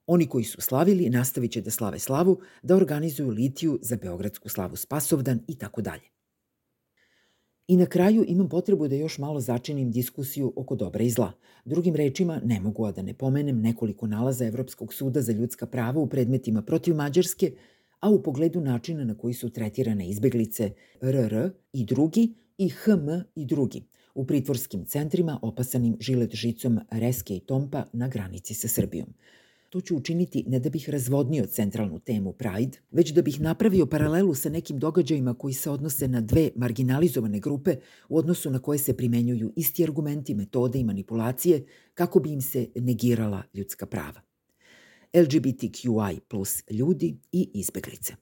Oni 0.07 0.27
koji 0.27 0.45
su 0.45 0.61
slavili 0.61 1.11
nastavit 1.11 1.53
će 1.53 1.61
da 1.61 1.71
slave 1.71 1.99
slavu, 1.99 2.41
da 2.63 2.77
organizuju 2.77 3.31
litiju 3.31 3.79
za 3.83 3.97
Beogradsku 3.97 4.49
slavu 4.49 4.77
Spasovdan 4.77 5.41
i 5.49 5.59
tako 5.59 5.83
dalje. 5.83 6.15
I 7.69 7.77
na 7.77 7.87
kraju 7.87 8.25
imam 8.29 8.49
potrebu 8.49 8.89
da 8.89 8.95
još 8.95 9.19
malo 9.19 9.41
začinim 9.41 9.91
diskusiju 9.91 10.53
oko 10.57 10.77
dobra 10.77 11.05
i 11.05 11.11
zla. 11.11 11.33
Drugim 11.65 11.95
rečima, 11.95 12.41
ne 12.45 12.61
mogu 12.61 12.85
a 12.87 12.93
da 12.93 13.03
ne 13.03 13.15
pomenem 13.15 13.61
nekoliko 13.61 14.07
nalaza 14.07 14.47
Evropskog 14.47 14.95
suda 14.95 15.23
za 15.23 15.33
ljudska 15.33 15.67
prava 15.67 16.01
u 16.01 16.07
predmetima 16.07 16.63
protiv 16.63 16.95
Mađarske, 16.95 17.53
a 18.05 18.11
u 18.11 18.23
pogledu 18.23 18.61
načina 18.61 19.05
na 19.05 19.15
koji 19.15 19.35
su 19.35 19.51
tretirane 19.51 20.09
izbeglice 20.09 20.71
RR 21.03 21.51
i 21.73 21.85
drugi 21.85 22.35
i 22.59 22.69
HM 22.69 23.09
i 23.35 23.45
drugi, 23.45 23.83
u 24.15 24.27
pritvorskim 24.27 24.85
centrima 24.85 25.39
opasanim 25.43 25.97
žilet 26.01 26.35
žicom 26.35 26.81
Reske 26.91 27.37
i 27.37 27.41
Tompa 27.41 27.85
na 27.93 28.09
granici 28.09 28.55
sa 28.55 28.69
Srbijom. 28.69 29.07
To 29.71 29.81
ću 29.81 29.97
učiniti 29.97 30.45
ne 30.47 30.59
da 30.59 30.71
bih 30.71 30.91
razvodnio 30.91 31.47
centralnu 31.47 31.99
temu 31.99 32.33
Pride, 32.33 32.79
već 32.91 33.13
da 33.13 33.23
bih 33.23 33.41
napravio 33.41 33.87
paralelu 33.87 34.35
sa 34.35 34.49
nekim 34.49 34.79
događajima 34.79 35.35
koji 35.35 35.55
se 35.55 35.71
odnose 35.71 36.09
na 36.09 36.21
dve 36.21 36.51
marginalizovane 36.57 37.41
grupe 37.41 37.77
u 38.09 38.19
odnosu 38.19 38.51
na 38.51 38.59
koje 38.59 38.79
se 38.79 38.97
primenjuju 38.97 39.53
isti 39.57 39.85
argumenti, 39.85 40.35
metode 40.35 40.79
i 40.79 40.85
manipulacije 40.85 41.65
kako 41.95 42.21
bi 42.21 42.33
im 42.33 42.41
se 42.41 42.69
negirala 42.75 43.43
ljudska 43.55 43.87
prava. 43.87 44.34
LGBTQI 45.15 46.21
plus 46.29 46.63
ljudi 46.71 47.17
i 47.33 47.51
izbeglice. 47.55 48.15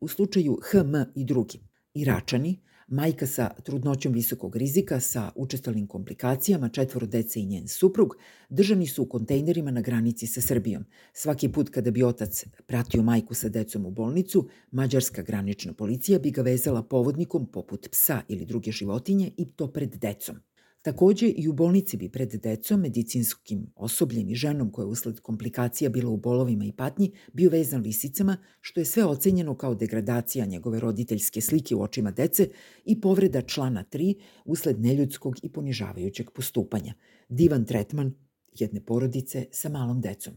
U 0.00 0.08
slučaju 0.08 0.58
HM 0.62 0.94
i 1.14 1.24
drugi, 1.24 1.60
Iračani, 1.94 2.60
majka 2.88 3.26
sa 3.26 3.50
trudnoćom 3.62 4.12
visokog 4.12 4.56
rizika, 4.56 5.00
sa 5.00 5.32
učestalim 5.36 5.86
komplikacijama, 5.86 6.68
četvoro 6.68 7.06
dece 7.06 7.40
i 7.40 7.46
njen 7.46 7.68
suprug, 7.68 8.16
držani 8.48 8.86
su 8.86 9.02
u 9.02 9.08
kontejnerima 9.08 9.70
na 9.70 9.80
granici 9.80 10.26
sa 10.26 10.40
Srbijom. 10.40 10.84
Svaki 11.12 11.48
put 11.52 11.68
kada 11.68 11.90
bi 11.90 12.02
otac 12.02 12.44
pratio 12.66 13.02
majku 13.02 13.34
sa 13.34 13.48
decom 13.48 13.86
u 13.86 13.90
bolnicu, 13.90 14.48
mađarska 14.70 15.22
granična 15.22 15.72
policija 15.72 16.18
bi 16.18 16.30
ga 16.30 16.42
vezala 16.42 16.82
povodnikom 16.82 17.46
poput 17.46 17.88
psa 17.90 18.22
ili 18.28 18.46
druge 18.46 18.72
životinje 18.72 19.30
i 19.36 19.50
to 19.50 19.72
pred 19.72 19.96
decom. 19.96 20.36
Takođe 20.84 21.28
i 21.28 21.48
u 21.48 21.52
bolnici 21.52 21.96
bi 21.96 22.08
pred 22.08 22.34
decom, 22.34 22.80
medicinskim 22.80 23.72
osobljem 23.76 24.30
i 24.30 24.34
ženom 24.34 24.72
koja 24.72 24.86
usled 24.86 25.20
komplikacija 25.20 25.90
bila 25.90 26.10
u 26.10 26.16
bolovima 26.16 26.64
i 26.64 26.72
patnji 26.72 27.12
bio 27.32 27.50
vezan 27.50 27.82
lisicama, 27.82 28.36
što 28.60 28.80
je 28.80 28.84
sve 28.84 29.04
ocenjeno 29.04 29.56
kao 29.56 29.74
degradacija 29.74 30.46
njegove 30.46 30.80
roditeljske 30.80 31.40
slike 31.40 31.74
u 31.74 31.82
očima 31.82 32.10
dece 32.10 32.48
i 32.84 33.00
povreda 33.00 33.42
člana 33.42 33.84
3 33.92 34.14
usled 34.44 34.80
neljudskog 34.80 35.36
i 35.42 35.52
ponižavajućeg 35.52 36.30
postupanja. 36.30 36.94
Divan 37.28 37.64
tretman 37.64 38.14
jedne 38.52 38.84
porodice 38.84 39.46
sa 39.50 39.68
malom 39.68 40.00
decom. 40.00 40.34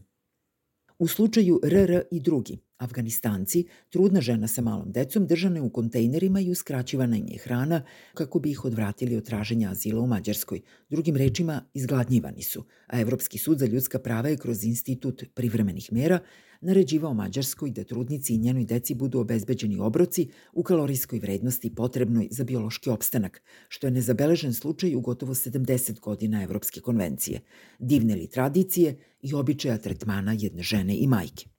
U 0.98 1.08
slučaju 1.08 1.60
RR 1.64 2.00
i 2.10 2.20
drugi, 2.20 2.58
Afganistanci, 2.78 3.64
trudna 3.90 4.20
žena 4.20 4.48
sa 4.48 4.62
malom 4.62 4.92
decom, 4.92 5.26
držana 5.26 5.56
je 5.56 5.62
u 5.62 5.70
kontejnerima 5.70 6.40
i 6.40 6.50
uskraćivana 6.50 7.16
im 7.16 7.28
je 7.28 7.38
hrana 7.38 7.82
kako 8.14 8.38
bi 8.38 8.50
ih 8.50 8.64
odvratili 8.64 9.16
od 9.16 9.24
traženja 9.24 9.70
azila 9.70 10.00
u 10.00 10.06
Mađarskoj. 10.06 10.60
Drugim 10.90 11.16
rečima, 11.16 11.62
izgladnjivani 11.74 12.42
su, 12.42 12.64
a 12.86 13.00
Evropski 13.00 13.38
sud 13.38 13.58
za 13.58 13.66
ljudska 13.66 13.98
prava 13.98 14.28
je 14.28 14.36
kroz 14.36 14.64
institut 14.64 15.24
privremenih 15.34 15.92
mera 15.92 16.18
naređivao 16.60 17.14
Mađarskoj 17.14 17.70
da 17.70 17.84
trudnici 17.84 18.34
i 18.34 18.38
njenoj 18.38 18.64
deci 18.64 18.94
budu 18.94 19.20
obezbeđeni 19.20 19.78
obroci 19.78 20.28
u 20.52 20.62
kalorijskoj 20.62 21.18
vrednosti 21.18 21.74
potrebnoj 21.74 22.28
za 22.30 22.44
biološki 22.44 22.90
opstanak, 22.90 23.42
što 23.68 23.86
je 23.86 23.90
nezabeležen 23.90 24.54
slučaj 24.54 24.94
u 24.94 25.00
gotovo 25.00 25.34
70 25.34 26.00
godina 26.00 26.42
Evropske 26.42 26.80
konvencije. 26.80 27.40
Divne 27.78 28.14
li 28.14 28.26
tradicije 28.26 28.96
i 29.22 29.34
običaja 29.34 29.78
tretmana 29.78 30.32
jedne 30.38 30.62
žene 30.62 30.96
i 30.96 31.06
majke. 31.06 31.57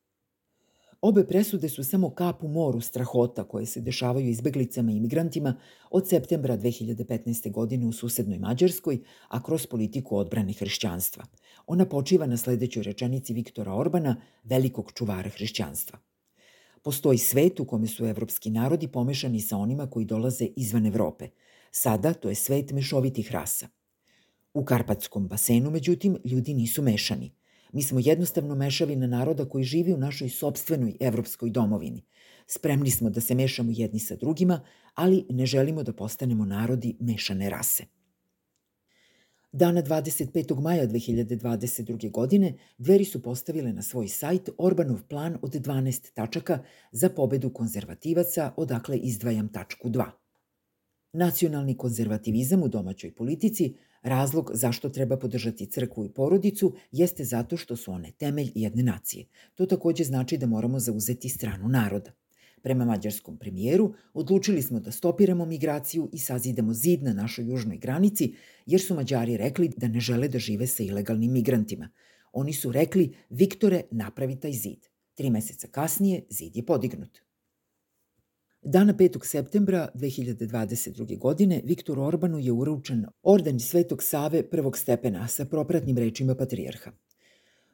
Obe 1.01 1.23
presude 1.27 1.69
su 1.69 1.83
samo 1.83 2.09
kap 2.09 2.43
u 2.43 2.47
moru 2.47 2.81
strahota 2.81 3.43
koje 3.43 3.65
se 3.65 3.81
dešavaju 3.81 4.29
izbeglicama 4.29 4.91
i 4.91 4.95
imigrantima 4.95 5.55
od 5.91 6.07
septembra 6.07 6.57
2015. 6.57 7.51
godine 7.51 7.85
u 7.85 7.91
susednoj 7.91 8.39
Mađarskoj, 8.39 8.99
a 9.27 9.43
kroz 9.43 9.65
politiku 9.65 10.17
odbrane 10.17 10.53
hrišćanstva. 10.53 11.25
Ona 11.67 11.85
počiva 11.85 12.25
na 12.25 12.37
sledećoj 12.37 12.83
rečenici 12.83 13.33
Viktora 13.33 13.73
Orbana, 13.73 14.21
velikog 14.43 14.91
čuvara 14.95 15.29
hrišćanstva. 15.29 15.99
Postoji 16.83 17.17
svet 17.17 17.59
u 17.59 17.65
kome 17.65 17.87
su 17.87 18.05
evropski 18.05 18.49
narodi 18.49 18.87
pomešani 18.87 19.41
sa 19.41 19.57
onima 19.57 19.89
koji 19.89 20.05
dolaze 20.05 20.45
izvan 20.55 20.85
Evrope. 20.85 21.29
Sada 21.71 22.13
to 22.13 22.29
je 22.29 22.35
svet 22.35 22.71
mešovitih 22.71 23.31
rasa. 23.31 23.67
U 24.53 24.65
Karpatskom 24.65 25.27
basenu, 25.27 25.71
međutim, 25.71 26.17
ljudi 26.25 26.53
nisu 26.53 26.81
mešani. 26.81 27.38
Mi 27.73 27.83
smo 27.83 27.99
jednostavno 27.99 28.55
mešavina 28.55 29.07
naroda 29.07 29.45
koji 29.45 29.63
živi 29.63 29.93
u 29.93 29.97
našoj 29.97 30.29
sobstvenoj 30.29 30.97
evropskoj 30.99 31.49
domovini. 31.49 32.05
Spremni 32.47 32.91
smo 32.91 33.09
da 33.09 33.21
se 33.21 33.35
mešamo 33.35 33.71
jedni 33.75 33.99
sa 33.99 34.15
drugima, 34.15 34.61
ali 34.95 35.25
ne 35.29 35.45
želimo 35.45 35.83
da 35.83 35.93
postanemo 35.93 36.45
narodi 36.45 36.97
mešane 36.99 37.49
rase. 37.49 37.83
Dana 39.51 39.83
25. 39.83 40.61
maja 40.61 40.87
2022. 40.87 42.11
godine 42.11 42.57
dveri 42.77 43.05
su 43.05 43.21
postavile 43.21 43.73
na 43.73 43.81
svoj 43.81 44.07
sajt 44.07 44.49
Orbanov 44.57 45.03
plan 45.07 45.37
od 45.41 45.51
12 45.51 46.13
tačaka 46.13 46.63
za 46.91 47.09
pobedu 47.09 47.53
konzervativaca, 47.53 48.53
odakle 48.57 48.97
izdvajam 48.97 49.47
tačku 49.47 49.89
2. 49.89 50.05
Nacionalni 51.13 51.77
konzervativizam 51.77 52.63
u 52.63 52.67
domaćoj 52.67 53.15
politici– 53.15 53.75
Razlog 54.01 54.51
zašto 54.53 54.89
treba 54.89 55.17
podržati 55.17 55.65
crkvu 55.65 56.05
i 56.05 56.09
porodicu 56.09 56.75
jeste 56.91 57.23
zato 57.23 57.57
što 57.57 57.75
su 57.75 57.91
one 57.91 58.11
temelj 58.11 58.51
jedne 58.55 58.83
nacije. 58.83 59.25
To 59.55 59.65
takođe 59.65 60.03
znači 60.03 60.37
da 60.37 60.47
moramo 60.47 60.79
zauzeti 60.79 61.29
stranu 61.29 61.67
naroda. 61.67 62.11
Prema 62.61 62.85
mađarskom 62.85 63.37
premijeru, 63.37 63.93
odlučili 64.13 64.61
smo 64.61 64.79
da 64.79 64.91
stopiramo 64.91 65.45
migraciju 65.45 66.09
i 66.13 66.17
sazidamo 66.17 66.73
zid 66.73 67.03
na 67.03 67.13
našoj 67.13 67.45
južnoj 67.45 67.77
granici, 67.77 68.33
jer 68.65 68.81
su 68.81 68.95
Mađari 68.95 69.37
rekli 69.37 69.69
da 69.77 69.87
ne 69.87 69.99
žele 69.99 70.27
da 70.27 70.39
žive 70.39 70.67
sa 70.67 70.83
ilegalnim 70.83 71.31
migrantima. 71.31 71.89
Oni 72.33 72.53
su 72.53 72.71
rekli, 72.71 73.13
Viktore, 73.29 73.81
napravi 73.91 74.39
taj 74.39 74.53
zid. 74.53 74.85
Tri 75.15 75.29
meseca 75.29 75.67
kasnije 75.67 76.23
zid 76.29 76.55
je 76.55 76.65
podignut. 76.65 77.28
Dana 78.61 78.93
5. 78.93 79.25
septembra 79.25 79.89
2022. 79.95 81.17
godine 81.17 81.61
Viktor 81.65 81.99
Orbanu 81.99 82.39
je 82.39 82.51
uručen 82.51 83.05
orden 83.23 83.59
Svetog 83.59 84.03
Save 84.03 84.49
prvog 84.49 84.77
stepena 84.77 85.27
sa 85.27 85.45
propratnim 85.45 85.97
rečima 85.97 86.35
patrijarha. 86.35 86.91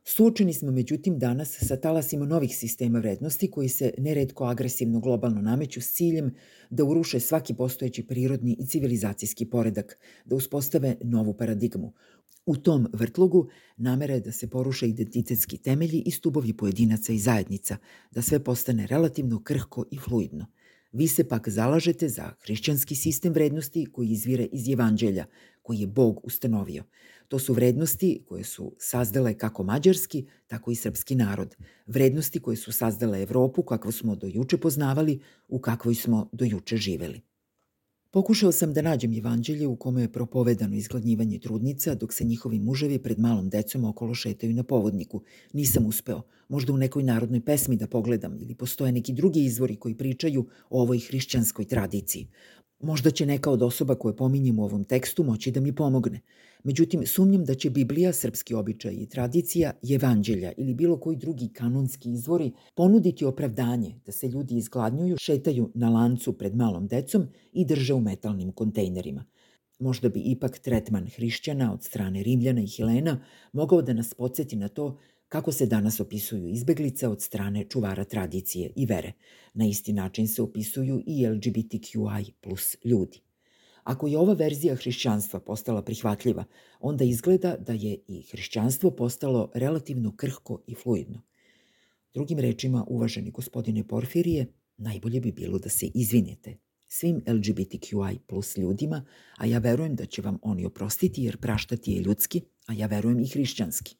Suočeni 0.03 0.53
smo 0.53 0.71
međutim 0.71 1.19
danas 1.19 1.57
sa 1.61 1.77
talasima 1.77 2.25
novih 2.25 2.57
sistema 2.57 2.99
vrednosti 2.99 3.51
koji 3.51 3.69
se 3.69 3.93
neredko 3.97 4.43
agresivno 4.43 4.99
globalno 4.99 5.41
nameću 5.41 5.81
s 5.81 5.93
ciljem 5.93 6.35
da 6.69 6.83
uruše 6.83 7.19
svaki 7.19 7.53
postojeći 7.53 8.07
prirodni 8.07 8.55
i 8.59 8.65
civilizacijski 8.65 9.49
poredak, 9.49 9.97
da 10.25 10.35
uspostave 10.35 10.95
novu 11.01 11.33
paradigmu. 11.33 11.93
U 12.45 12.57
tom 12.57 12.87
vrtlogu 12.93 13.47
namera 13.77 14.13
je 14.13 14.19
da 14.19 14.31
se 14.31 14.49
poruše 14.49 14.87
identitetski 14.87 15.57
temelji 15.57 16.03
i 16.05 16.11
stubovi 16.11 16.53
pojedinaca 16.53 17.13
i 17.13 17.19
zajednica, 17.19 17.77
da 18.11 18.21
sve 18.21 18.43
postane 18.43 18.87
relativno 18.87 19.43
krhko 19.43 19.85
i 19.91 19.97
fluidno– 19.97 20.45
Vi 20.95 21.07
se 21.07 21.23
pak 21.27 21.49
zalažete 21.49 22.09
za 22.09 22.31
hrišćanski 22.41 22.95
sistem 22.95 23.33
vrednosti 23.33 23.85
koji 23.85 24.09
izvire 24.09 24.43
iz 24.51 24.69
evanđelja, 24.69 25.25
koji 25.61 25.79
je 25.79 25.87
Bog 25.87 26.19
ustanovio. 26.23 26.83
To 27.27 27.39
su 27.39 27.53
vrednosti 27.53 28.23
koje 28.27 28.43
su 28.43 28.75
sazdale 28.79 29.33
kako 29.37 29.63
mađarski, 29.63 30.25
tako 30.47 30.71
i 30.71 30.75
srpski 30.75 31.15
narod. 31.15 31.55
Vrednosti 31.85 32.39
koje 32.39 32.57
su 32.57 32.71
sazdale 32.71 33.21
Evropu 33.21 33.63
kakvu 33.63 33.91
smo 33.91 34.15
do 34.15 34.27
juče 34.27 34.57
poznavali, 34.57 35.19
u 35.47 35.59
kakvoj 35.59 35.95
smo 35.95 36.29
do 36.31 36.45
juče 36.45 36.77
živeli. 36.77 37.21
Pokušao 38.15 38.51
sam 38.51 38.73
da 38.73 38.81
nađem 38.81 39.13
evanđelje 39.13 39.67
u 39.67 39.75
kome 39.75 40.01
je 40.01 40.11
propovedano 40.11 40.75
izgladnjivanje 40.75 41.39
trudnica 41.39 41.95
dok 41.95 42.13
se 42.13 42.23
njihovi 42.23 42.59
muževi 42.59 42.99
pred 42.99 43.19
malom 43.19 43.49
decom 43.49 43.85
okolo 43.85 44.13
šetaju 44.13 44.53
na 44.53 44.63
povodniku. 44.63 45.21
Nisam 45.53 45.85
uspeo. 45.85 46.21
Možda 46.49 46.73
u 46.73 46.77
nekoj 46.77 47.03
narodnoj 47.03 47.41
pesmi 47.45 47.77
da 47.77 47.87
pogledam 47.87 48.37
ili 48.39 48.55
postoje 48.55 48.91
neki 48.91 49.13
drugi 49.13 49.43
izvori 49.43 49.75
koji 49.75 49.95
pričaju 49.95 50.47
o 50.69 50.81
ovoj 50.81 50.99
hrišćanskoj 50.99 51.65
tradiciji. 51.65 52.27
Možda 52.85 53.11
će 53.11 53.25
neka 53.25 53.51
od 53.51 53.61
osoba 53.61 53.95
koje 53.95 54.15
pominjem 54.15 54.59
u 54.59 54.63
ovom 54.63 54.83
tekstu 54.83 55.23
moći 55.23 55.51
da 55.51 55.59
mi 55.59 55.75
pomogne. 55.75 56.21
Međutim, 56.63 57.05
sumnjam 57.05 57.45
da 57.45 57.53
će 57.53 57.69
Biblija, 57.69 58.13
srpski 58.13 58.53
običaj 58.53 58.93
i 58.93 59.09
tradicija, 59.09 59.71
evanđelja 59.95 60.51
ili 60.57 60.73
bilo 60.73 60.99
koji 60.99 61.17
drugi 61.17 61.47
kanonski 61.47 62.11
izvori 62.11 62.51
ponuditi 62.75 63.25
opravdanje 63.25 63.95
da 64.05 64.11
se 64.11 64.27
ljudi 64.27 64.57
izgladnjuju, 64.57 65.17
šetaju 65.17 65.71
na 65.73 65.89
lancu 65.89 66.33
pred 66.33 66.55
malom 66.55 66.87
decom 66.87 67.27
i 67.53 67.65
drže 67.65 67.93
u 67.93 68.01
metalnim 68.01 68.51
kontejnerima. 68.51 69.25
Možda 69.79 70.09
bi 70.09 70.19
ipak 70.19 70.59
tretman 70.59 71.07
hrišćana 71.15 71.73
od 71.73 71.83
strane 71.83 72.23
Rimljana 72.23 72.61
i 72.61 72.67
Helena 72.77 73.21
mogao 73.53 73.81
da 73.81 73.93
nas 73.93 74.13
podsjeti 74.13 74.55
na 74.55 74.67
to 74.67 74.97
kako 75.29 75.51
se 75.51 75.65
danas 75.65 75.99
opisuju 75.99 76.47
izbeglice 76.47 77.07
od 77.07 77.21
strane 77.21 77.65
čuvara 77.69 78.03
tradicije 78.03 78.71
i 78.75 78.85
vere. 78.85 79.13
Na 79.53 79.65
isti 79.65 79.93
način 79.93 80.27
se 80.27 80.41
opisuju 80.41 81.03
i 81.07 81.27
LGBTQI 81.27 82.31
plus 82.41 82.75
ljudi. 82.83 83.21
Ako 83.83 84.07
je 84.07 84.17
ova 84.17 84.33
verzija 84.33 84.75
hrišćanstva 84.75 85.39
postala 85.39 85.81
prihvatljiva, 85.81 86.43
onda 86.79 87.03
izgleda 87.03 87.55
da 87.59 87.73
je 87.73 87.97
i 88.07 88.21
hrišćanstvo 88.31 88.91
postalo 88.91 89.51
relativno 89.53 90.15
krhko 90.15 90.63
i 90.67 90.75
fluidno. 90.75 91.21
Drugim 92.13 92.39
rečima, 92.39 92.85
uvaženi 92.87 93.31
gospodine 93.31 93.87
Porfirije, 93.87 94.45
najbolje 94.77 95.21
bi 95.21 95.31
bilo 95.31 95.59
da 95.59 95.69
se 95.69 95.85
izvinete 95.93 96.57
svim 96.87 97.21
LGBTQI 97.27 98.19
plus 98.27 98.57
ljudima, 98.57 99.05
a 99.37 99.45
ja 99.45 99.59
verujem 99.59 99.95
da 99.95 100.05
će 100.05 100.21
vam 100.21 100.37
oni 100.41 100.65
oprostiti 100.65 101.23
jer 101.23 101.37
praštati 101.37 101.91
je 101.91 102.01
ljudski, 102.01 102.41
a 102.67 102.73
ja 102.73 102.87
verujem 102.87 103.19
i 103.19 103.27
hrišćanski. 103.27 103.95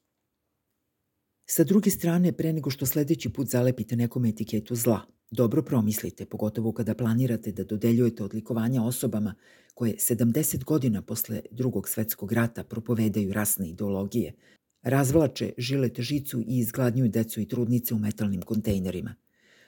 Sa 1.47 1.63
druge 1.63 1.89
strane, 1.89 2.31
pre 2.31 2.53
nego 2.53 2.69
što 2.69 2.85
sledeći 2.85 3.29
put 3.29 3.47
zalepite 3.47 3.95
nekom 3.95 4.25
etiketu 4.25 4.75
zla, 4.75 5.01
dobro 5.31 5.61
promislite, 5.61 6.25
pogotovo 6.25 6.71
kada 6.71 6.95
planirate 6.95 7.51
da 7.51 7.63
dodeljujete 7.63 8.23
odlikovanja 8.23 8.83
osobama 8.83 9.35
koje 9.73 9.95
70 9.95 10.63
godina 10.63 11.01
posle 11.01 11.41
drugog 11.51 11.89
svetskog 11.89 12.31
rata 12.31 12.63
propovedaju 12.63 13.33
rasne 13.33 13.69
ideologije, 13.69 14.33
razvlače 14.81 15.53
žilet 15.57 15.99
žicu 15.99 16.41
i 16.41 16.59
izgladnjuju 16.59 17.09
decu 17.09 17.41
i 17.41 17.47
trudnice 17.47 17.93
u 17.93 17.99
metalnim 17.99 18.41
kontejnerima. 18.41 19.15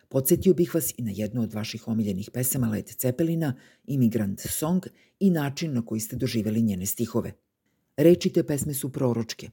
Podsjetio 0.09 0.53
bih 0.53 0.75
vas 0.75 0.93
i 0.97 1.01
na 1.03 1.11
jednu 1.11 1.41
od 1.41 1.53
vaših 1.53 1.87
omiljenih 1.87 2.29
pesama 2.33 2.69
Led 2.69 2.85
Cepelina, 2.85 3.53
Immigrant 3.85 4.39
Song 4.39 4.85
i 5.19 5.29
način 5.29 5.73
na 5.73 5.85
koji 5.85 6.01
ste 6.01 6.15
doživeli 6.15 6.61
njene 6.61 6.85
stihove. 6.85 7.33
Reči 7.97 8.29
te 8.29 8.43
pesme 8.43 8.73
su 8.73 8.91
proročke, 8.91 9.49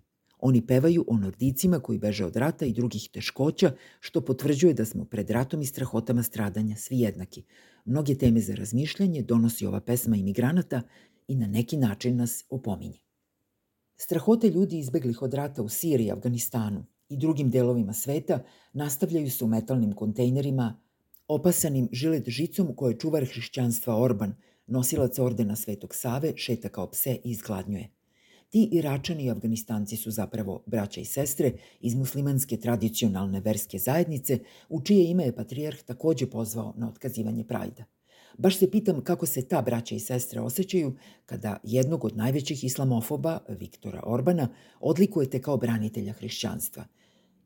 Oni 0.47 0.67
pevaju 0.67 1.05
o 1.09 1.17
nordicima 1.17 1.79
koji 1.81 1.99
beže 1.99 2.25
od 2.25 2.37
rata 2.37 2.67
i 2.67 2.73
drugih 2.73 3.09
teškoća, 3.13 3.73
što 4.01 4.21
potvrđuje 4.21 4.75
da 4.75 4.85
smo 4.85 5.05
pred 5.05 5.31
ratom 5.31 5.63
i 5.63 5.67
strahotama 5.67 6.23
stradanja 6.23 6.77
svi 6.77 6.99
jednaki. 7.01 7.45
Mnoge 7.85 8.15
teme 8.15 8.41
za 8.41 8.55
razmišljanje 8.55 9.23
donosi 9.23 9.67
ova 9.67 9.81
pesma 9.81 10.17
imigranata 10.17 10.83
i 11.29 11.37
na 11.37 11.47
neki 11.47 11.77
način 11.77 12.17
nas 12.17 12.45
opominje. 12.51 12.99
Strahote 13.97 14.51
ljudi 14.51 14.79
izbeglih 14.79 15.23
od 15.23 15.35
rata 15.35 15.63
u 15.63 15.69
Siriji, 15.69 16.13
Afganistanu 16.13 16.85
i 17.09 17.17
drugim 17.17 17.51
delovima 17.51 17.93
sveta 17.93 18.43
nastavljaju 18.73 19.31
se 19.31 19.45
u 19.45 19.49
metalnim 19.49 19.93
kontejnerima 19.93 20.81
opasanim 21.29 21.89
žilet 21.93 22.29
žicom 22.29 22.77
koje 22.77 22.99
čuvar 22.99 23.25
hrišćanstva 23.25 23.97
Orban 24.03 24.35
Nosilac 24.67 25.19
ordena 25.19 25.57
Svetog 25.57 25.95
Save 25.95 26.33
šeta 26.37 26.69
kao 26.69 26.91
pse 26.91 27.15
i 27.25 27.31
izgladnjuje. 27.31 28.04
Ti 28.51 28.69
Iračani 28.73 29.25
i 29.25 29.31
Afganistanci 29.31 29.97
su 29.97 30.11
zapravo 30.11 30.63
braća 30.67 31.01
i 31.01 31.05
sestre 31.05 31.53
iz 31.81 31.95
muslimanske 31.95 32.57
tradicionalne 32.57 33.41
verske 33.41 33.79
zajednice, 33.79 34.39
u 34.69 34.81
čije 34.81 35.11
ime 35.11 35.25
je 35.25 35.37
patrijarh 35.37 35.83
takođe 35.83 36.31
pozvao 36.31 36.75
na 36.77 36.89
otkazivanje 36.89 37.45
prajda. 37.45 37.85
Baš 38.39 38.59
se 38.59 38.71
pitam 38.71 39.01
kako 39.05 39.27
se 39.27 39.49
ta 39.49 39.63
braća 39.63 39.95
i 39.95 40.01
sestre 40.01 40.41
osjećaju 40.41 40.97
kada 41.27 41.61
jednog 41.63 42.05
od 42.05 42.17
najvećih 42.17 42.65
islamofoba, 42.65 43.39
Viktora 43.49 44.03
Orbana, 44.07 44.49
odlikujete 44.81 45.41
kao 45.41 45.57
branitelja 45.57 46.13
hrišćanstva. 46.13 46.85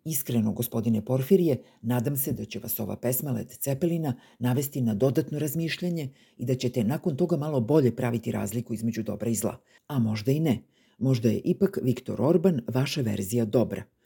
Iskreno, 0.05 0.53
gospodine 0.53 1.05
Porfirije, 1.05 1.63
nadam 1.83 2.17
se 2.17 2.33
da 2.33 2.45
će 2.45 2.59
vas 2.59 2.81
ova 2.81 2.97
pesma 2.97 3.31
Led 3.31 3.49
Cepelina 3.49 4.15
navesti 4.39 4.81
na 4.81 4.95
dodatno 4.95 5.39
razmišljanje 5.39 6.09
i 6.37 6.45
da 6.45 6.55
ćete 6.55 6.85
nakon 6.85 7.17
toga 7.17 7.37
malo 7.37 7.61
bolje 7.61 7.97
praviti 7.97 8.33
razliku 8.33 8.75
između 8.75 9.03
dobra 9.03 9.31
i 9.31 9.35
zla. 9.35 9.57
A 9.87 9.99
možda 9.99 10.33
i 10.33 10.41
ne. 10.41 10.63
Možda 10.99 11.29
je 11.29 11.41
ipak 11.45 11.79
Viktor 11.83 12.23
Orban 12.23 12.61
vaša 12.69 13.01
verzija 13.01 13.45
dobra– 13.45 13.83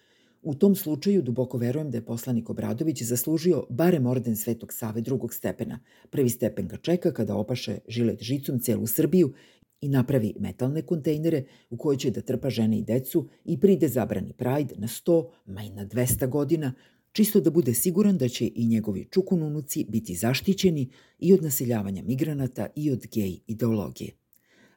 U 0.43 0.55
tom 0.55 0.75
slučaju 0.75 1.23
duboko 1.23 1.59
verujem 1.59 1.91
da 1.91 1.99
je 1.99 2.05
poslanik 2.05 2.51
Obradović 2.51 3.03
zaslužio 3.03 3.67
barem 3.71 4.07
orden 4.07 4.37
Svetog 4.37 4.73
Save 4.73 5.01
drugog 5.01 5.35
stepena. 5.35 5.79
Prvi 6.11 6.29
stepen 6.29 6.69
ga 6.69 6.77
čeka 6.77 7.13
kada 7.13 7.37
opaše 7.37 7.79
žilet 7.89 8.23
žicom 8.23 8.59
celu 8.59 8.87
Srbiju 8.87 9.33
i 9.81 9.89
napravi 9.89 10.35
metalne 10.41 10.83
kontejnere 10.83 11.45
u 11.71 11.77
koje 11.77 11.99
će 11.99 12.11
da 12.11 12.21
trpa 12.21 12.51
žene 12.51 12.79
i 12.79 12.83
decu 12.83 13.29
i 13.45 13.61
pride 13.61 13.89
zabrani 13.89 14.33
Pride 14.33 14.75
na 14.77 14.87
100, 14.87 15.29
ma 15.47 15.63
i 15.63 15.71
na 15.71 15.87
200 15.87 16.29
godina, 16.29 16.75
čisto 17.13 17.41
da 17.41 17.51
bude 17.51 17.75
siguran 17.75 18.19
da 18.19 18.29
će 18.29 18.51
i 18.55 18.67
njegovi 18.67 19.09
čukununuci 19.11 19.87
biti 19.89 20.15
zaštićeni 20.15 20.91
i 21.19 21.33
od 21.33 21.43
naseljavanja 21.43 22.03
migranata 22.03 22.67
i 22.77 22.91
od 22.91 23.07
gej 23.15 23.39
ideologije. 23.47 24.22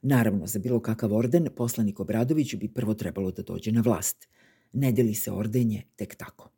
Naravno, 0.08 0.48
za 0.48 0.60
bilo 0.60 0.80
kakav 0.80 1.14
orden, 1.14 1.48
poslanik 1.56 2.00
Obradović 2.00 2.56
bi 2.56 2.74
prvo 2.74 2.94
trebalo 2.94 3.32
da 3.32 3.44
dođe 3.44 3.72
na 3.72 3.82
vlast– 3.82 4.28
Ne 4.76 4.92
deli 4.92 5.14
se 5.16 5.32
ordenje 5.32 5.84
tek 5.96 6.16
tako. 6.16 6.50